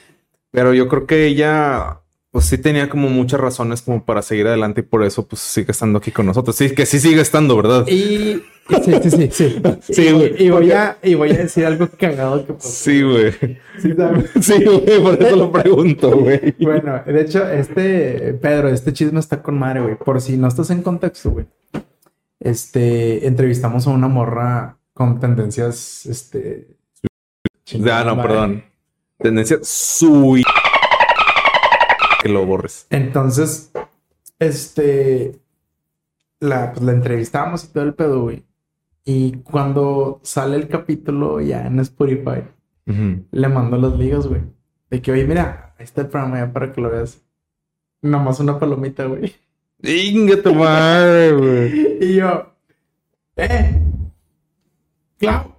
[0.51, 2.02] Pero yo creo que ella,
[2.33, 5.71] pues sí tenía como muchas razones como para seguir adelante y por eso pues sigue
[5.71, 6.57] estando aquí con nosotros.
[6.57, 7.87] Sí, que sí sigue estando, ¿verdad?
[7.87, 8.43] Y, y-
[8.83, 9.63] sí, sí, sí, sí.
[9.83, 10.03] Sí,
[10.39, 10.45] Y-.
[10.47, 12.69] Y, voy a, y voy a decir algo cagado que pasó.
[12.71, 13.33] Sí, güey.
[13.79, 14.31] Sí, ¿sabes?
[14.41, 16.55] Sí, güey, por eso lo pregunto, güey.
[16.59, 19.97] Bueno, de hecho, este, Pedro, este chisme está con madre, güey.
[19.99, 21.45] Por si no estás en contexto, güey.
[22.41, 26.69] Este, entrevistamos a una morra con tendencias, este...
[27.67, 28.65] Ya, no, chingona, perdón.
[29.19, 30.42] Tendencia sui.
[32.23, 32.87] Que lo borres.
[32.91, 33.73] Entonces,
[34.39, 35.41] este,
[36.39, 38.45] la, pues, la entrevistamos y todo el pedo, güey.
[39.05, 42.45] Y cuando sale el capítulo ya en Spotify,
[42.85, 44.43] le mando las ligas, güey.
[44.89, 47.21] De que, oye, mira, ahí está el programa ya para que lo veas.
[48.03, 49.35] Nomás una palomita, güey.
[49.83, 51.99] Inga tu madre, güey.
[52.03, 52.55] Y yo,
[53.35, 53.83] eh,
[55.19, 55.57] claro.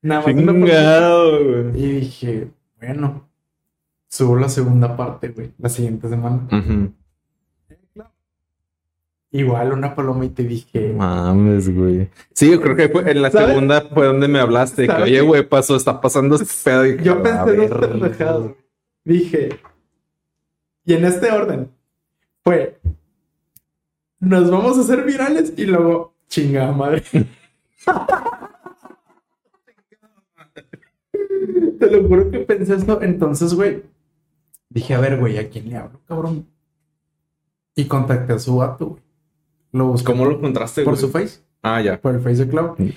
[0.00, 1.78] Nada más una palomita.
[1.78, 3.23] Y dije, bueno,
[4.14, 6.46] subo la segunda parte, güey, la siguiente semana.
[9.32, 12.08] Igual una palomita y dije, Mames, güey.
[12.32, 13.48] Sí, yo creo que fue en la ¿Sabes?
[13.48, 14.86] segunda fue donde me hablaste.
[14.86, 16.86] Que, oye, güey, pasó, está pasando este pedo.
[16.86, 18.54] Y, yo pensé ver, pendejadas, güey.
[19.02, 19.58] Dije,
[20.84, 21.72] y en este orden
[22.44, 22.78] fue,
[24.20, 27.02] nos vamos a hacer virales y luego, chingada madre.
[31.80, 33.02] Te lo juro que pensé esto.
[33.02, 33.82] Entonces, güey,
[34.74, 36.46] dije, a ver, güey, ¿a quién le hablo, cabrón?
[37.76, 39.02] Y contacté a su vato, güey.
[39.72, 41.00] Lo busqué ¿Cómo lo encontraste, por güey?
[41.00, 41.40] su face.
[41.62, 42.00] Ah, ya.
[42.00, 42.78] por el Face de Cloud.
[42.78, 42.90] Mm.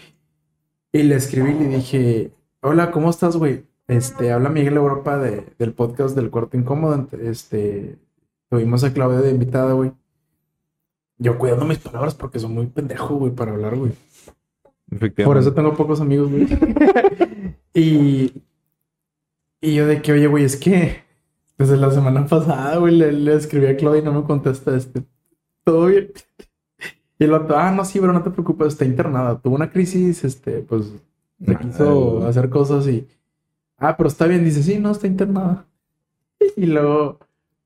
[0.91, 3.65] Y le escribí y le dije, hola, ¿cómo estás, güey?
[3.87, 7.07] Este, habla Miguel Europa de, del podcast del Cuarto Incómodo.
[7.21, 7.97] Este,
[8.49, 9.91] tuvimos a Claudia de invitada, güey.
[11.17, 13.93] Yo cuidando mis palabras porque soy muy pendejo, güey, para hablar, güey.
[14.91, 15.23] Efectivamente.
[15.25, 16.47] Por eso tengo pocos amigos, güey.
[17.73, 18.43] y,
[19.61, 21.06] y yo de que, oye, güey, es que
[21.57, 25.03] desde la semana pasada, güey, le, le escribí a Claudia y no me contesta este.
[25.63, 26.11] Todo bien.
[27.19, 29.39] Y el otro, ah, no, sí, pero no te preocupes, está internada.
[29.41, 30.93] Tuvo una crisis, este, pues,
[31.43, 33.07] se Ah, quiso hacer cosas y.
[33.77, 34.43] Ah, pero está bien.
[34.45, 35.67] Dice, sí, no, está internada.
[36.57, 37.19] Y luego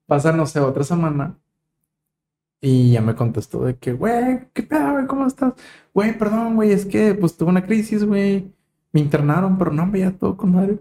[0.08, 1.38] pasa, no sé, otra semana.
[2.62, 5.08] Y ya me contestó de que, güey, ¿qué pedo, güey?
[5.08, 5.54] ¿Cómo estás?
[5.94, 8.54] Güey, perdón, güey, es que pues tuve una crisis, güey.
[8.94, 10.80] Me internaron, pero no, hombre, ya todo con madre.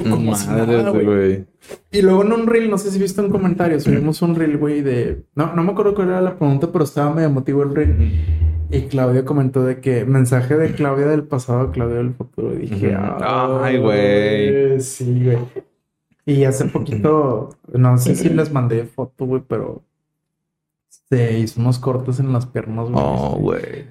[0.00, 1.44] Como si Madre, nada, güey.
[1.90, 4.80] Y luego en un reel, no sé si viste un comentario, subimos un reel, güey,
[4.80, 5.22] de...
[5.34, 8.12] No, no me acuerdo cuál era la pregunta, pero estaba medio emotivo el reel.
[8.70, 12.54] Y Claudia comentó de que mensaje de Claudia del pasado, Claudia del futuro.
[12.54, 13.06] Y dije, Ujú.
[13.20, 14.80] Ay, güey.
[14.80, 15.38] Sí, güey.
[16.24, 19.82] Y hace poquito, no sé si les mandé foto, güey, pero
[20.88, 23.04] se hizo unos cortes en las piernas, güey.
[23.04, 23.84] Oh, Este, güey.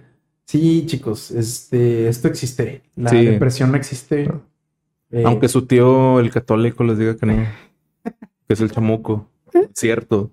[0.45, 2.81] Sí, chicos, este, esto existe.
[2.95, 3.23] La Sí.
[3.25, 4.31] depresión existe.
[5.11, 7.33] Eh, Aunque su tío, el católico, les diga que no.
[8.47, 9.27] Que es el chamuco.
[9.53, 10.31] No es cierto.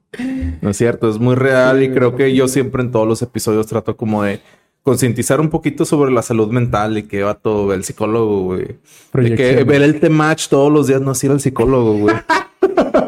[0.61, 1.09] No es cierto.
[1.09, 4.41] Es muy real y creo que yo siempre en todos los episodios trato como de
[4.83, 8.79] concientizar un poquito sobre la salud mental y que va todo el psicólogo, güey.
[9.12, 12.16] De que ver el T-Match todos los días no es ir al psicólogo, güey.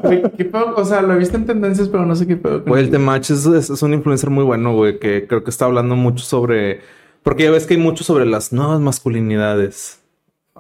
[0.03, 0.75] Güey, ¿qué pedo?
[0.77, 2.63] O sea, lo he visto en tendencias, pero no sé qué pedo.
[2.63, 5.95] Güey, el es, es, es un influencer muy bueno, güey, que creo que está hablando
[5.95, 6.81] mucho sobre...
[7.23, 10.00] Porque ya ves que hay mucho sobre las nuevas masculinidades.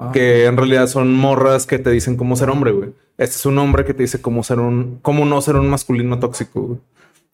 [0.03, 2.91] Ah, que en realidad son morras que te dicen cómo ser hombre, güey.
[3.19, 6.19] Este es un hombre que te dice cómo ser un, cómo no ser un masculino
[6.19, 6.79] tóxico, güey.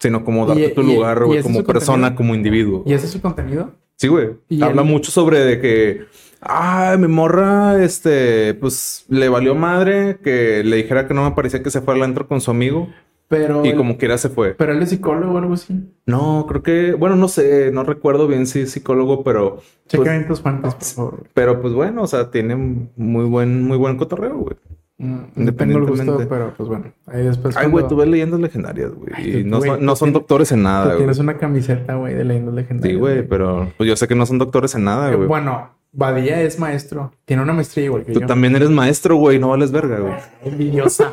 [0.01, 2.17] Sino como darte Y- tu y- lugar, güey, como persona, contenido.
[2.17, 2.83] como individuo.
[2.87, 3.71] ¿Y ese es su contenido?
[3.97, 4.31] Sí, güey.
[4.61, 6.01] Habla él- mucho sobre de que,
[6.43, 11.63] ah, mi morra, este, pues le valió madre que le dijera que no me parecía
[11.63, 12.89] que se fuera al antro con su amigo
[13.29, 13.65] Pero.
[13.65, 14.55] y él- como quiera se fue.
[14.55, 15.89] Pero él es psicólogo o algo así.
[16.07, 19.59] No, creo que, bueno, no sé, no recuerdo bien si es psicólogo, pero,
[19.89, 21.25] Checa Pues- tus fuentes, por favor.
[21.35, 22.55] pero pues bueno, o sea, tiene
[22.97, 24.57] muy buen, muy buen cotorreo, güey.
[24.99, 26.27] Mm, tengo el gusto, Independientemente.
[26.27, 26.85] pero pues bueno.
[27.07, 27.55] Ahí después.
[27.57, 29.11] Ay, güey, cuando- tú ves leyendas legendarias, güey.
[29.15, 30.97] Ay, Y tú, no, son, no tú son tienes- doctores en Tú nada, güey.
[30.99, 32.95] tienes una camiseta, güey, de leyendas legendarias.
[32.95, 35.29] Sí, güey, pero pues yo sé que no son doctores en nada, Eh, güey.
[35.29, 37.13] Bueno, Badía es maestro.
[37.25, 38.27] Tiene una maestría igual que Tú yo.
[38.27, 39.39] también eres maestro, güey.
[39.39, 40.15] No vales verga, güey.
[40.45, 41.13] Envidiosa.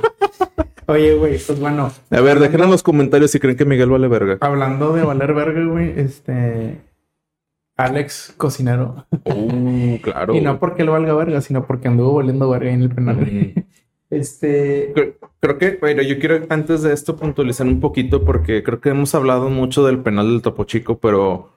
[0.87, 1.91] Oye, güey, pues bueno.
[2.09, 4.37] A ver, dejen en los comentarios si creen que Miguel vale verga.
[4.41, 6.81] Hablando de valer verga, güey, este.
[7.75, 9.07] Alex, cocinero.
[9.25, 10.35] Uh, claro.
[10.35, 13.65] y no porque él valga verga, sino porque anduvo valiendo verga en el penal.
[14.09, 14.91] Este.
[14.93, 18.89] Creo, creo que, bueno, yo quiero antes de esto puntualizar un poquito porque creo que
[18.89, 21.53] hemos hablado mucho del penal del Topo Chico, pero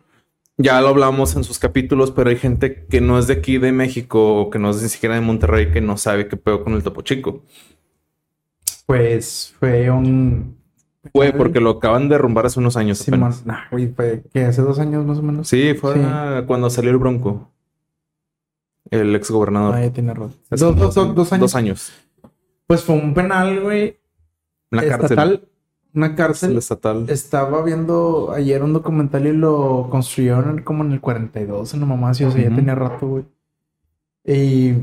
[0.58, 3.72] ya lo hablamos en sus capítulos, pero hay gente que no es de aquí de
[3.72, 6.72] México o que no es ni siquiera de Monterrey que no sabe qué pedo con
[6.72, 7.42] el Topo Chico.
[8.86, 10.56] Pues fue un.
[11.12, 13.20] Fue porque lo acaban de derrumbar hace unos años Simón.
[13.22, 13.46] apenas.
[13.46, 15.48] Nah, güey, fue que hace dos años más o menos.
[15.48, 16.00] Sí, fue Sí.
[16.46, 17.50] cuando salió el Bronco.
[18.90, 19.74] El ex gobernador.
[19.74, 20.34] Ah, ya tiene razón.
[20.50, 21.40] Dos, dos, dos, dos años.
[21.40, 21.92] Dos años.
[22.66, 23.98] Pues fue un penal, güey.
[24.70, 25.08] Una estatal.
[25.08, 25.48] cárcel.
[25.94, 26.56] Una cárcel.
[26.58, 27.06] estatal.
[27.08, 32.12] Estaba viendo ayer un documental y lo construyeron como en el 42, en la mamá,
[32.14, 33.24] sí, o sea, ya tenía rato, güey.
[34.24, 34.74] Y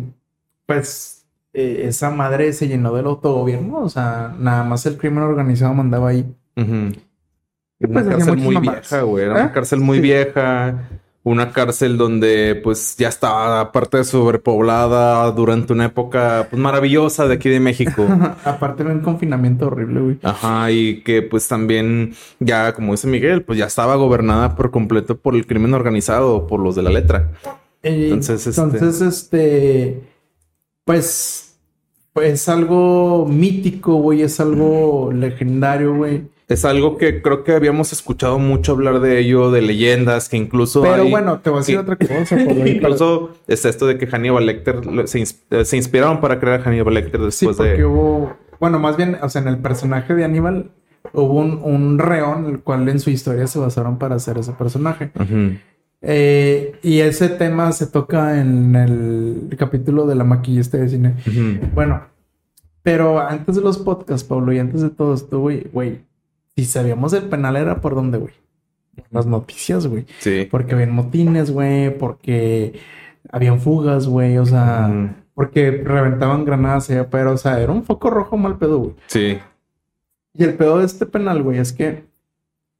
[0.65, 1.12] pues
[1.53, 6.09] eh, esa madre se llenó del autogobierno, o sea, nada más el crimen organizado mandaba
[6.09, 6.25] ahí.
[6.55, 6.61] Y
[7.85, 8.89] Una pues cárcel muy mamadas.
[8.89, 9.25] vieja, güey.
[9.25, 9.41] Era ¿Eh?
[9.43, 10.01] una cárcel muy Sí.
[10.03, 10.89] vieja.
[11.25, 17.47] una cárcel donde pues ya estaba aparte sobrepoblada durante una época pues maravillosa de aquí
[17.49, 18.05] de México.
[18.43, 20.19] Aparte de un confinamiento horrible, güey.
[20.21, 25.17] Ajá, y que pues también ya, como dice Miguel, pues ya estaba gobernada por completo
[25.17, 27.31] por el crimen organizado, por los de la letra.
[27.83, 30.03] Eh, Entonces, este- entonces, este,
[30.83, 31.42] pues
[32.15, 36.23] es algo mítico, güey, es algo legendario, güey.
[36.49, 40.81] Es algo que creo que habíamos escuchado mucho hablar de ello, de leyendas, que incluso
[40.83, 42.39] Pero hay- bueno, te voy a decir otra cosa.
[42.67, 46.63] Incluso es esto de que Hannibal Lecter se, ins- eh, se inspiraron para crear a
[46.63, 47.85] Hannibal Lecter Sí, después porque de.
[47.85, 50.69] hubo, bueno, más bien, o sea, en el personaje de Aníbal
[51.13, 55.11] hubo un, un reón, el cual en su historia se basaron para hacer ese personaje.
[55.15, 55.57] Ujú.
[56.05, 61.15] Eh, y ese tema se toca en el capítulo de la maquillista de cine.
[61.73, 62.03] Bueno,
[62.83, 66.01] pero antes de los podcasts, Pablo, y antes de todo esto, güey, güey,
[66.55, 68.33] si sabíamos el penal era por dónde, güey.
[69.09, 70.05] Las noticias, güey.
[70.19, 70.45] Sí.
[70.51, 72.79] Porque habían motines, güey, porque
[73.31, 78.09] habían fugas, güey, o sea, porque reventaban granadas, allá, pero, o sea, era un foco
[78.09, 78.95] rojo mal pedo, güey.
[79.07, 79.39] Sí.
[80.33, 82.03] Y el pedo de este penal, güey, es que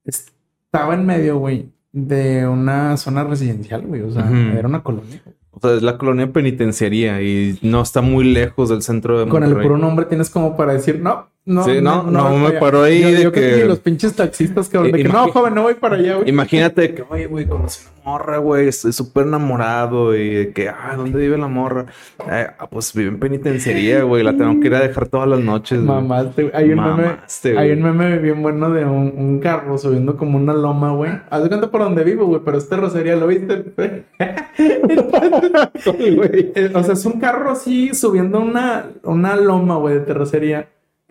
[0.03, 5.21] estaba en medio, güey, de una zona residencial, güey, o sea, era una colonia.
[5.51, 9.43] O sea, es la colonia penitenciaria y no está muy lejos del centro de Con
[9.43, 9.67] el Monterrey.
[9.67, 12.59] puro nombre tienes como para decir, no, no, Sí, no, no, me para allá".
[12.59, 15.25] paró ahí Yo, de yo que- que los pinches taxistas, cabrón, de I- que no,
[15.27, 16.29] imagi- joven, no voy para allá, güey.
[16.29, 20.93] Imagínate que, oye, güey, conocí una morra, güey, estoy súper enamorado y de que, ah,
[20.95, 21.85] ¿dónde vive la morra?
[22.29, 25.39] Eh, ah, pues vive en penitenciaría, güey, la tengo que ir a dejar todas las
[25.41, 25.79] noches.
[25.85, 25.87] güey.
[26.01, 26.55] Mamaste, güey.
[26.55, 27.17] Hay un meme,
[27.57, 31.11] hay un meme bien bueno de un, un carro subiendo como una loma, güey.
[31.29, 33.73] Haz de cuenta por donde vivo, güey, pero es terracería, ¿lo viste?
[35.85, 40.67] Eh, o sea, es un carro así subiendo una, una loma, güey, de terracería,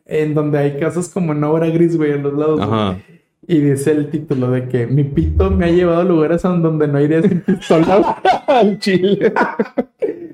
[0.06, 2.60] en donde hay casas como en obra gris, güey, a los lados.
[2.60, 2.98] Ajá.
[3.46, 6.86] Y dice el título de que mi pito me ha llevado a lugares a donde
[6.86, 9.32] no iré sin pistola al chile.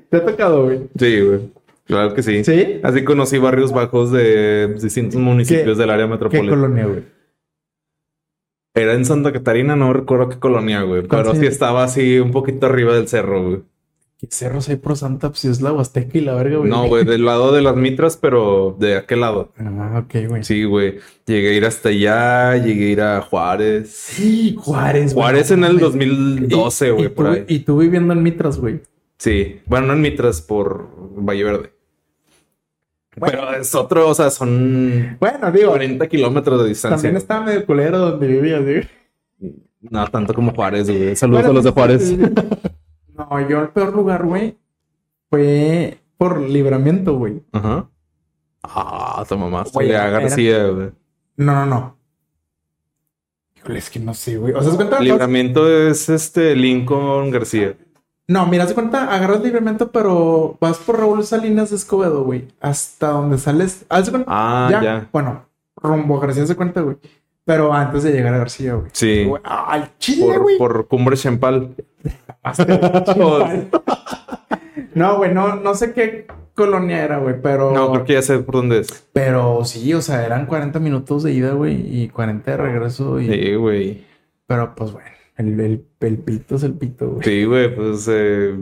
[0.09, 0.81] ¿Te ha tocado, güey?
[0.97, 1.39] Sí, güey.
[1.85, 2.43] Claro que sí.
[2.43, 2.79] ¿Sí?
[2.83, 6.49] Así conocí barrios bajos de distintos municipios ¿Qué- del área ¿Qué metropolitana.
[6.61, 7.03] colonia, güey?
[8.75, 11.01] Era en Santa Catarina, no recuerdo qué colonia, güey.
[11.07, 13.61] Pero ¿Cuál sí estaba así un poquito arriba del cerro, güey.
[14.19, 15.29] ¿Qué cerros hay por Santa?
[15.29, 16.69] Pues si es la Huasteca y la verga, güey.
[16.69, 19.53] No, güey, del lado de las mitras, pero de aquel lado.
[19.57, 20.43] Ah, ok, güey.
[20.43, 20.97] Sí, güey.
[21.25, 23.89] Llegué a ir hasta allá, llegué a ir a Juárez.
[23.91, 25.23] Sí, Juárez, güey.
[25.23, 25.81] Juárez en el mames.
[25.81, 27.45] 2012, Y- güey, y por tú- ahí.
[27.47, 28.81] Y tú viviendo en Mitras, güey.
[29.17, 29.61] Sí.
[29.65, 31.71] Bueno, no en Mitras, por Valle Verde.
[33.15, 33.37] Bueno.
[33.47, 36.97] Pero es otro, o sea, son Bueno, digo, 40 kilómetros de distancia.
[36.97, 38.87] también estaba medio culero donde vivías, güey.
[39.81, 41.15] No, tanto como Juárez, güey.
[41.15, 42.13] Saludos Bueno, a los de Juárez.
[43.19, 44.57] No, yo el peor lugar, güey,
[45.29, 47.43] fue por libramiento, güey.
[47.51, 47.89] Ajá.
[48.63, 49.65] Ah, tu mamá.
[49.73, 50.91] Güey, García, güey.
[51.35, 51.97] No, no, no.
[53.57, 54.53] Híjole, es que no sé, güey.
[54.53, 55.01] O sea, ¿se cuenta?
[55.01, 57.75] Libramiento es este Lincoln García.
[58.27, 62.47] No, mira, se cuenta, agarras libramiento, pero vas por Raúl Salinas de Escobedo, güey.
[62.61, 63.85] Hasta donde sales.
[63.89, 64.25] Cuenta.
[64.27, 65.09] Ah, ya.
[65.11, 66.97] Bueno, rumbo a García se cuenta, güey.
[67.49, 68.91] Pero antes de llegar a García, güey.
[68.93, 69.23] Sí.
[69.25, 70.57] Güey, Al chile, Por, güey.
[70.59, 71.73] por Cumbre Champal.
[74.95, 77.71] No, güey, no, no sé qué colonia era, güey, pero.
[77.71, 79.07] No, creo que ya sé por dónde es.
[79.13, 83.19] Pero sí, o sea, eran 40 minutos de ida, güey, y 40 de regreso.
[83.19, 83.27] Y...
[83.27, 84.03] Sí, güey.
[84.47, 87.23] Pero pues bueno, el, el, el pito es el pito, güey.
[87.23, 88.57] Sí, güey, pues eh,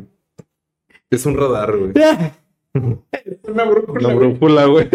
[1.09, 1.91] es un radar, güey.
[3.47, 4.27] Una brújula, La güey.
[4.29, 4.89] brújula, güey.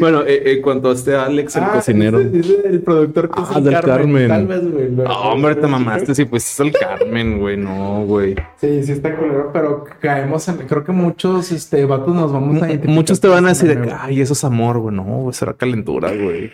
[0.00, 2.20] Bueno, eh, en cuanto a este Alex, el Ah, cocinero.
[2.20, 4.28] ese- ese es el productor que es Ah, el del Carmen.
[4.28, 4.28] Carmen.
[4.28, 4.90] Tal vez, güey.
[4.90, 6.14] No, hombre, te mamaste.
[6.14, 7.56] Sí, pues es el Carmen, güey.
[7.56, 8.34] No, güey.
[8.56, 10.56] Sí, sí está culero, pero caemos en...
[10.66, 12.94] Creo que muchos, este, vatos nos vamos a identificar.
[12.94, 14.94] Muchos te van a decir, de que, ay, eso es amor, güey.
[14.94, 16.50] No, güey, será calentura, güey.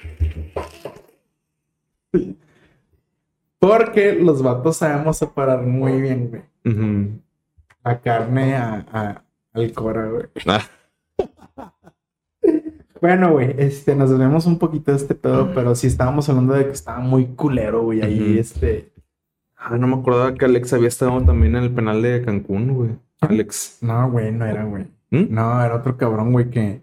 [3.58, 6.42] Porque los vatos sabemos separar muy bien, güey.
[6.74, 7.20] Ujú.
[7.84, 9.22] La carne a, a-
[9.54, 10.24] al cora, güey.
[12.98, 16.54] Ah, Bueno, güey, este, nos debemos un poquito de este pedo, pero sí estábamos hablando
[16.54, 18.92] de que estaba muy culero, güey, ahí, este...
[19.56, 22.90] ah, no me acordaba que Alex había estado también en el penal de Cancún, güey.
[23.20, 23.78] Alex.
[23.80, 24.84] No, güey, no era, güey.
[25.10, 25.26] ¿Mm?
[25.30, 26.80] No, era otro cabrón, güey, que...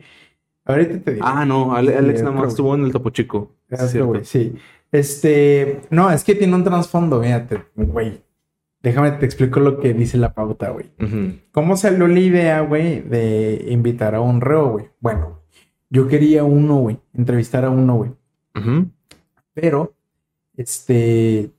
[0.66, 1.26] Ahorita te digo.
[1.28, 3.52] Ah, no, Ale- Alex nada más estuvo en el Topo Chico.
[3.70, 4.08] Cierto.
[4.08, 4.56] güey, sí.
[4.92, 5.82] Este...
[5.90, 8.22] No, es que tiene un trasfondo, fíjate, güey.
[8.82, 10.86] Déjame te explico lo que dice la pauta, güey.
[11.02, 11.40] Ujú.
[11.52, 14.90] ¿Cómo salió la idea, güey, de invitar a un reo, güey?
[15.00, 15.42] Bueno,
[15.90, 18.12] yo quería uno, güey, entrevistar a uno, güey.
[19.54, 19.94] Pero,
[20.58, 21.52] este,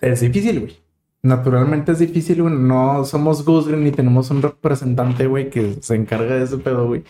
[0.00, 0.76] es difícil, güey.
[1.22, 2.54] Naturalmente es difícil, güey.
[2.54, 6.86] No somos Gus, güey, ni tenemos un representante, güey, que se encarga de ese pedo,
[6.86, 7.04] güey.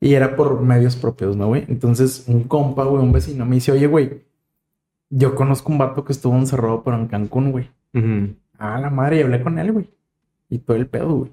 [0.00, 1.64] Y era por medios propios, ¿no, güey?
[1.68, 4.22] Entonces, un compa, güey, un vecino me dice, oye, güey,
[5.10, 7.70] yo conozco un vato que estuvo encerrado, pero en Cancún, güey.
[7.94, 8.34] Ujú.
[8.58, 9.90] Ah, la madre, y hablé con él, güey.
[10.50, 11.30] Y todo el pedo, güey.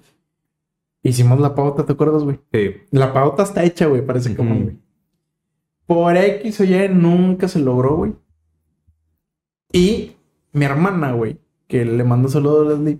[1.07, 2.39] Hicimos la pauta, ¿te acuerdas, güey?
[2.51, 2.71] Sí.
[2.89, 4.63] La pauta está hecha, güey, parece como, Ujú.
[4.63, 4.77] güey.
[5.85, 8.13] Por X o Y nunca se logró, güey.
[9.71, 10.13] Y
[10.51, 11.37] mi hermana, güey,
[11.67, 12.99] que le mando saludos a Leslie,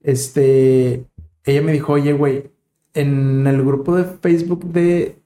[0.00, 1.04] este,
[1.44, 2.50] ella me dijo, oye, güey,
[2.94, 5.18] en el grupo de Facebook de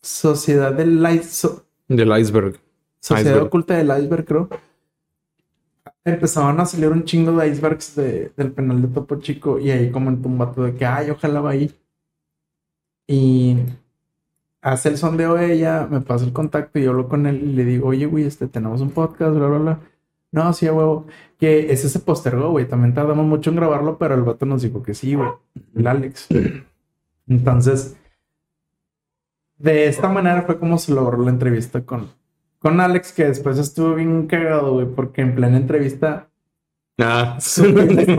[0.00, 2.60] Sociedad del So- Del iceberg.
[3.00, 3.46] Sociedad Iceberg.
[3.46, 4.48] Oculta del Iceberg, creo.
[6.08, 9.90] Empezaban a salir un chingo de icebergs de- del penal de Topo Chico y ahí
[9.90, 11.74] comentó un vato de que, ay, ojalá va ahí.
[13.06, 13.56] Y
[14.60, 17.52] hace el sondeo de ella, me pasa el contacto y yo hablo con él y
[17.54, 19.80] le digo, oye, güey, este, tenemos un podcast, bla, bla, bla.
[20.30, 21.06] No, sí, huevo.
[21.38, 22.68] Que ese se postergó, güey.
[22.68, 25.30] También tardamos mucho en grabarlo, pero el vato nos dijo que sí, güey.
[25.74, 26.28] El Alex.
[27.26, 27.96] Entonces,
[29.56, 32.08] de esta manera fue como se logró la entrevista con,
[32.58, 36.28] con Alex, que después estuvo bien cagado, güey, porque en plena entrevista
[37.00, 37.62] Ah, que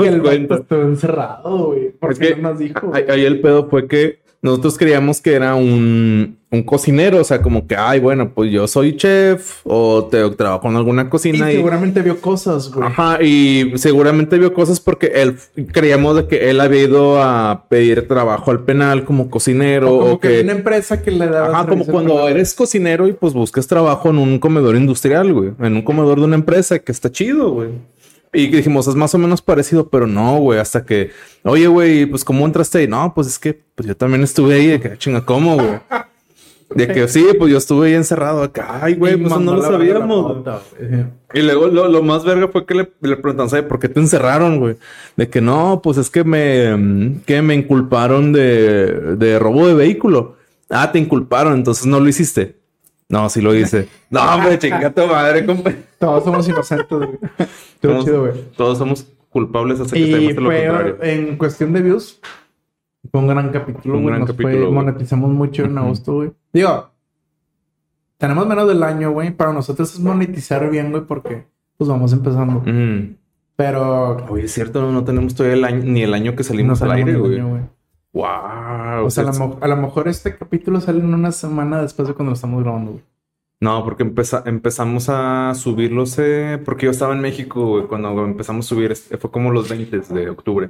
[0.07, 0.56] el vato cuenta.
[0.56, 1.90] estuvo encerrado, güey.
[1.99, 2.91] Porque Es que no nos dijo.
[2.94, 7.68] Ahí el pedo fue que nosotros creíamos que era un, un cocinero, o sea, como
[7.68, 12.02] que, ay, bueno, pues yo soy chef o te trabajo en alguna cocina y, seguramente
[12.02, 12.88] vio cosas, güey.
[12.88, 15.36] Ajá, y seguramente vio cosas porque él
[15.74, 20.11] creíamos de que él había ido a pedir trabajo al penal como cocinero O como
[20.14, 21.60] o que, que, una empresa que le daba.
[21.60, 25.52] Ajá, como cuando eres cocinero y pues buscas trabajo en un comedor industrial, güey.
[25.60, 27.70] En un comedor de una empresa que está chido, güey.
[28.31, 30.60] Y dijimos, es más o menos parecido, pero no, güey.
[30.60, 31.11] Hasta que,
[31.43, 32.88] oye, güey, pues ¿cómo entraste ahí?
[32.88, 34.68] No, pues es que pues yo también estuve ahí.
[34.68, 35.80] De que, chinga, ¿cómo, güey?
[36.76, 38.80] De que sí, pues yo estuve ahí encerrado acá.
[38.84, 40.43] Ay, güey, Y pues no lo sabíamos.
[41.34, 43.99] Y luego lo, lo más verga fue que le, le preguntan, ¿sabe por qué te
[43.99, 44.76] encerraron, güey?
[45.18, 50.35] De que no, pues es que me, que me inculparon de, de robo de vehículo.
[50.69, 52.59] Ah, te inculparon, entonces no lo hiciste.
[53.10, 53.88] No, sí lo hice.
[54.10, 55.72] no, hombre, chinga tu madre, compa.
[55.98, 57.10] Todos somos inocentes, güey.
[57.81, 58.34] Todos, chido, güey.
[58.56, 60.98] todos somos culpables hasta que Y lo fue contrario.
[61.02, 62.19] en cuestión de views.
[63.11, 64.07] Fue un gran capítulo, Un güey.
[64.14, 64.73] gran Nos capítulo, fue- güey.
[64.73, 66.31] monetizamos mucho en agosto, güey.
[66.53, 66.91] Digo,
[68.18, 69.31] tenemos menos del año, güey.
[69.31, 71.45] Para nosotros es monetizar bien, güey, porque
[71.77, 72.61] pues vamos empezando.
[72.65, 73.15] Mm.
[73.56, 76.86] Pero Oye, es cierto, no, tenemos todavía el año, ni el año que salimos no
[76.91, 77.41] al aire, güey.
[78.14, 79.06] Wow.
[79.06, 82.07] O sea, a lo, mo- a lo mejor este capítulo sale en una semana después
[82.07, 83.03] de cuando lo estamos grabando, güey.
[83.61, 88.65] No, porque empeza- empezamos a subirlos, eh, porque yo estaba en México, güey, cuando empezamos
[88.65, 90.69] a subir, este, fue como los 20 de octubre.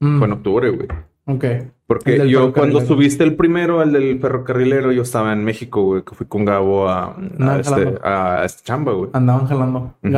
[0.00, 0.88] Mm, Fue en octubre, güey.
[1.24, 1.44] Ok.
[1.86, 6.14] Porque yo cuando subiste el primero, el del ferrocarrilero, yo estaba en México, güey, que
[6.14, 7.16] fui con Gabo a,
[7.60, 9.10] este, a este chamba, güey.
[9.14, 10.12] Andaban jalando Ujú.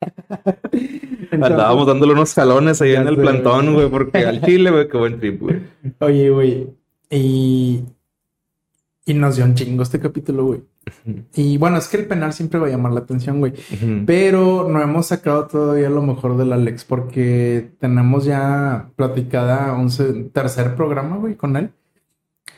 [1.30, 3.88] Andábamos dándole unos jalones ahí en el sé, plantón, güey.
[3.88, 5.60] porque al chile, güey, qué buen trip, güey.
[6.00, 6.68] Oye, güey.
[7.10, 7.84] Y.
[9.08, 10.62] Y nos dio un chingo este capítulo, güey.
[11.34, 13.52] Y bueno, es que el penal siempre va a llamar la atención, güey.
[14.04, 20.74] Pero no hemos sacado todavía lo mejor del Alex porque tenemos ya platicada un tercer
[20.74, 21.70] programa, güey, con él.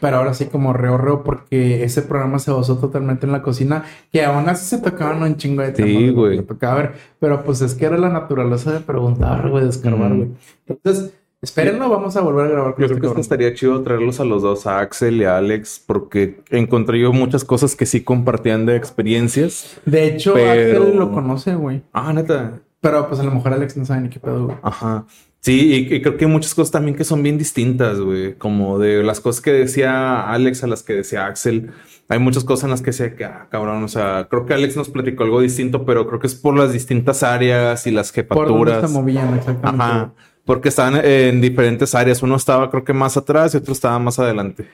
[0.00, 3.84] Pero ahora sí como reo reo porque ese programa se basó totalmente en la cocina,
[4.12, 6.42] que aún así se tocaban un chingo de Sí, temas que güey.
[6.42, 6.92] tocaba ver.
[7.18, 10.28] Pero pues es que era la naturaleza de preguntar, güey, de escarbar, güey.
[10.66, 11.12] Entonces,
[11.42, 13.20] espérenlo, vamos a volver a grabar con Yo este creo que cabrón.
[13.20, 17.44] estaría chido traerlos a los dos, a Axel y a Alex, porque encontré yo muchas
[17.44, 19.80] cosas que sí compartían de experiencias.
[19.84, 21.82] De hecho, Pero- Axel lo conoce, güey.
[21.92, 22.60] Ah, neta.
[22.80, 24.56] Pero pues a lo mejor Alex no sabe ni qué pedo, güey.
[24.62, 25.04] Ajá.
[25.40, 28.34] Sí, y, y creo que hay muchas cosas también que son bien distintas, güey.
[28.34, 31.70] Como de las cosas que decía Alex a las que decía Axel.
[32.08, 34.76] Hay muchas cosas en las que decía que, ah, cabrón, o sea, creo que Alex
[34.76, 38.48] nos platicó algo distinto, pero creo que es por las distintas áreas y las Por
[38.48, 38.90] dónde jefaturas.
[38.90, 39.84] se movían exactamente.
[39.84, 40.14] Ajá.
[40.44, 42.22] Porque estaban en diferentes áreas.
[42.22, 44.66] Uno estaba, creo que más atrás y otro estaba más adelante.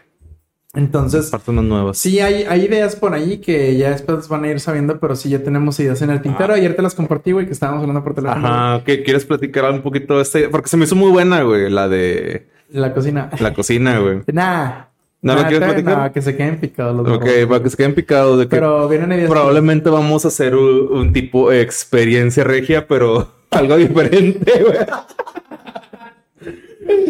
[0.75, 1.99] Entonces, nuevas.
[1.99, 5.29] Sí, hay, hay ideas por ahí que ya después van a ir sabiendo, pero sí
[5.31, 6.55] ya tenemos ideas en el tintero.
[6.55, 8.47] Ayer te las compartí, güey, que estábamos hablando por teléfono.
[8.47, 8.83] Ajá.
[8.85, 10.49] ¿Qué quieres platicar un poquito de este?
[10.49, 13.31] Porque se me hizo muy buena, güey, la de La cocina.
[13.39, 14.21] la cocina, güey.
[14.33, 14.87] Nah.
[15.23, 16.07] ¿No lo Nah, quieres todavía platicar?
[16.09, 18.87] no, que se queden picados los Ok, para que se queden picados de que Pero
[18.89, 19.31] vienen ideas.
[19.31, 24.79] probablemente vamos a hacer un, un tipo de experiencia regia, pero algo diferente, güey.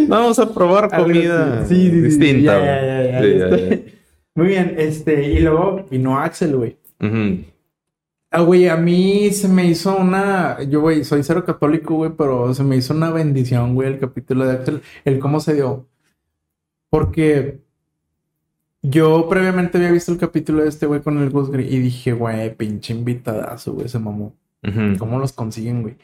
[0.09, 1.65] Vamos a probar comida.
[1.66, 2.59] Sí, sí, distinta.
[2.59, 3.81] ya, ya, ya,
[4.35, 6.77] Muy bien, este, y luego vino Axel, güey.
[8.31, 10.61] Ah, güey, a mí se me hizo una.
[10.65, 14.44] Yo, güey, soy cero católico, güey, pero se me hizo una bendición, güey, el capítulo
[14.44, 15.86] de Axel, el cómo se dio.
[16.90, 17.61] Porque
[18.82, 22.12] yo previamente había visto el capítulo de este güey con el Gus Gris y dije,
[22.12, 24.35] güey, pinche invitadazo, güey, se mamó.
[24.98, 25.97] ¿Cómo los consiguen, güey?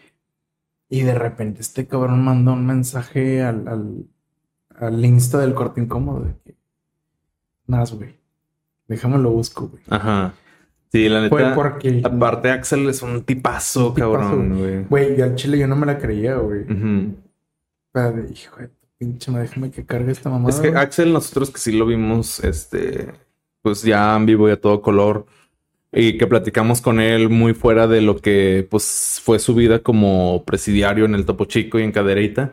[0.91, 4.07] Y de repente este cabrón mandó un mensaje al, al,
[4.77, 6.57] al Insta del corte incómodo de que.
[7.67, 8.17] Más, güey.
[8.89, 9.83] Déjame lo busco, güey.
[9.89, 10.35] Ajá.
[10.91, 11.55] Sí, la Fue neta.
[11.55, 12.03] porque...
[12.05, 14.85] Aparte, Axel es un tipazo, Un tipazo, cabrón, güey.
[14.87, 16.65] Güey, yo al chile yo no me la creía, güey.
[17.93, 20.51] Pero de, hijo de pinche, me déjame que cargue esta mamada.
[20.51, 20.77] Es que.
[20.77, 23.12] Axel, nosotros que sí lo vimos, este,
[23.62, 25.27] pues ya en vivo y a todo color,
[25.93, 30.45] y que platicamos con él muy fuera de lo que, pues, fue su vida como
[30.45, 32.53] presidiario en el Topo Chico y en Cadereyta.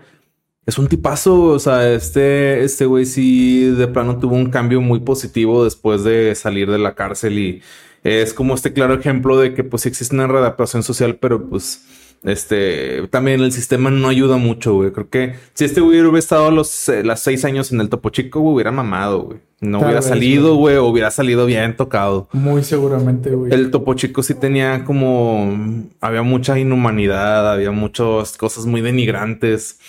[0.66, 5.00] Es un tipazo, o sea, este, este güey sí de plano tuvo un cambio muy
[5.00, 7.62] positivo después de salir de la cárcel y
[8.04, 11.86] es como este claro ejemplo de que pues existe una readaptación social, pero pues
[12.24, 14.92] este también el sistema no ayuda mucho, güey.
[14.92, 18.10] Creo que si este güey hubiera estado los eh, las seis años en el Topo
[18.10, 19.40] Chico, güey, hubiera mamado, güey.
[19.60, 20.76] No Tal hubiera vez, salido, güey.
[20.76, 22.28] o hubiera salido bien tocado.
[22.32, 23.52] Muy seguramente, güey.
[23.54, 25.58] El Topo Chico sí tenía como
[26.00, 29.80] había mucha inhumanidad, había muchas cosas muy denigrantes.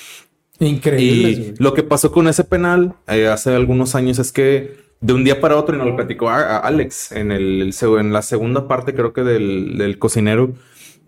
[0.61, 5.13] Increíble, Y lo que pasó con ese penal eh, hace algunos años es que de
[5.13, 8.23] un día para otro, y nos lo platicó a, a Alex en, el, en la
[8.23, 10.55] segunda parte, creo que del, del cocinero,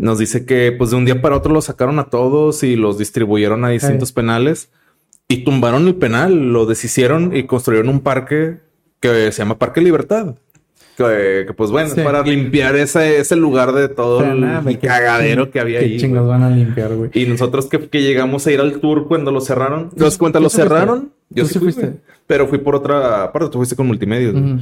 [0.00, 2.96] nos dice que pues de un día para otro los sacaron a todos y los
[2.98, 4.70] distribuyeron a distintos penales
[5.28, 8.56] y tumbaron el penal, lo deshicieron y construyeron un parque
[8.98, 10.34] que se llama Parque Libertad.
[10.96, 12.00] Que, que, pues bueno, Sí.
[12.02, 15.96] para limpiar ese, ese lugar de todo el, nada, cagadero que había qué ahí.
[15.98, 17.10] chingos van a limpiar, güey.
[17.14, 19.90] Y nosotros que, que llegamos a ir al tour cuando lo cerraron.
[19.90, 20.40] ¿Te das cuenta?
[20.40, 21.10] Lo cerraron.
[21.30, 22.00] Yo sí sí fui, fuiste.
[22.26, 23.48] Pero fui por otra parte.
[23.50, 24.30] Tú fuiste con multimedia.
[24.30, 24.58] Ujú.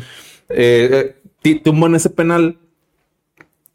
[0.51, 2.57] Eh, eh, tumban ese penal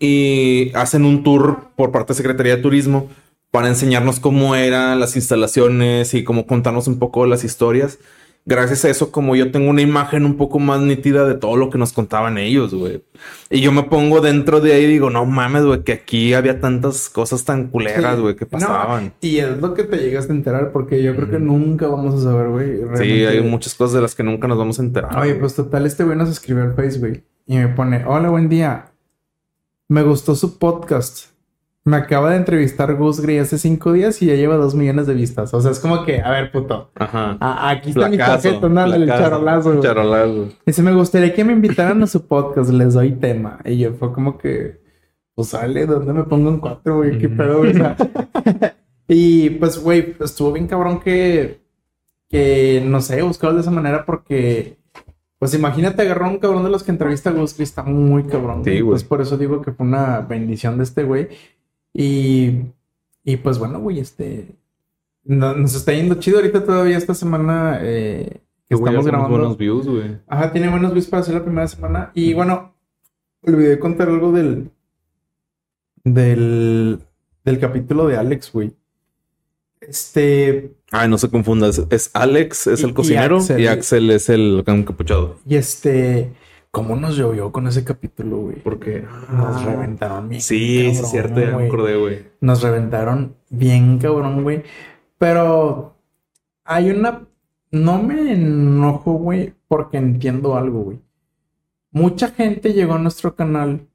[0.05, 3.07] y hacen un tour por parte de Secretaría de Turismo
[3.51, 7.99] para enseñarnos cómo eran las instalaciones y cómo contarnos un poco las historias.
[8.45, 11.69] Gracias a eso, como yo tengo una imagen un poco más nítida de todo lo
[11.69, 13.01] que nos contaban ellos, güey.
[13.49, 16.59] Y yo me pongo dentro de ahí y digo, no mames, güey, que aquí había
[16.59, 18.21] tantas cosas tan culeras, Sí.
[18.21, 19.13] güey, que No, pasaban.
[19.21, 22.23] y es lo que te llegas a enterar porque yo creo que nunca vamos a
[22.23, 22.81] saber, güey.
[22.97, 25.15] Sí, hay muchas cosas de las que nunca nos vamos a enterar.
[25.17, 25.39] Oye, güey.
[25.39, 27.23] pues total, este güey nos escribió al Face, güey.
[27.47, 28.87] Y me pone, hola, buen día.
[29.89, 31.31] Me gustó su podcast.
[31.85, 35.13] Me acaba de entrevistar Gus Gray hace cinco días y ya lleva dos millones de
[35.13, 35.53] vistas.
[35.53, 36.91] O sea, es como que, a ver, puto.
[36.95, 37.37] Ajá.
[37.41, 39.81] a- aquí está mi tarjeta, no, el charolazo.
[39.81, 40.49] Charolazo.
[40.65, 43.59] Dice, me gustaría que me invitaran a su podcast, les doy tema.
[43.65, 44.81] Y yo fue como que,
[45.35, 47.17] pues sale, ¿dónde me pongo en cuatro, güey?
[47.17, 47.35] ¿Qué Ujú.
[47.35, 47.71] pedo, güey?
[47.71, 47.97] O sea,
[49.09, 51.61] y pues, güey, estuvo bien cabrón que,
[52.29, 54.77] que, no sé, buscarlo de esa manera porque,
[55.43, 58.63] pues imagínate agarrar un cabrón de los que entrevista a Gus, está muy cabrón.
[58.63, 58.91] Sí, güey.
[58.91, 61.27] Pues por eso digo que fue una bendición de este güey.
[61.93, 62.61] Y,
[63.25, 64.55] y pues bueno, güey, este,
[65.25, 68.39] no- nos está yendo chido ahorita todavía esta semana eh,
[68.69, 69.37] que Güey, estamos grabando.
[69.37, 70.17] buenos views, güey.
[70.27, 72.11] Ajá, tiene buenos views para hacer la primera semana.
[72.13, 72.73] Y bueno,
[73.41, 74.69] olvidé contar algo del.
[76.03, 76.99] Del.
[77.43, 78.71] Del capítulo de Alex, güey.
[79.87, 80.73] Este.
[80.91, 81.81] Ay, no se confundas.
[81.89, 83.67] Es Alex, es Y- el cocinero, y Axel.
[83.67, 85.37] Axel, es el encapuchado.
[85.47, 86.33] Y este.
[86.71, 88.55] ¿Cómo nos llovió con ese capítulo, güey?
[88.63, 90.41] Porque Nos reventaron bien.
[90.41, 91.67] Sí, sí, es cabrón, cierto, ya me güey.
[91.67, 92.19] acordé, güey.
[92.41, 94.63] Nos reventaron bien, cabrón, güey.
[95.17, 95.95] Pero.
[96.65, 97.27] Hay una.
[97.71, 100.99] No me enojo, güey, porque entiendo algo, güey.
[101.91, 103.87] Mucha gente llegó a nuestro canal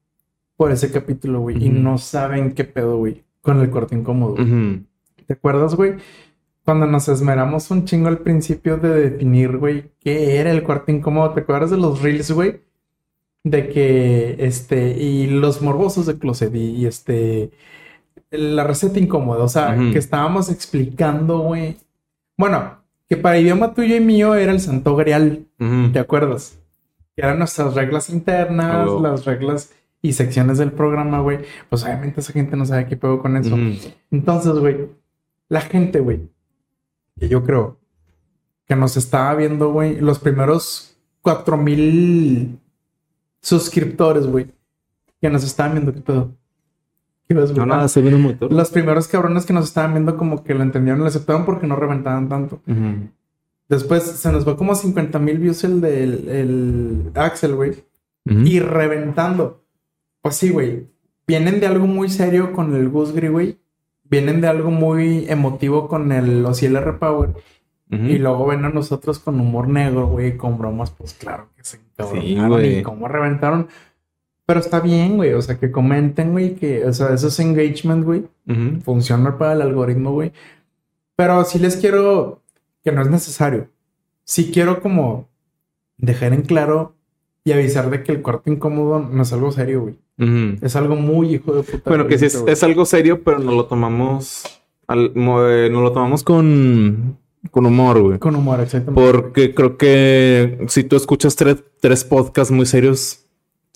[0.57, 4.35] por ese capítulo, güey, y no saben qué pedo, güey, con el corte incómodo.
[4.35, 4.85] Ujú.
[5.29, 5.97] ¿Te acuerdas, güey?
[6.65, 11.35] Cuando nos esmeramos un chingo al principio de definir, güey, qué era el corte incómodo.
[11.35, 12.63] ¿Te acuerdas de los reels, güey?
[13.45, 17.51] De que, este, y los morbosos de Closet y, y, este,
[18.31, 19.45] la receta incómoda.
[19.45, 21.77] O sea, que estábamos explicando, güey.
[22.39, 25.45] Bueno, que para idioma tuyo y mío era el santo grial.
[25.93, 26.59] ¿Te acuerdas?
[27.15, 31.41] Que eran nuestras reglas internas, las reglas y secciones del programa, güey.
[31.69, 33.59] Pues obviamente esa gente no sabe qué pedo con eso.
[34.11, 34.89] Entonces, güey,
[35.49, 36.29] la gente, güey,
[37.19, 37.79] que yo creo
[38.67, 42.59] que nos estaba viendo, güey, los primeros cuatro mil
[43.41, 44.53] suscriptores, güey,
[45.21, 46.35] que nos estaban viendo, ¿qué pedo?
[47.29, 47.55] ¿Qué ves?
[47.55, 48.53] No, nada, estoy viendo un motor.
[48.53, 51.77] Los primeros cabrones que nos estaban viendo como que lo entendieron, lo aceptaron porque no
[51.77, 52.63] reventaban tanto.
[53.69, 57.85] Después se nos va como 50 mil views el del el Axel, güey.
[58.25, 59.63] Y reventando.
[60.23, 60.87] Pues sí, güey.
[61.27, 63.59] Vienen de algo muy serio con el Gus Gris, güey.
[64.11, 67.31] Vienen de algo muy emotivo con el Ociel Power.
[67.91, 68.03] Ujú.
[68.03, 71.79] Y luego ven a nosotros con humor negro, güey, con bromas, pues claro que se
[71.79, 73.69] encabronaron Sí, y cómo reventaron.
[74.45, 75.33] Pero está bien, güey.
[75.35, 78.81] O sea, que comenten, güey, que, o sea, eso es engagement, güey Ujú.
[78.83, 80.33] funciona para el algoritmo, güey.
[81.17, 82.43] Pero sí les quiero
[82.85, 83.69] que no es necesario.
[84.25, 85.29] Sí quiero como
[85.97, 86.95] dejar en claro
[87.45, 89.97] y avisar de que el cuarto incómodo no es algo serio, güey.
[90.61, 91.91] Es algo muy hijo de puta.
[91.91, 94.43] Bueno, que sí es, es algo serio, pero no lo tomamos.
[94.87, 97.19] Al, eh, no lo tomamos con,
[97.51, 98.19] con humor, güey.
[98.19, 99.13] Con humor, exactamente.
[99.13, 103.27] Porque creo que si tú escuchas tres, tres podcasts muy serios,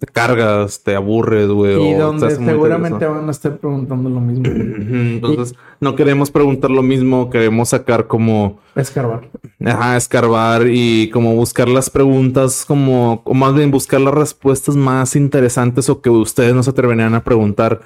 [0.03, 1.91] te cargas, te aburres, güey.
[1.91, 4.47] Y donde seguramente van a estar preguntando lo mismo.
[4.47, 9.29] Entonces, no queremos preguntar lo mismo, queremos sacar como, Escarbar.
[9.65, 15.15] ajá, escarbar y como buscar las preguntas, como, o más bien buscar las respuestas más
[15.15, 17.83] interesantes o que ustedes no se atreverían a preguntar.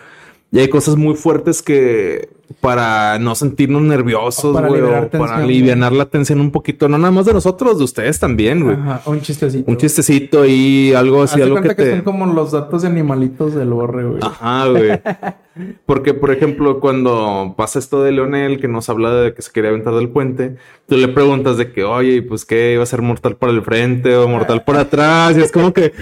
[0.51, 2.31] Y hay cosas muy fuertes que
[2.61, 7.11] para no sentirnos nerviosos, para liberar o para aliviar la tensión un poquito, no nada
[7.11, 8.77] más de nosotros, de ustedes también, güey.
[8.77, 9.71] Ajá, un chistecito.
[9.71, 11.97] Un chistecito y algo así, Hazte algo que cuenta que, te...
[11.97, 14.21] son como los datos de animalitos del borre, güey.
[14.23, 15.01] Ajá, güey.
[15.87, 19.71] Porque, por ejemplo, cuando pasa esto de Leonel, que nos habla de que se quería
[19.71, 20.57] aventar del puente,
[20.87, 24.15] tú le preguntas de que, oye, pues qué, iba a ser mortal por el frente
[24.17, 25.37] o mortal por atrás.
[25.37, 25.93] Y es como que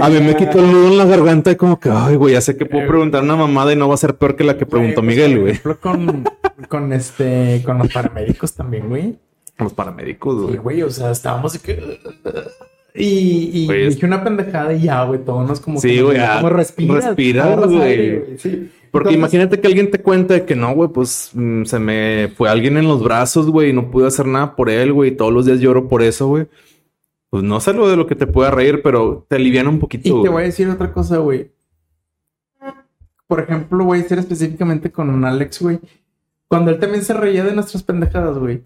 [0.00, 2.40] a mí me quito el nudo en la garganta y como que, ay, güey, ya
[2.40, 4.66] sé que puedo preguntar una mamada y no va a ser peor que la que
[4.66, 5.60] preguntó pues, Miguel, güey.
[5.92, 6.24] Con,
[6.68, 9.18] con este, con los paramédicos también, güey.
[9.58, 10.56] Los paramédicos, Sí, güey.
[10.58, 11.98] güey, o sea, estábamos que...
[12.94, 15.78] Y, y Güey, es- dije una pendejada y ya, güey, todos nos como...
[15.80, 17.04] Sí, güey, ah, Como respiras.
[17.04, 17.82] respiras, güey.
[17.82, 18.70] aire, Sí.
[18.90, 22.48] Porque Entonces, imagínate que alguien te cuente que no, güey, pues mm, se me fue
[22.48, 25.32] alguien en los brazos, güey, y no pude hacer nada por él, güey, y todos
[25.32, 26.46] los días lloro por eso, güey.
[27.28, 30.08] Pues no sé lo de lo que te pueda reír, pero te aliviana un poquito.
[30.08, 30.32] Y te güey.
[30.32, 31.50] voy a decir otra cosa, güey.
[33.26, 35.80] Por ejemplo, voy a decir específicamente con Alex, güey.
[36.48, 38.62] Cuando él también se reía de nuestras pendejadas, güey.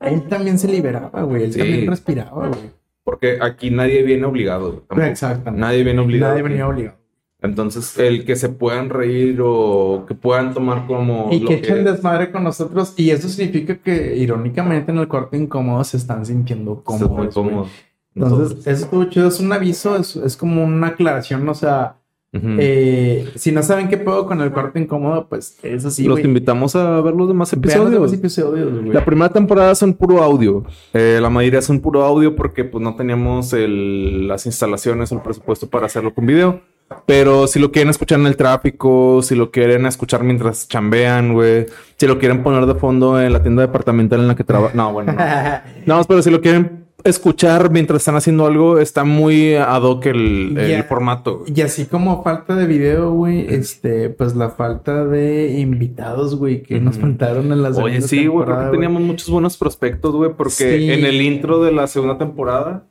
[0.00, 1.44] Él también se liberaba, güey.
[1.44, 1.58] Él Sí.
[1.60, 2.70] también respiraba, güey.
[3.04, 4.84] Porque aquí nadie viene obligado.
[4.88, 5.02] tampoco.
[5.02, 5.60] Exactamente.
[5.60, 6.32] Nadie viene obligado.
[6.32, 6.96] Nadie venía obligado.
[7.40, 11.28] Entonces, el que se puedan reír o que puedan tomar como.
[11.30, 12.94] Y lo que echen desmadre con nosotros.
[12.96, 17.68] Y eso significa que, irónicamente, en el corte incómodo se están sintiendo Estás muy cómodos.
[18.14, 19.28] Entonces, eso estuvo chido.
[19.28, 21.48] Es un aviso, es, es como una aclaración.
[21.48, 21.96] O sea,
[22.32, 26.04] Eh, si no saben qué puedo con el corte incómodo, pues es así.
[26.04, 26.26] los güey.
[26.26, 27.90] invitamos a ver los demás los episodios.
[27.92, 28.92] demás episodios, güey.
[28.92, 30.64] La primera temporada son puro audio.
[30.92, 35.22] Eh, la mayoría son puro audio porque pues no teníamos el- las instalaciones o el
[35.22, 36.60] presupuesto para hacerlo con video.
[37.04, 41.66] Pero si lo quieren escuchar en el tráfico, si lo quieren escuchar mientras chambean, güey.
[41.96, 44.76] Si lo quieren poner de fondo en la tienda departamental en la que trabajan.
[44.76, 45.12] No, bueno.
[45.12, 45.20] No.
[45.98, 50.56] no, pero si lo quieren escuchar mientras están haciendo algo, está muy ad hoc el,
[50.58, 51.38] el formato.
[51.40, 51.52] güey.
[51.56, 56.80] Y así como falta de video, güey, este, pues la falta de invitados, güey, que
[56.80, 60.78] nos faltaron en las Oye, sí, güey, creo que teníamos muchos buenos prospectos, güey, porque
[60.78, 60.90] Sí.
[60.90, 62.86] en el intro de la segunda temporada,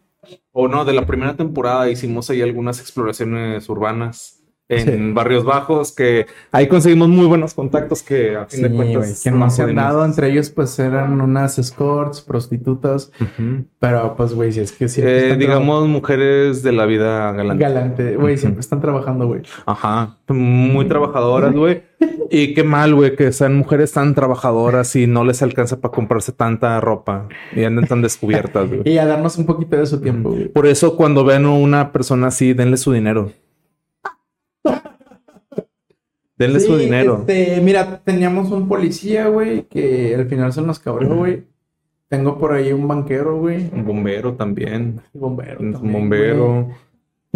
[0.51, 5.11] o no, de la primera temporada, hicimos ahí algunas exploraciones urbanas en Sí.
[5.13, 9.29] barrios bajos, que ahí conseguimos muy buenos contactos que a fin Sí, de cuentas que
[9.31, 13.11] no se han dado, entre ellos pues eran unas escorts, prostitutas,
[13.79, 17.63] pero pues güey, si es que siempre Eh, digamos, mujeres de la vida galante.
[17.63, 19.41] galante, güey, siempre están trabajando, güey.
[19.67, 21.83] Ajá, muy trabajadoras, güey.
[22.31, 26.31] Y qué mal, güey, que sean mujeres tan trabajadoras y no les alcanza para comprarse
[26.31, 28.81] tanta ropa y andan tan descubiertas, güey.
[28.85, 30.47] Y a darnos un poquito de su tiempo, güey.
[30.47, 33.31] Por eso cuando vean a una persona así, denle su dinero.
[36.37, 37.19] Denle su dinero.
[37.19, 41.43] Este, mira, teníamos un policía, güey, que al final se nos cabreó, güey.
[42.09, 43.69] Tengo por ahí un banquero, güey.
[43.73, 45.01] Un bombero también.
[45.13, 45.59] Bombero.
[45.59, 46.63] Un también, bombero.
[46.63, 46.75] güey.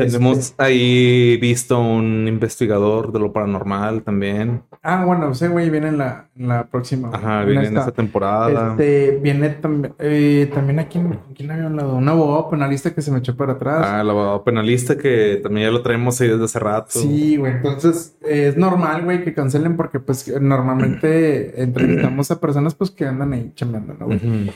[0.06, 4.64] Tenemos Este- ahí visto un investigador de lo paranormal también.
[4.82, 7.10] Ah, bueno, ese güey viene en la, en la próxima.
[7.14, 7.80] Ajá, En viene en esta.
[7.82, 8.72] esta temporada.
[8.72, 11.96] Este, viene también, eh, también aquí, ¿con quién había hablado?
[11.96, 13.86] Un abogado penalista que se me echó para atrás.
[13.88, 16.92] Ah, el abogado penalista que también ya lo traemos ahí desde hace rato.
[16.92, 22.74] Sí, güey, entonces eh, es normal, güey, que cancelen porque pues normalmente entrevistamos a personas
[22.76, 24.06] pues que andan ahí chambeando, ¿no?
[24.06, 24.52] güey?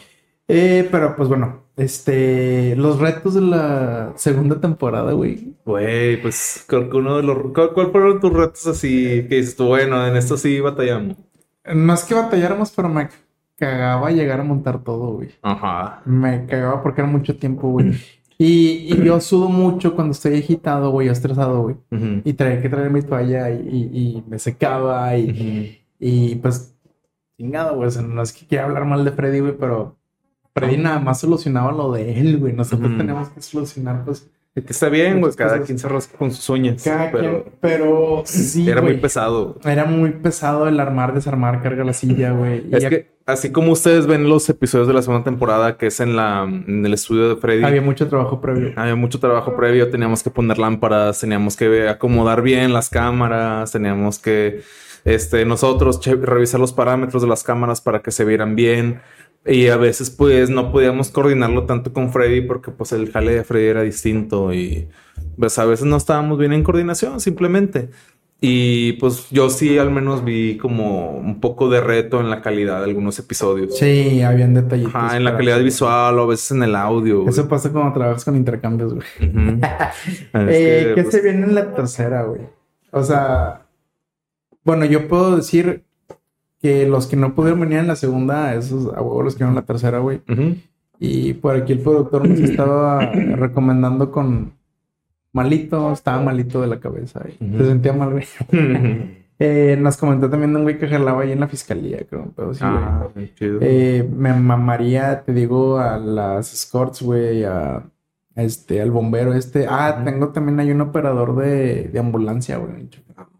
[0.47, 5.55] Eh, pero pues bueno, este, los retos de la segunda temporada, güey.
[5.65, 7.37] Güey, pues creo que uno de los...
[7.53, 11.17] ¿Cuál, fueron tus retos así que dices tú, bueno, en esto sí batallamos?
[11.73, 13.09] No es que batalláramos, pero me
[13.57, 15.29] cagaba llegar a montar todo, güey.
[15.41, 16.01] Ajá.
[16.05, 17.93] Me cagaba porque era mucho tiempo, güey.
[18.37, 21.75] Y, y yo sudo mucho cuando estoy agitado, güey, o estresado, güey.
[22.25, 26.75] Y traía que traer mi toalla y, y- y me secaba y, y pues,
[27.37, 27.87] chingado, güey.
[27.87, 29.95] O sea, no es que quiera hablar mal de Freddy, güey, pero
[30.55, 32.53] Freddy nada más solucionaba lo de él, güey.
[32.53, 32.97] Nosotros Ujú.
[32.97, 35.33] tenemos que solucionar, pues, Que está bien, güey.
[35.33, 35.65] Cada cosas.
[35.65, 36.83] quien se rasca con sus uñas.
[36.83, 37.55] cada pero quien.
[37.59, 39.57] Pero sí, era muy pesado.
[39.65, 42.67] Era muy pesado el armar, desarmar, cargar la silla, güey.
[42.71, 45.99] Es ya que así como ustedes ven los episodios de la segunda temporada, que es
[45.99, 48.73] en la en el estudio de Freddy, había mucho trabajo previo.
[48.75, 49.89] había mucho trabajo previo.
[49.89, 54.61] Teníamos que poner lámparas, teníamos que acomodar bien las cámaras, teníamos que
[55.03, 59.01] este, nosotros revisar los parámetros de las cámaras para que se vieran bien.
[59.45, 63.43] Y a veces pues no podíamos coordinarlo tanto con Freddy porque pues el jale de
[63.43, 64.87] Freddy era distinto y
[65.37, 67.89] pues a veces no estábamos bien en coordinación simplemente.
[68.45, 72.79] Y pues yo sí al menos vi como un poco de reto en la calidad
[72.79, 73.77] de algunos episodios.
[73.77, 74.93] Sí, habían detallitos.
[74.95, 77.19] Ajá, en la calidad visual o a veces en el audio.
[77.19, 77.29] güey.
[77.29, 79.07] Eso pasa cuando trabajas con intercambios, güey.
[79.29, 79.59] Ujú.
[80.33, 82.41] Es Eh, que, ¿Qué pues, se viene en la tercera, güey?
[82.91, 83.65] O sea,
[84.65, 85.85] bueno, yo puedo decir
[86.63, 89.53] que los que no pudieron venir en la segunda, esos a huevo los que en
[89.53, 90.21] la tercera, güey.
[90.97, 92.99] Y por aquí el productor nos estaba
[93.35, 94.53] recomendando con
[95.33, 97.57] malito, estaba malito de la cabeza y Ujú.
[97.57, 98.25] se sentía mal, güey.
[99.39, 102.63] Eh, nos comentó también un güey que jalaba ahí en la fiscalía, creo, pero sí,
[102.63, 102.75] güey.
[102.77, 103.57] Ah, chido.
[103.61, 107.83] Eh, me mamaría, te digo, a las escorts, güey, a
[108.35, 109.65] este, al bombero este.
[109.67, 112.87] Ah, tengo también hay un operador de, de ambulancia, güey.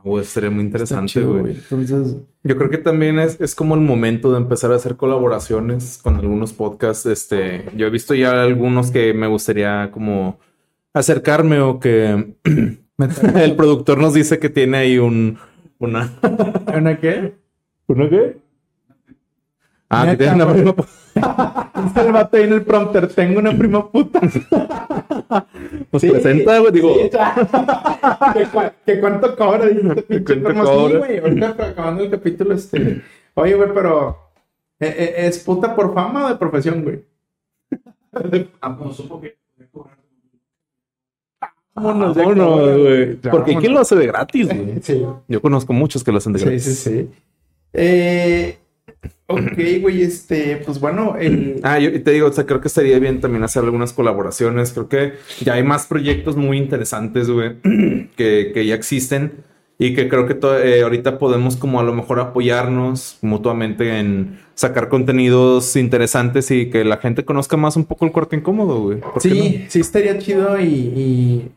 [0.04, 1.56] Güey, sería muy interesante, güey.
[1.56, 6.00] Entonces, Yo creo que también es, es como el momento de empezar a hacer colaboraciones
[6.04, 7.06] con algunos podcasts.
[7.06, 10.40] Este, yo he visto ya algunos que me gustaría como
[10.94, 12.36] acercarme o que
[13.36, 15.38] el productor nos dice que tiene ahí un
[15.80, 16.14] una
[16.76, 17.34] ¿Una qué?
[17.88, 18.38] ¿una qué?
[19.94, 20.56] Ah, que Neta, tiene una güey.
[20.64, 21.72] prima.
[21.84, 24.20] Dice el vato ahí en el prompter, tengo una prima puta.
[25.90, 26.94] Pues Sí, presenta, güey, digo.
[26.96, 29.66] sí, ¿Que, cua- que cuánto cobra?
[29.68, 30.62] Dice este ¿Cuánto.
[30.66, 31.00] Sí, cobra?
[31.00, 33.02] güey, ahorita acabando el capítulo, este...
[33.36, 34.18] Oye, güey, pero...
[34.80, 37.04] eh, eh, ¿Es puta por fama o de profesión, güey?
[41.76, 43.20] Vámonos, ya Vámonos, cobra, güey.
[43.22, 43.74] Ya, Porque ¿quién vámonos.
[43.74, 44.82] lo hace de gratis, güey?
[44.82, 46.64] Sí, Yo conozco muchos que lo hacen de sí, gratis.
[46.64, 47.10] sí, sí.
[47.74, 48.58] Eh,
[49.28, 50.58] ok, güey, este...
[50.66, 51.60] Pues bueno, el...
[51.64, 54.72] Ah, yo te digo, o sea, creo que estaría bien también hacer algunas colaboraciones.
[54.74, 57.58] Creo que ya hay más proyectos muy interesantes, güey,
[58.16, 59.32] que, que ya existen
[59.80, 64.88] y que creo que eh, ahorita podemos como a lo mejor apoyarnos mutuamente en sacar
[64.88, 69.00] contenidos interesantes y que la gente conozca más un poco el corte incómodo, güey.
[69.00, 71.52] ¿Por qué Sí, sí estaría chido y, y-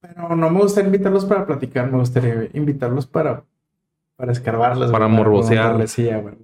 [0.00, 3.44] Pero no me gustaría invitarlos para platicar, me gustaría invitarlos para...
[4.16, 4.90] Para escarbarles.
[4.90, 5.74] Para güey, morbosear.
[5.76, 6.34] preguntarles, sí, güey.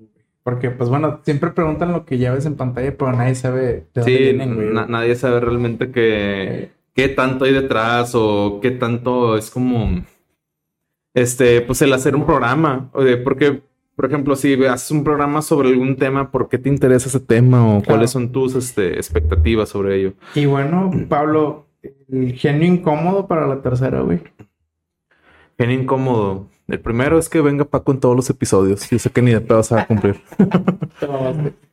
[0.43, 3.75] Porque, pues bueno, siempre preguntan lo que ya ves en pantalla, pero nadie sabe de
[3.95, 4.03] no?
[4.03, 4.73] dónde Sí, vienen, güey.
[4.73, 10.03] na- nadie sabe realmente qué, qué tanto hay detrás o qué tanto es como,
[11.15, 12.89] este, pues el hacer un programa.
[12.95, 13.61] Oye, porque,
[13.97, 17.67] por ejemplo, si haces un programa sobre algún tema, ¿por qué te interesa ese tema
[17.67, 17.85] o Claro.
[17.87, 20.15] cuáles son tus este, expectativas sobre ello?
[20.35, 21.67] Y bueno, Pablo,
[22.11, 24.21] el genio incómodo para la tercera, güey.
[25.59, 26.49] Bien incómodo.
[26.71, 28.89] El primero es que venga Paco en todos los episodios.
[28.89, 30.23] Yo sé que ni de pedo se va a cumplir.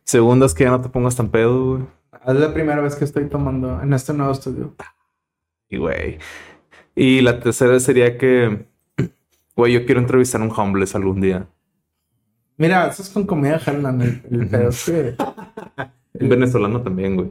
[0.04, 1.84] Segundo es que ya no te pongas tan pedo, güey.
[2.26, 4.74] Es la primera vez que estoy tomando en este nuevo estudio.
[5.70, 6.18] Y güey.
[6.96, 8.66] Y la tercera sería que,
[9.56, 11.48] güey, yo quiero entrevistar a un homeless algún día.
[12.58, 14.02] Mira, eso es con comida jalan.
[14.02, 15.16] El, el pedo es que...
[16.20, 17.30] Un venezolano también, güey.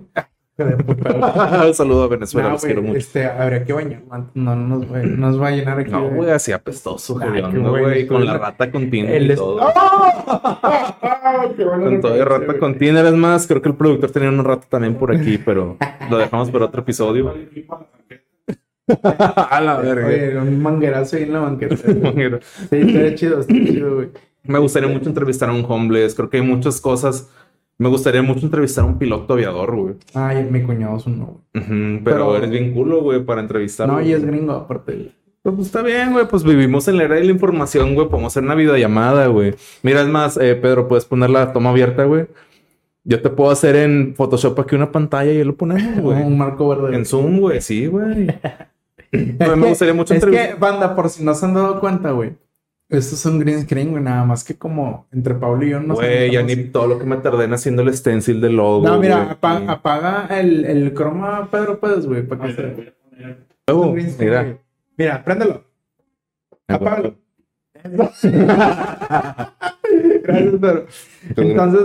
[0.59, 2.97] Un saludo a Venezuela, No, los quiero mucho.
[2.97, 4.03] este, habría que bañar.
[4.35, 5.91] No, no nos, va- no nos va a llenar aquí.
[5.91, 9.61] No, güey, así apestoso, bueno, güey, con la rata con Tinder y todo.
[9.77, 11.47] ¡Ah!
[11.57, 13.05] Con todo rata con Tinder.
[13.05, 15.77] Es más, creo que el productor tenía una rata también por aquí, pero
[16.09, 17.35] lo dejamos para otro episodio.
[19.51, 20.07] a la verga.
[20.07, 21.77] Oye, un manguerazo ahí en la banqueta.
[21.77, 21.85] Sí,
[22.71, 24.09] está chido, está chido, güey.
[24.45, 26.15] Me gustaría mucho entrevistar a un homeless.
[26.15, 27.29] Creo que hay muchas cosas.
[27.79, 29.95] Me gustaría mucho entrevistar a un piloto aviador, güey.
[30.15, 31.63] Ay, mi cuñado es un no, güey.
[31.65, 33.95] Ujú, pero, Pero- eres bien culo, güey, para entrevistarlo.
[33.95, 35.13] No, y es gringo, aparte.
[35.43, 36.27] Pues, pues, está bien, güey.
[36.27, 38.09] Pues vivimos en la era de la información, güey.
[38.09, 39.55] Podemos hacer una videollamada, güey.
[39.83, 42.27] Mira, es más, eh, Pedro, puedes poner la toma abierta, güey.
[43.05, 46.23] Yo te puedo hacer en Photoshop aquí una pantalla y ahí lo ponemos, güey.
[46.23, 46.97] Un marco verde.
[46.97, 47.61] En Zoom, güey.
[47.61, 48.27] Sí, güey.
[49.13, 50.55] Es me gustaría mucho Es entrevistar.
[50.55, 52.33] que, banda, por si no se han dado cuenta, güey.
[52.89, 54.03] Esto es un green screen, güey.
[54.03, 57.05] Nada más que como entre Pablo y yo no Güey, ya ni todo lo que
[57.05, 58.87] me tardé en haciendo el stencil del logo.
[58.87, 59.31] No, mira, güey.
[59.31, 59.65] apa- Sí.
[59.69, 62.95] apaga el, el croma, Pedro, puedes, güey, para que se...
[64.21, 64.43] Mira.
[64.43, 64.59] güey.
[64.97, 65.65] Mira, préndelo.
[66.69, 67.15] Apágalo.
[70.23, 70.87] Gracias, Pedro.
[71.37, 71.83] Entonces,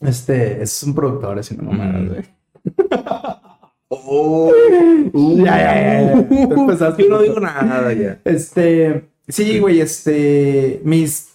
[0.00, 2.08] este, es un productor, así no mamadas, Mm.
[2.08, 2.22] güey.
[3.88, 4.52] Oh,
[5.44, 6.12] Ya, ya, ya, ya.
[6.54, 8.20] Empezaste, Yo no digo nada ya.
[8.24, 11.30] Este, sí, güey, este, mis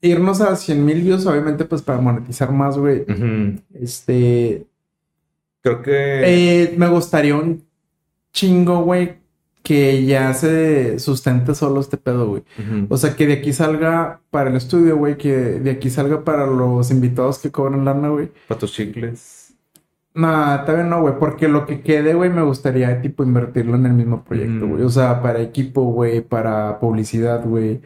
[0.00, 3.04] irnos a 100 mil views, obviamente, pues para monetizar más, güey.
[3.74, 4.64] Este,
[5.62, 6.22] Creo que.
[6.24, 7.64] eh, me gustaría un
[8.32, 9.16] chingo, güey,
[9.62, 12.42] que ya se sustente solo este pedo, güey.
[12.88, 16.46] O sea, que de aquí salga para el estudio, güey, que de aquí salga para
[16.46, 18.30] los invitados que cobran lana, güey.
[18.46, 19.37] Para tus chicles.
[20.20, 23.92] Nah, todavía no, güey, porque lo que quede, güey, me gustaría, tipo, invertirlo en el
[23.92, 24.70] mismo proyecto, Mm.
[24.70, 24.82] güey.
[24.82, 27.80] O sea, para equipo, güey, para publicidad, güey.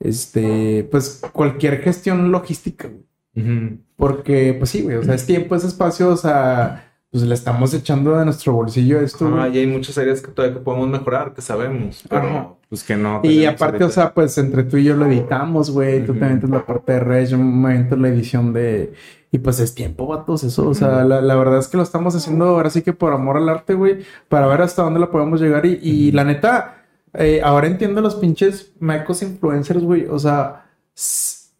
[0.00, 3.78] Este, pues cualquier gestión logística, güey.
[3.96, 7.72] Porque, pues sí, güey, o sea, es tiempo, es espacio, o sea, pues le estamos
[7.74, 9.56] echando de nuestro bolsillo esto, Ah, güey.
[9.56, 12.04] y hay muchas áreas que todavía podemos mejorar, que sabemos.
[12.08, 12.48] Pero Ajá.
[12.68, 13.20] pues que no.
[13.24, 13.86] Y aparte, ahorita.
[13.86, 16.04] o sea, pues entre tú y yo lo editamos, güey.
[16.04, 18.92] Tú te avientas la parte de red, yo me aviento la edición de...
[19.30, 20.68] Y pues es tiempo, vatos, eso.
[20.68, 23.36] O sea, la, la verdad es que lo estamos haciendo ahora sí que por amor
[23.36, 23.98] al arte, güey.
[24.28, 25.66] Para ver hasta dónde lo podemos llegar.
[25.66, 30.06] Y, y la neta, eh, ahora entiendo los pinches mecos influencers, güey.
[30.06, 30.64] O sea,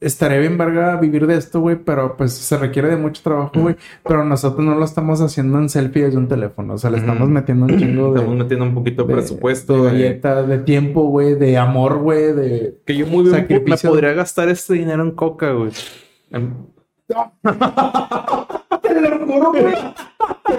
[0.01, 1.77] estaré bien verga vivir de esto, güey.
[1.77, 3.77] Pero pues se requiere de mucho trabajo, güey.
[4.03, 6.73] Pero nosotros no lo estamos haciendo en selfie desde un teléfono.
[6.73, 8.21] O sea, le estamos metiendo un chingo de...
[8.21, 9.85] Estamos metiendo un poquito de, presupuesto.
[9.85, 12.79] de galleta, de tiempo, güey, de amor, güey, de...
[12.87, 15.73] que yo muy bien me podría gastar este dinero en coca, güey.
[16.31, 16.55] Em,
[17.09, 19.75] Te lo juro, güey.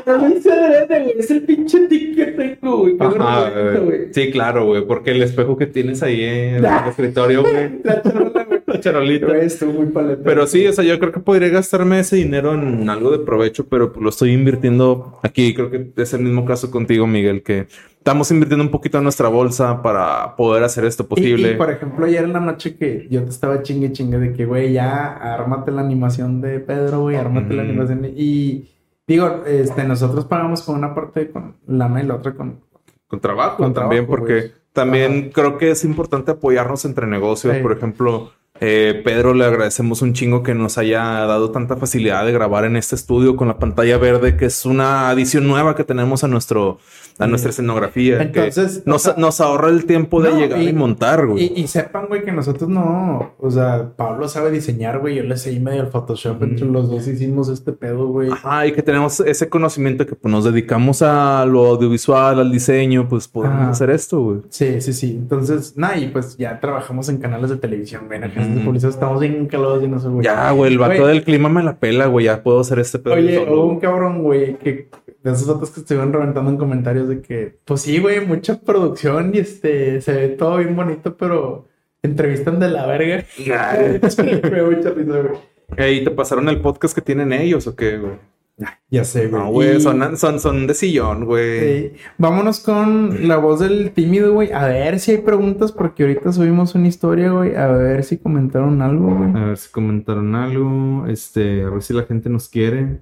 [0.05, 1.15] No lo hice adrede, güey.
[1.19, 2.97] Es el pinche tic que tengo, güey.
[2.97, 3.85] Qué Ajá, güey.
[3.85, 4.13] güey.
[4.13, 7.79] Sí, claro, güey, porque el espejo que tienes ahí en el escritorio, güey.
[7.83, 8.59] La charola, güey.
[8.65, 9.27] La charolita.
[9.27, 10.21] Güey, muy paleta.
[10.23, 13.67] Pero sí, o sea, yo creo que podría gastarme ese dinero en algo de provecho,
[13.67, 15.53] pero pues lo estoy invirtiendo aquí.
[15.53, 17.67] Creo que es el mismo caso contigo, Miguel, que
[18.09, 21.51] estamos invirtiendo un poquito en nuestra bolsa para poder hacer esto posible.
[21.51, 24.45] Y, por ejemplo, ayer en la noche que yo te estaba chingue chingue de que,
[24.45, 28.05] güey, ya ármate la animación de Pedro, güey, ármate la animación.
[28.15, 28.67] Y
[29.05, 32.61] digo, este, nosotros pagamos con una parte con lana y la otra con.
[33.05, 37.57] Con trabajo Con también, trabajo, porque también creo que es importante apoyarnos entre negocios.
[37.57, 37.61] Sí.
[37.61, 38.31] Por ejemplo,
[38.61, 42.75] eh, Pedro, le agradecemos un chingo que nos haya dado tanta facilidad de grabar en
[42.75, 46.77] este estudio con la pantalla verde, que es una adición nueva que tenemos a nuestro
[47.21, 48.21] a nuestra escenografía.
[48.21, 51.27] Entonces, que nos, o sea- nos ahorra el tiempo de No, llegar y, y- montar,
[51.27, 51.51] güey.
[51.53, 53.33] Y, y sepan, güey, que nosotros no.
[53.39, 55.15] O sea, Pablo sabe diseñar, güey.
[55.15, 56.41] Yo le seguí medio al Photoshop.
[56.43, 58.31] Entre los dos hicimos este pedo, güey.
[58.31, 63.09] Ajá, y que tenemos ese conocimiento que pues, nos dedicamos a lo audiovisual, al diseño,
[63.09, 63.69] pues podemos Ajá.
[63.71, 64.39] hacer esto, güey.
[64.47, 65.11] Sí, sí, sí.
[65.19, 68.21] Entonces, nada, y pues ya trabajamos en canales de televisión, güey.
[68.57, 68.65] Ujú.
[68.65, 70.25] publicidad estamos bien calados y no sé, güey.
[70.25, 71.07] Ya, güey, el vato Güey.
[71.13, 72.25] del clima me la pela, güey.
[72.25, 73.13] Ya puedo hacer este pedo.
[73.15, 74.89] Oye, hubo un cabrón, güey, que
[75.23, 79.31] de esos datos que estuvieron reventando en comentarios de que, pues sí, güey, mucha producción
[79.33, 81.67] y este, se ve todo bien bonito, pero
[82.01, 83.23] entrevistan de la verga.
[83.37, 85.39] me dio mucha risa, güey.
[85.77, 88.13] Ey, ¿te pasaron el podcast que tienen ellos o qué, güey?
[88.91, 89.41] Ya sé, güey.
[89.41, 91.43] No, güey, Y- son, son, son de sillón, güey.
[91.59, 94.51] Eh, vámonos con la voz del tímido, güey.
[94.51, 97.55] A ver si hay preguntas, porque ahorita subimos una historia, güey.
[97.55, 99.29] A ver si comentaron algo, güey.
[99.35, 101.05] A ver si comentaron algo.
[101.07, 103.01] Este, a ver si la gente nos quiere.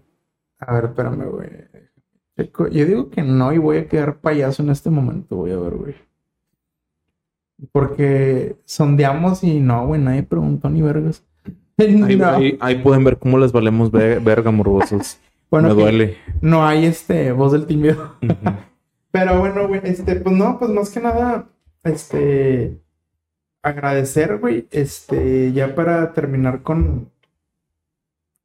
[0.60, 1.50] A ver, espérame, güey.
[2.72, 5.74] Yo digo que no y voy a quedar payaso en este momento, voy a ver,
[5.74, 5.96] güey.
[7.72, 11.24] Porque sondeamos y no, güey, nadie preguntó ni vergas.
[11.78, 12.28] Ahí, No.
[12.28, 15.20] ahí- ahí pueden ver cómo les valemos ve- verga, morbosos.
[15.50, 16.18] Bueno, Me duele.
[16.42, 18.16] no hay este voz del tímido.
[19.12, 21.48] Pero bueno, güey, este, pues no, pues más que nada,
[21.84, 22.80] este,
[23.62, 27.10] agradecer, güey, este, ya para terminar con,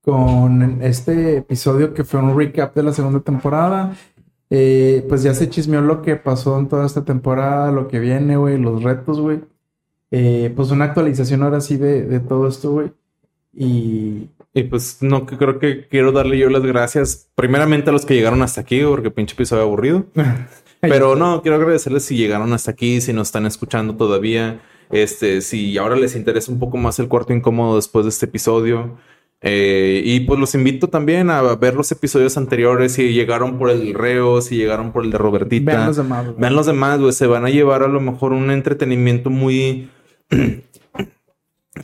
[0.03, 3.95] con este episodio que fue un recap de la segunda temporada.
[4.51, 8.37] Eh, pues ya se chismeó lo que pasó en toda esta temporada, lo que viene,
[8.37, 9.41] güey, los retos, güey.
[10.11, 12.93] Eh, pues una actualización ahora sí de, de todo esto, güey.
[13.55, 18.15] Y Y pues no, creo que quiero darle yo las gracias primeramente a los que
[18.15, 20.07] llegaron hasta aquí, porque pinche episodio aburrido.
[20.81, 24.61] Pero no, quiero agradecerles si llegaron hasta aquí, si nos están escuchando todavía.
[24.91, 28.99] Este, si ahora les interesa un poco más el cuarto incómodo después de este episodio.
[29.41, 33.93] Eh, y pues los invito también a ver los episodios anteriores, si llegaron por el
[33.95, 35.73] reo, si llegaron por el de Robertita.
[35.73, 36.37] vean los demás, güey.
[36.39, 39.89] Vean los demás, güey, se van a llevar a lo mejor un entretenimiento muy...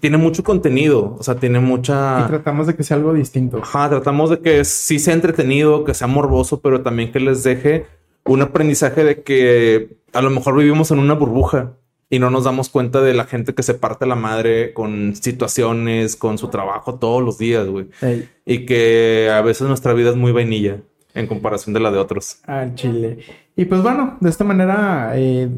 [0.00, 2.26] tiene mucho contenido, o sea, tiene Y mucha...
[2.28, 3.58] tratamos de que sea algo distinto.
[3.62, 7.86] Ajá, tratamos de que sí sea entretenido, que sea morboso, pero también que les deje
[8.24, 11.72] un aprendizaje de que a lo mejor vivimos en una burbuja
[12.10, 16.16] y no nos damos cuenta de la gente que se parte la madre con situaciones,
[16.16, 17.88] con su trabajo todos los días, güey.
[18.00, 18.28] Ey.
[18.44, 20.78] Y que a veces nuestra vida es muy vainilla
[21.14, 22.38] en comparación de la de otros.
[22.46, 23.18] al Chile.
[23.56, 25.48] Y pues bueno, de esta manera eh,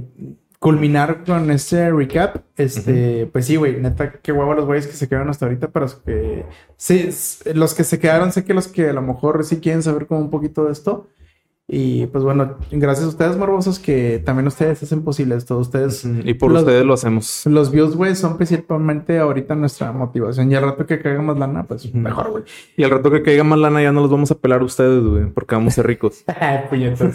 [0.60, 2.44] culminar con este recap.
[2.56, 5.86] Este, pues sí, güey, neta, qué huevo los güeyes que se quedaron hasta ahorita, pero
[6.04, 6.44] que
[6.76, 7.08] sí,
[7.54, 10.20] los que se quedaron, sé que los que a lo mejor sí quieren saber como
[10.20, 11.08] un poquito de esto.
[11.72, 15.56] Y pues bueno, gracias a ustedes, morbosos, que también ustedes hacen posible esto.
[15.56, 17.46] Ustedes, Y por Los- ustedes lo hacemos.
[17.46, 20.50] los views, güey, son principalmente ahorita nuestra motivación.
[20.50, 22.42] Y al rato que caiga más lana, pues mejor, güey.
[22.76, 25.04] Y al rato que caiga más lana ya no los vamos a pelar a ustedes,
[25.04, 26.24] güey, porque vamos a ser ricos.
[26.70, 27.14] Puñetas.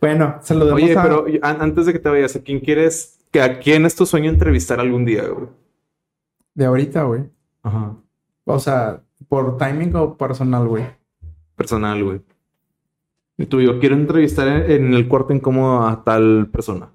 [0.00, 1.02] bueno, saludemos Oye, a...
[1.02, 4.06] pero an- antes de que te vayas, ¿a quién quieres, que a quién es tu
[4.06, 5.48] sueño entrevistar algún día, güey?
[6.54, 7.24] De ahorita, güey.
[7.62, 7.96] Ajá.
[8.44, 10.84] O sea, por timing o personal, güey.
[11.54, 12.22] Personal, güey.
[13.36, 16.90] Y tú, yo quiero entrevistar en, en el cuarto incómodo a tal persona.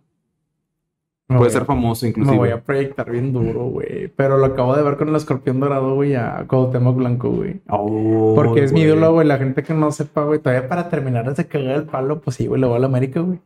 [1.27, 2.37] Me Puede ser a- famoso Me inclusive.
[2.37, 4.07] voy a proyectar bien duro, güey.
[4.15, 7.61] Pero lo acabo de ver con el escorpión dorado, güey, a Cuauhtémoc Blanco, güey.
[7.69, 9.27] Oh, Porque es mi ídolo, güey.
[9.27, 12.47] La gente que no sepa, güey, todavía para terminar de cagar el palo, pues sí,
[12.47, 13.39] güey, le voy a la América, güey.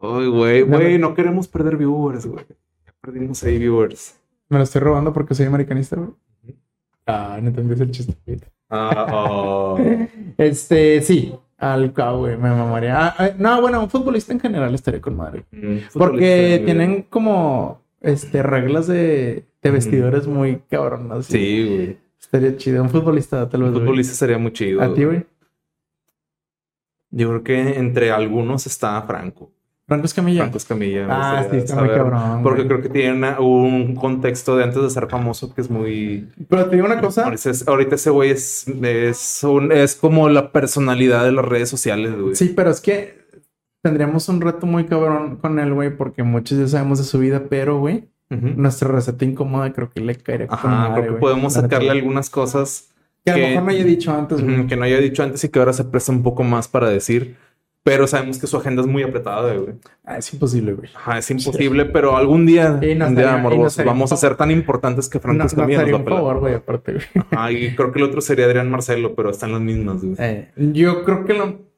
[0.00, 1.14] Ay, güey, güey, no.
[1.14, 2.44] queremos perder viewers, güey.
[2.86, 4.18] Ya perdimos ahí viewers.
[4.48, 6.10] Me lo estoy robando porque soy americanista, güey.
[7.06, 8.40] Ah, no entendí el chiste, güey.
[8.70, 9.78] Ah, oh.
[10.38, 12.98] Este, sí, al cabo, güey, me mamaría.
[12.98, 15.44] Ah, ah, no, bueno, un futbolista en general estaría con madre.
[15.52, 21.26] Mm, Porque tienen como, este, reglas de, de vestidores muy cabronas.
[21.26, 21.98] Sí, güey.
[22.18, 22.82] Estaría chido.
[22.82, 23.68] Un futbolista, tal vez.
[23.68, 23.84] Un güey.
[23.84, 24.80] futbolista sería muy chido.
[24.80, 25.26] A ti, güey.
[27.10, 29.52] Yo creo que entre algunos está Franco.
[29.90, 30.42] Franco Escamilla.
[30.42, 31.06] Franco Escamilla.
[31.10, 32.42] Ah, sí, está muy saber, cabrón.
[32.44, 32.68] Porque güey.
[32.68, 36.28] creo que tiene una- un contexto de antes de ser famoso que es muy...
[36.48, 37.24] Pero te digo una cosa.
[37.24, 42.14] Ahorita, ahorita ese güey es, es, un- es como la personalidad de las redes sociales,
[42.18, 42.36] güey.
[42.36, 43.18] Sí, pero es que
[43.82, 47.44] tendríamos un reto muy cabrón con él, güey, porque muchos ya sabemos de su vida,
[47.48, 48.48] pero, güey, Ujú.
[48.56, 51.20] nuestra receta incómoda creo que le caería con Ajá, madre, creo que güey.
[51.20, 52.90] podemos sacarle algunas cosas
[53.24, 54.66] Que a lo que- mejor no haya dicho antes, güey.
[54.66, 57.36] que no haya dicho antes y que ahora se presta un poco más para decir.
[57.82, 59.74] Pero sabemos que su agenda es muy apretada, güey.
[60.04, 60.90] Ah, es imposible, güey.
[60.94, 63.16] Ajá, es imposible, pero algún día, Y un
[63.86, 66.04] vamos a ser tan importantes que Franco No, nos va a pelar.
[66.04, 67.04] favor, güey, aparte, güey.
[67.30, 70.14] Ajá, y creo que el otro sería Adrián Marcelo, pero están las mismas, güey.
[70.18, 71.70] Eh, yo creo que lo...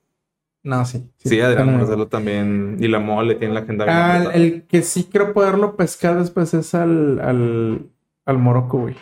[0.65, 1.09] No, sí.
[1.19, 2.77] Sí, Adrián Marcelo también.
[2.81, 6.53] Y la mole tiene la agenda bien Ah, el que sí creo poderlo pescar después
[6.55, 7.87] es al, al,
[8.27, 8.97] al Morocco, güey.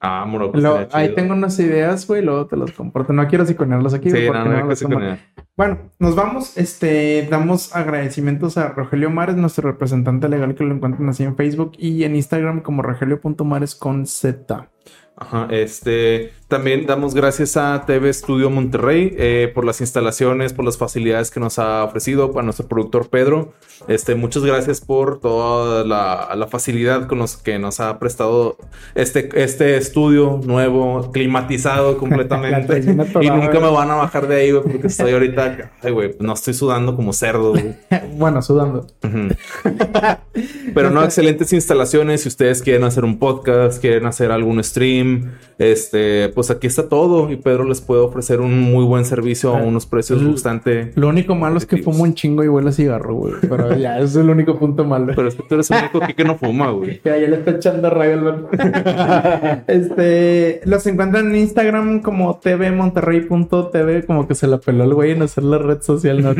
[0.00, 0.56] Ah, Morocco.
[0.58, 3.12] Lo- estaría ahí tengo unas ideas, güey, luego te las comparto.
[3.12, 5.18] No quiero psiconearlas aquí, Sí, porque no, no hay no.
[5.56, 6.56] Bueno, nos vamos.
[6.56, 11.72] Este, damos agradecimientos a Rogelio Mares, nuestro representante legal, que lo encuentran así en Facebook
[11.76, 14.70] y en Instagram como rogelio.mares con Z.
[15.16, 20.76] Ajá, este, también damos gracias a TV Studio Monterrey eh, por las instalaciones, por las
[20.76, 23.54] facilidades que nos ha ofrecido, para nuestro productor Pedro.
[23.86, 28.58] Este, muchas gracias por toda la, la facilidad con los que nos ha prestado
[28.94, 32.80] este, este estudio nuevo, climatizado completamente.
[33.20, 36.32] y nunca me van a bajar de ahí, güey, porque estoy ahorita, ay, güey, no
[36.32, 37.76] estoy sudando como cerdo, güey.
[38.16, 38.86] Bueno, sudando.
[40.74, 42.22] Pero no, excelentes instalaciones.
[42.22, 47.30] Si ustedes quieren hacer un podcast, quieren hacer algún stream, este, pues aquí está todo.
[47.30, 50.90] Y Pedro les puede ofrecer un muy buen servicio a Eh, unos precios bastante.
[50.94, 53.34] Lo único malo es que fumo un chingo y huele a cigarro, güey.
[53.42, 55.12] Pero ya, ese es el único punto malo.
[55.14, 56.98] Pero es que tú eres el único que no fuma, güey.
[57.10, 59.64] Ya, ya le está echando rayo al.
[59.66, 65.22] Este, los encuentran en Instagram como tvmonterrey.tv, como que se la peló el güey en
[65.22, 66.34] hacer la red social, ¿no?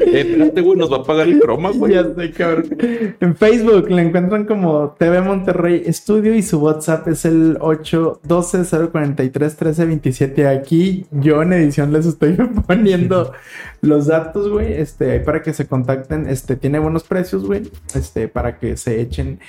[0.00, 1.94] Eh, espérate, güey, nos va a pagar el croma, güey.
[1.94, 2.76] ya sé, cabrón.
[3.20, 10.46] En Facebook le encuentran como TV Monterrey Studio y su WhatsApp es el 812-043-1327.
[10.46, 12.32] Aquí yo en edición les estoy
[12.66, 13.32] poniendo
[13.80, 16.28] los datos, güey, este, para que se contacten.
[16.28, 19.40] Este, tiene buenos precios, güey, este, para que se echen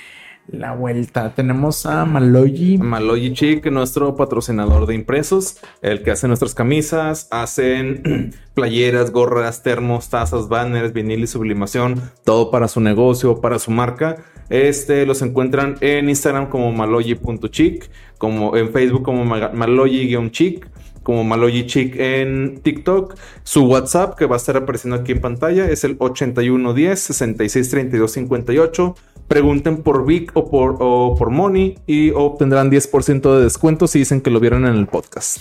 [0.48, 1.34] la vuelta.
[1.34, 2.78] Tenemos a Maloyi.
[2.78, 10.10] Maloyi Chic, nuestro patrocinador de impresos, el que hace nuestras camisas, hacen playeras, gorras, termos,
[10.10, 14.18] tazas, banners, vinil y sublimación, todo para su negocio, para su marca.
[14.50, 20.66] Este los encuentran en Instagram como maloyi.chic, como en Facebook como ma- maloyi-chic,
[21.02, 23.14] como Maloyi Chic en TikTok.
[23.42, 28.94] Su WhatsApp que va a estar apareciendo aquí en pantalla es el 8110 6632 58.
[29.28, 34.20] Pregunten por Vic o por, o por Money y obtendrán 10% de descuento si dicen
[34.20, 35.38] que lo vieron en el podcast.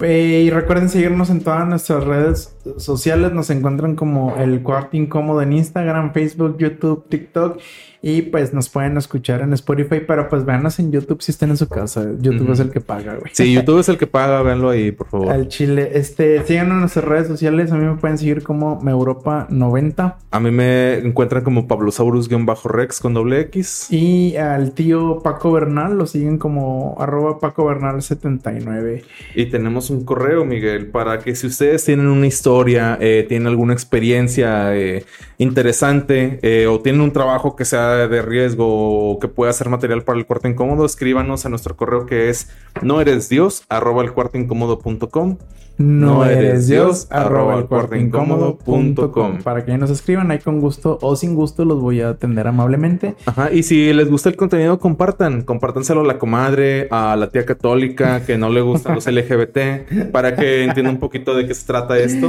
[0.00, 3.32] Eh, y recuerden seguirnos en todas nuestras redes sociales.
[3.32, 7.58] Nos encuentran como el cuarto incómodo en Instagram, Facebook, YouTube, TikTok.
[8.00, 10.00] Y pues nos pueden escuchar en Spotify.
[10.06, 12.06] Pero pues véanos en YouTube si están en su casa.
[12.20, 13.32] YouTube es el que paga, güey.
[13.34, 15.30] Si YouTube es el que paga, véanlo ahí, por favor.
[15.30, 15.90] Al chile.
[15.94, 17.72] Este, síganos en nuestras redes sociales.
[17.72, 20.14] A mí me pueden seguir como Meuropa90.
[20.30, 23.88] A mí me encuentran como Pablosaurus-Rex con doble X.
[23.90, 29.04] Y al tío Paco Bernal lo siguen como arroba Paco Bernal 79.
[29.34, 33.72] Y tenemos un correo, Miguel, para que si ustedes tienen una historia, eh, tienen alguna
[33.72, 35.04] experiencia eh,
[35.38, 40.02] interesante eh, o tienen un trabajo que sea de riesgo o que pueda ser material
[40.02, 42.50] para el cuarto incómodo, escríbanos a nuestro correo que es
[42.82, 45.38] no eres Dios arroba el cuarto incómodo.com.
[45.78, 49.38] No eres Dios, arroba arroba el cuarto incómodo punto com.
[49.38, 53.14] Para que nos escriban ahí con gusto o sin gusto los voy a atender amablemente.
[53.26, 55.42] Ajá, y si les gusta el contenido, compartan.
[55.42, 60.34] Compártanselo a la comadre, a la tía católica que no le gustan los LGBT, para
[60.34, 62.28] que entienda un poquito de qué se trata esto.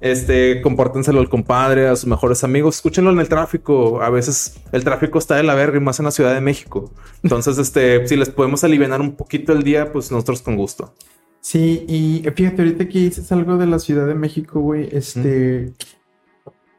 [0.00, 2.76] Este, compártenselo al compadre, a sus mejores amigos.
[2.76, 4.02] Escúchenlo en el tráfico.
[4.02, 6.90] A veces el tráfico está de la verga y más en la Ciudad de México.
[7.22, 10.94] Entonces, este, si les podemos aliviar un poquito el día, pues nosotros con gusto.
[11.40, 15.72] Sí, y fíjate, ahorita que dices algo de la Ciudad de México, güey, este...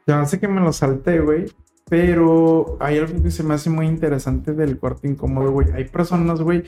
[0.08, 1.46] Ya sé que me lo salté, güey.
[1.88, 5.72] Pero hay algo que se me hace muy interesante del cuarto incómodo, güey.
[5.74, 6.64] Hay personas, güey,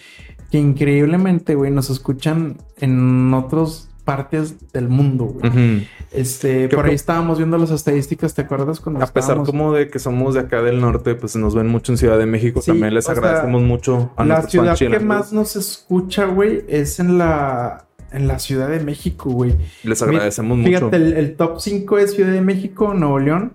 [0.51, 5.85] que increíblemente, güey, nos escuchan en otras partes del mundo, güey.
[6.13, 9.89] Este, por ahí estábamos viendo las estadísticas, ¿te acuerdas cuando A pesar estábamos- como de
[9.89, 12.61] que somos de acá del norte, pues nos ven mucho en Ciudad de México.
[12.61, 17.01] Sí, También les sea, agradecemos mucho a la ciudad que más nos escucha, güey, es
[17.01, 19.53] en la en la Ciudad de México, güey.
[19.83, 20.95] Les agradecemos Fíjate, mucho.
[20.95, 23.51] el, el top 5 es Ciudad de México, Nuevo León,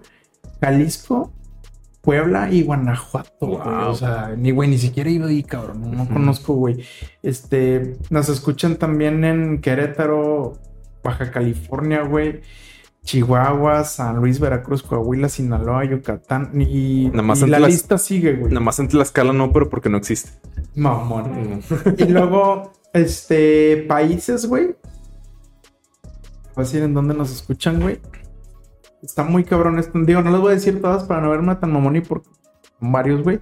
[0.61, 1.33] Jalisco,
[2.03, 3.63] Puebla y Guanajuato, güey.
[3.63, 3.89] Wow.
[3.89, 5.97] O sea, ni güey, ni siquiera ido ahí, cabrón.
[5.97, 6.85] No, conozco, güey.
[7.23, 10.59] Este, nos escuchan también en Querétaro,
[11.03, 12.41] Baja California, güey.
[13.05, 18.53] Chihuahua, San Luis, Veracruz, Coahuila, Sinaloa, Yucatán y, Nada más y la lista sigue, güey.
[18.53, 20.31] Nada más en Tlaxcala no, pero porque no existe.
[20.75, 21.63] Mamón.
[21.99, 24.77] Y luego, este, países, güey.
[26.55, 28.01] Voy a decir en dónde nos escuchan, güey.
[29.03, 29.99] Está muy cabrón esto.
[30.01, 32.23] Digo, no les voy a decir todas para no verme tan mamón y por
[32.81, 33.39] varios, güey.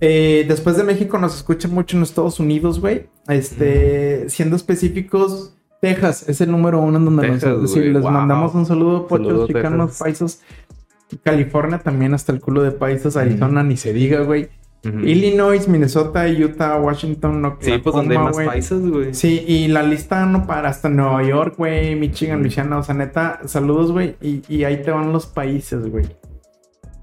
[0.00, 3.08] Eh, después de México nos escuchan mucho en Estados Unidos, güey.
[3.28, 4.28] Este, Mm.
[4.28, 8.10] siendo específicos, Texas es el número uno en donde nos- sí, les wow.
[8.12, 10.40] mandamos un saludo, pochos, chicanos, paisas.
[11.24, 14.50] California también hasta el culo de paisas, Arizona ni se diga, güey.
[14.84, 19.12] Illinois, Minnesota, Utah, Washington, Oklahoma, Sí, pues donde hay más paisas, güey.
[19.12, 22.40] Sí, y la lista no para hasta Nueva York, güey, Michigan.
[22.40, 26.06] Luisiana, o sea, neta, saludos, güey, y, y ahí te van los países, güey.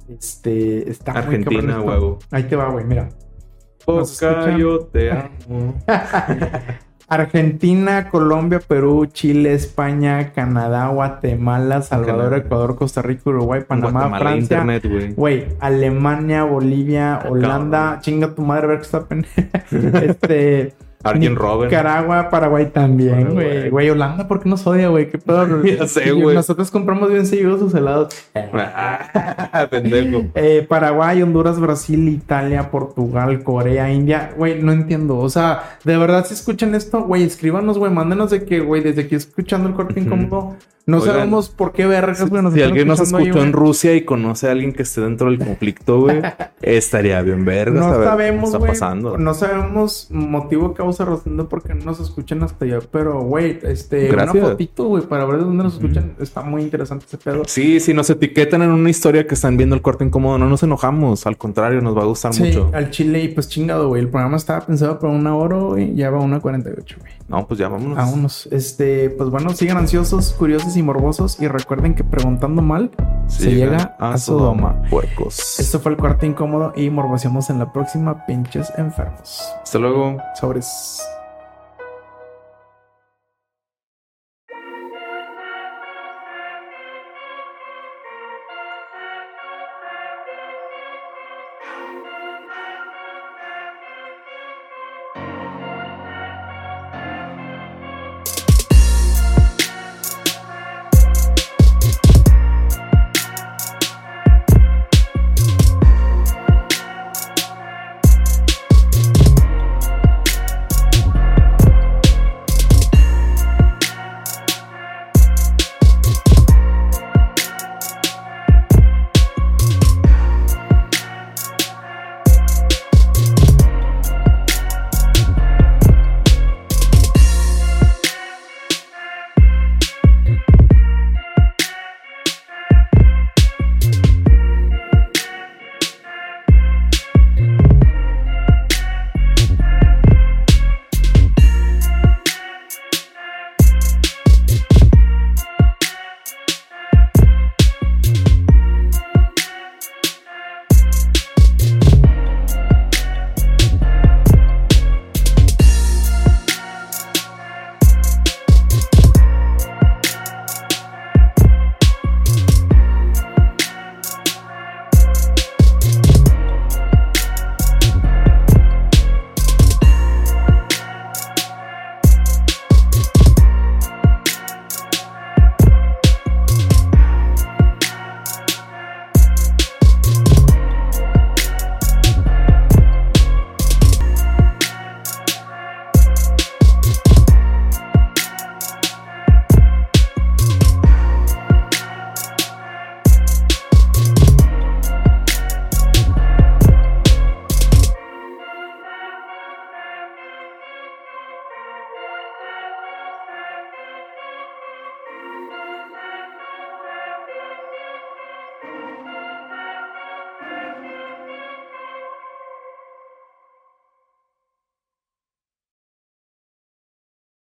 [0.07, 2.19] Este, está Argentina, huevo.
[2.31, 3.09] Ahí te va, güey, mira.
[3.85, 5.11] Boca, yo te
[5.47, 5.75] amo.
[7.15, 12.37] Argentina, Colombia, Perú, Chile, España, Canadá, Guatemala, Salvador, Canadá.
[12.37, 15.47] Ecuador, Costa Rica, Uruguay, Panamá, Guatemala, Francia, internet, güey.
[15.59, 19.25] Alemania, Bolivia, Ah, Holanda, chinga tu madre, Verstappen.
[19.71, 20.73] este.
[21.05, 21.69] Arjen Robben.
[21.69, 23.69] Nicaragua, Paraguay también, güey.
[23.69, 25.09] Güey, Holanda, ¿por qué nos odia, güey?
[25.09, 25.63] ¿Qué pedo?
[25.63, 26.35] Ya sé, güey.
[26.35, 28.13] Nosotros compramos bien seguidos sus helados.
[28.33, 30.25] Ah, pendejo.
[30.35, 34.33] Eh, Paraguay, Honduras, Brasil, Italia, Portugal, Corea, India.
[34.35, 35.17] Güey, no entiendo.
[35.17, 39.03] O sea, de verdad, si escuchan esto, güey, escríbanos, güey, mándenos de que, güey, desde
[39.03, 40.55] aquí escuchando el corte incómodo,
[40.87, 42.43] no Oigan, sabemos por qué vergas, güey.
[42.53, 43.53] Si alguien nos escuchando ahí, escuchó en.
[43.53, 46.21] Rusia y conoce a alguien que esté dentro del conflicto, güey,
[46.61, 47.79] estaría bien verga.
[47.79, 49.17] No sabemos, qué está pasando.
[49.17, 52.79] No sabemos motivo, causa, razón de por qué no nos escuchan hasta allá.
[52.91, 54.35] Pero, güey, este, Gracias.
[54.35, 56.13] una fotito, güey, para ver de dónde nos escuchan.
[56.19, 57.41] Está muy interesante ese pedo.
[57.47, 60.63] Sí, si nos etiquetan en una historia que están viendo el corte incómodo, no nos
[60.63, 61.25] enojamos.
[61.27, 62.69] Al contrario, nos va a gustar Sí, mucho.
[62.73, 64.01] al chile y pues chingado, güey.
[64.01, 65.95] El programa estaba pensado para una hora, güey.
[65.95, 67.11] Ya va una 48, güey.
[67.27, 68.13] No, pues ya vámonos.
[68.13, 68.47] Unos.
[68.51, 71.41] Este, pues bueno, sigan ansiosos, curiosos y morbosos.
[71.41, 72.91] Y recuerden que preguntando mal,
[73.27, 74.81] se, llega a Sodoma.
[74.89, 75.59] Puercos.
[75.59, 79.41] Esto fue el cuarto incómodo y morboseamos en la próxima, pinches enfermos.
[79.63, 80.17] Hasta luego.
[80.39, 81.01] Sobres.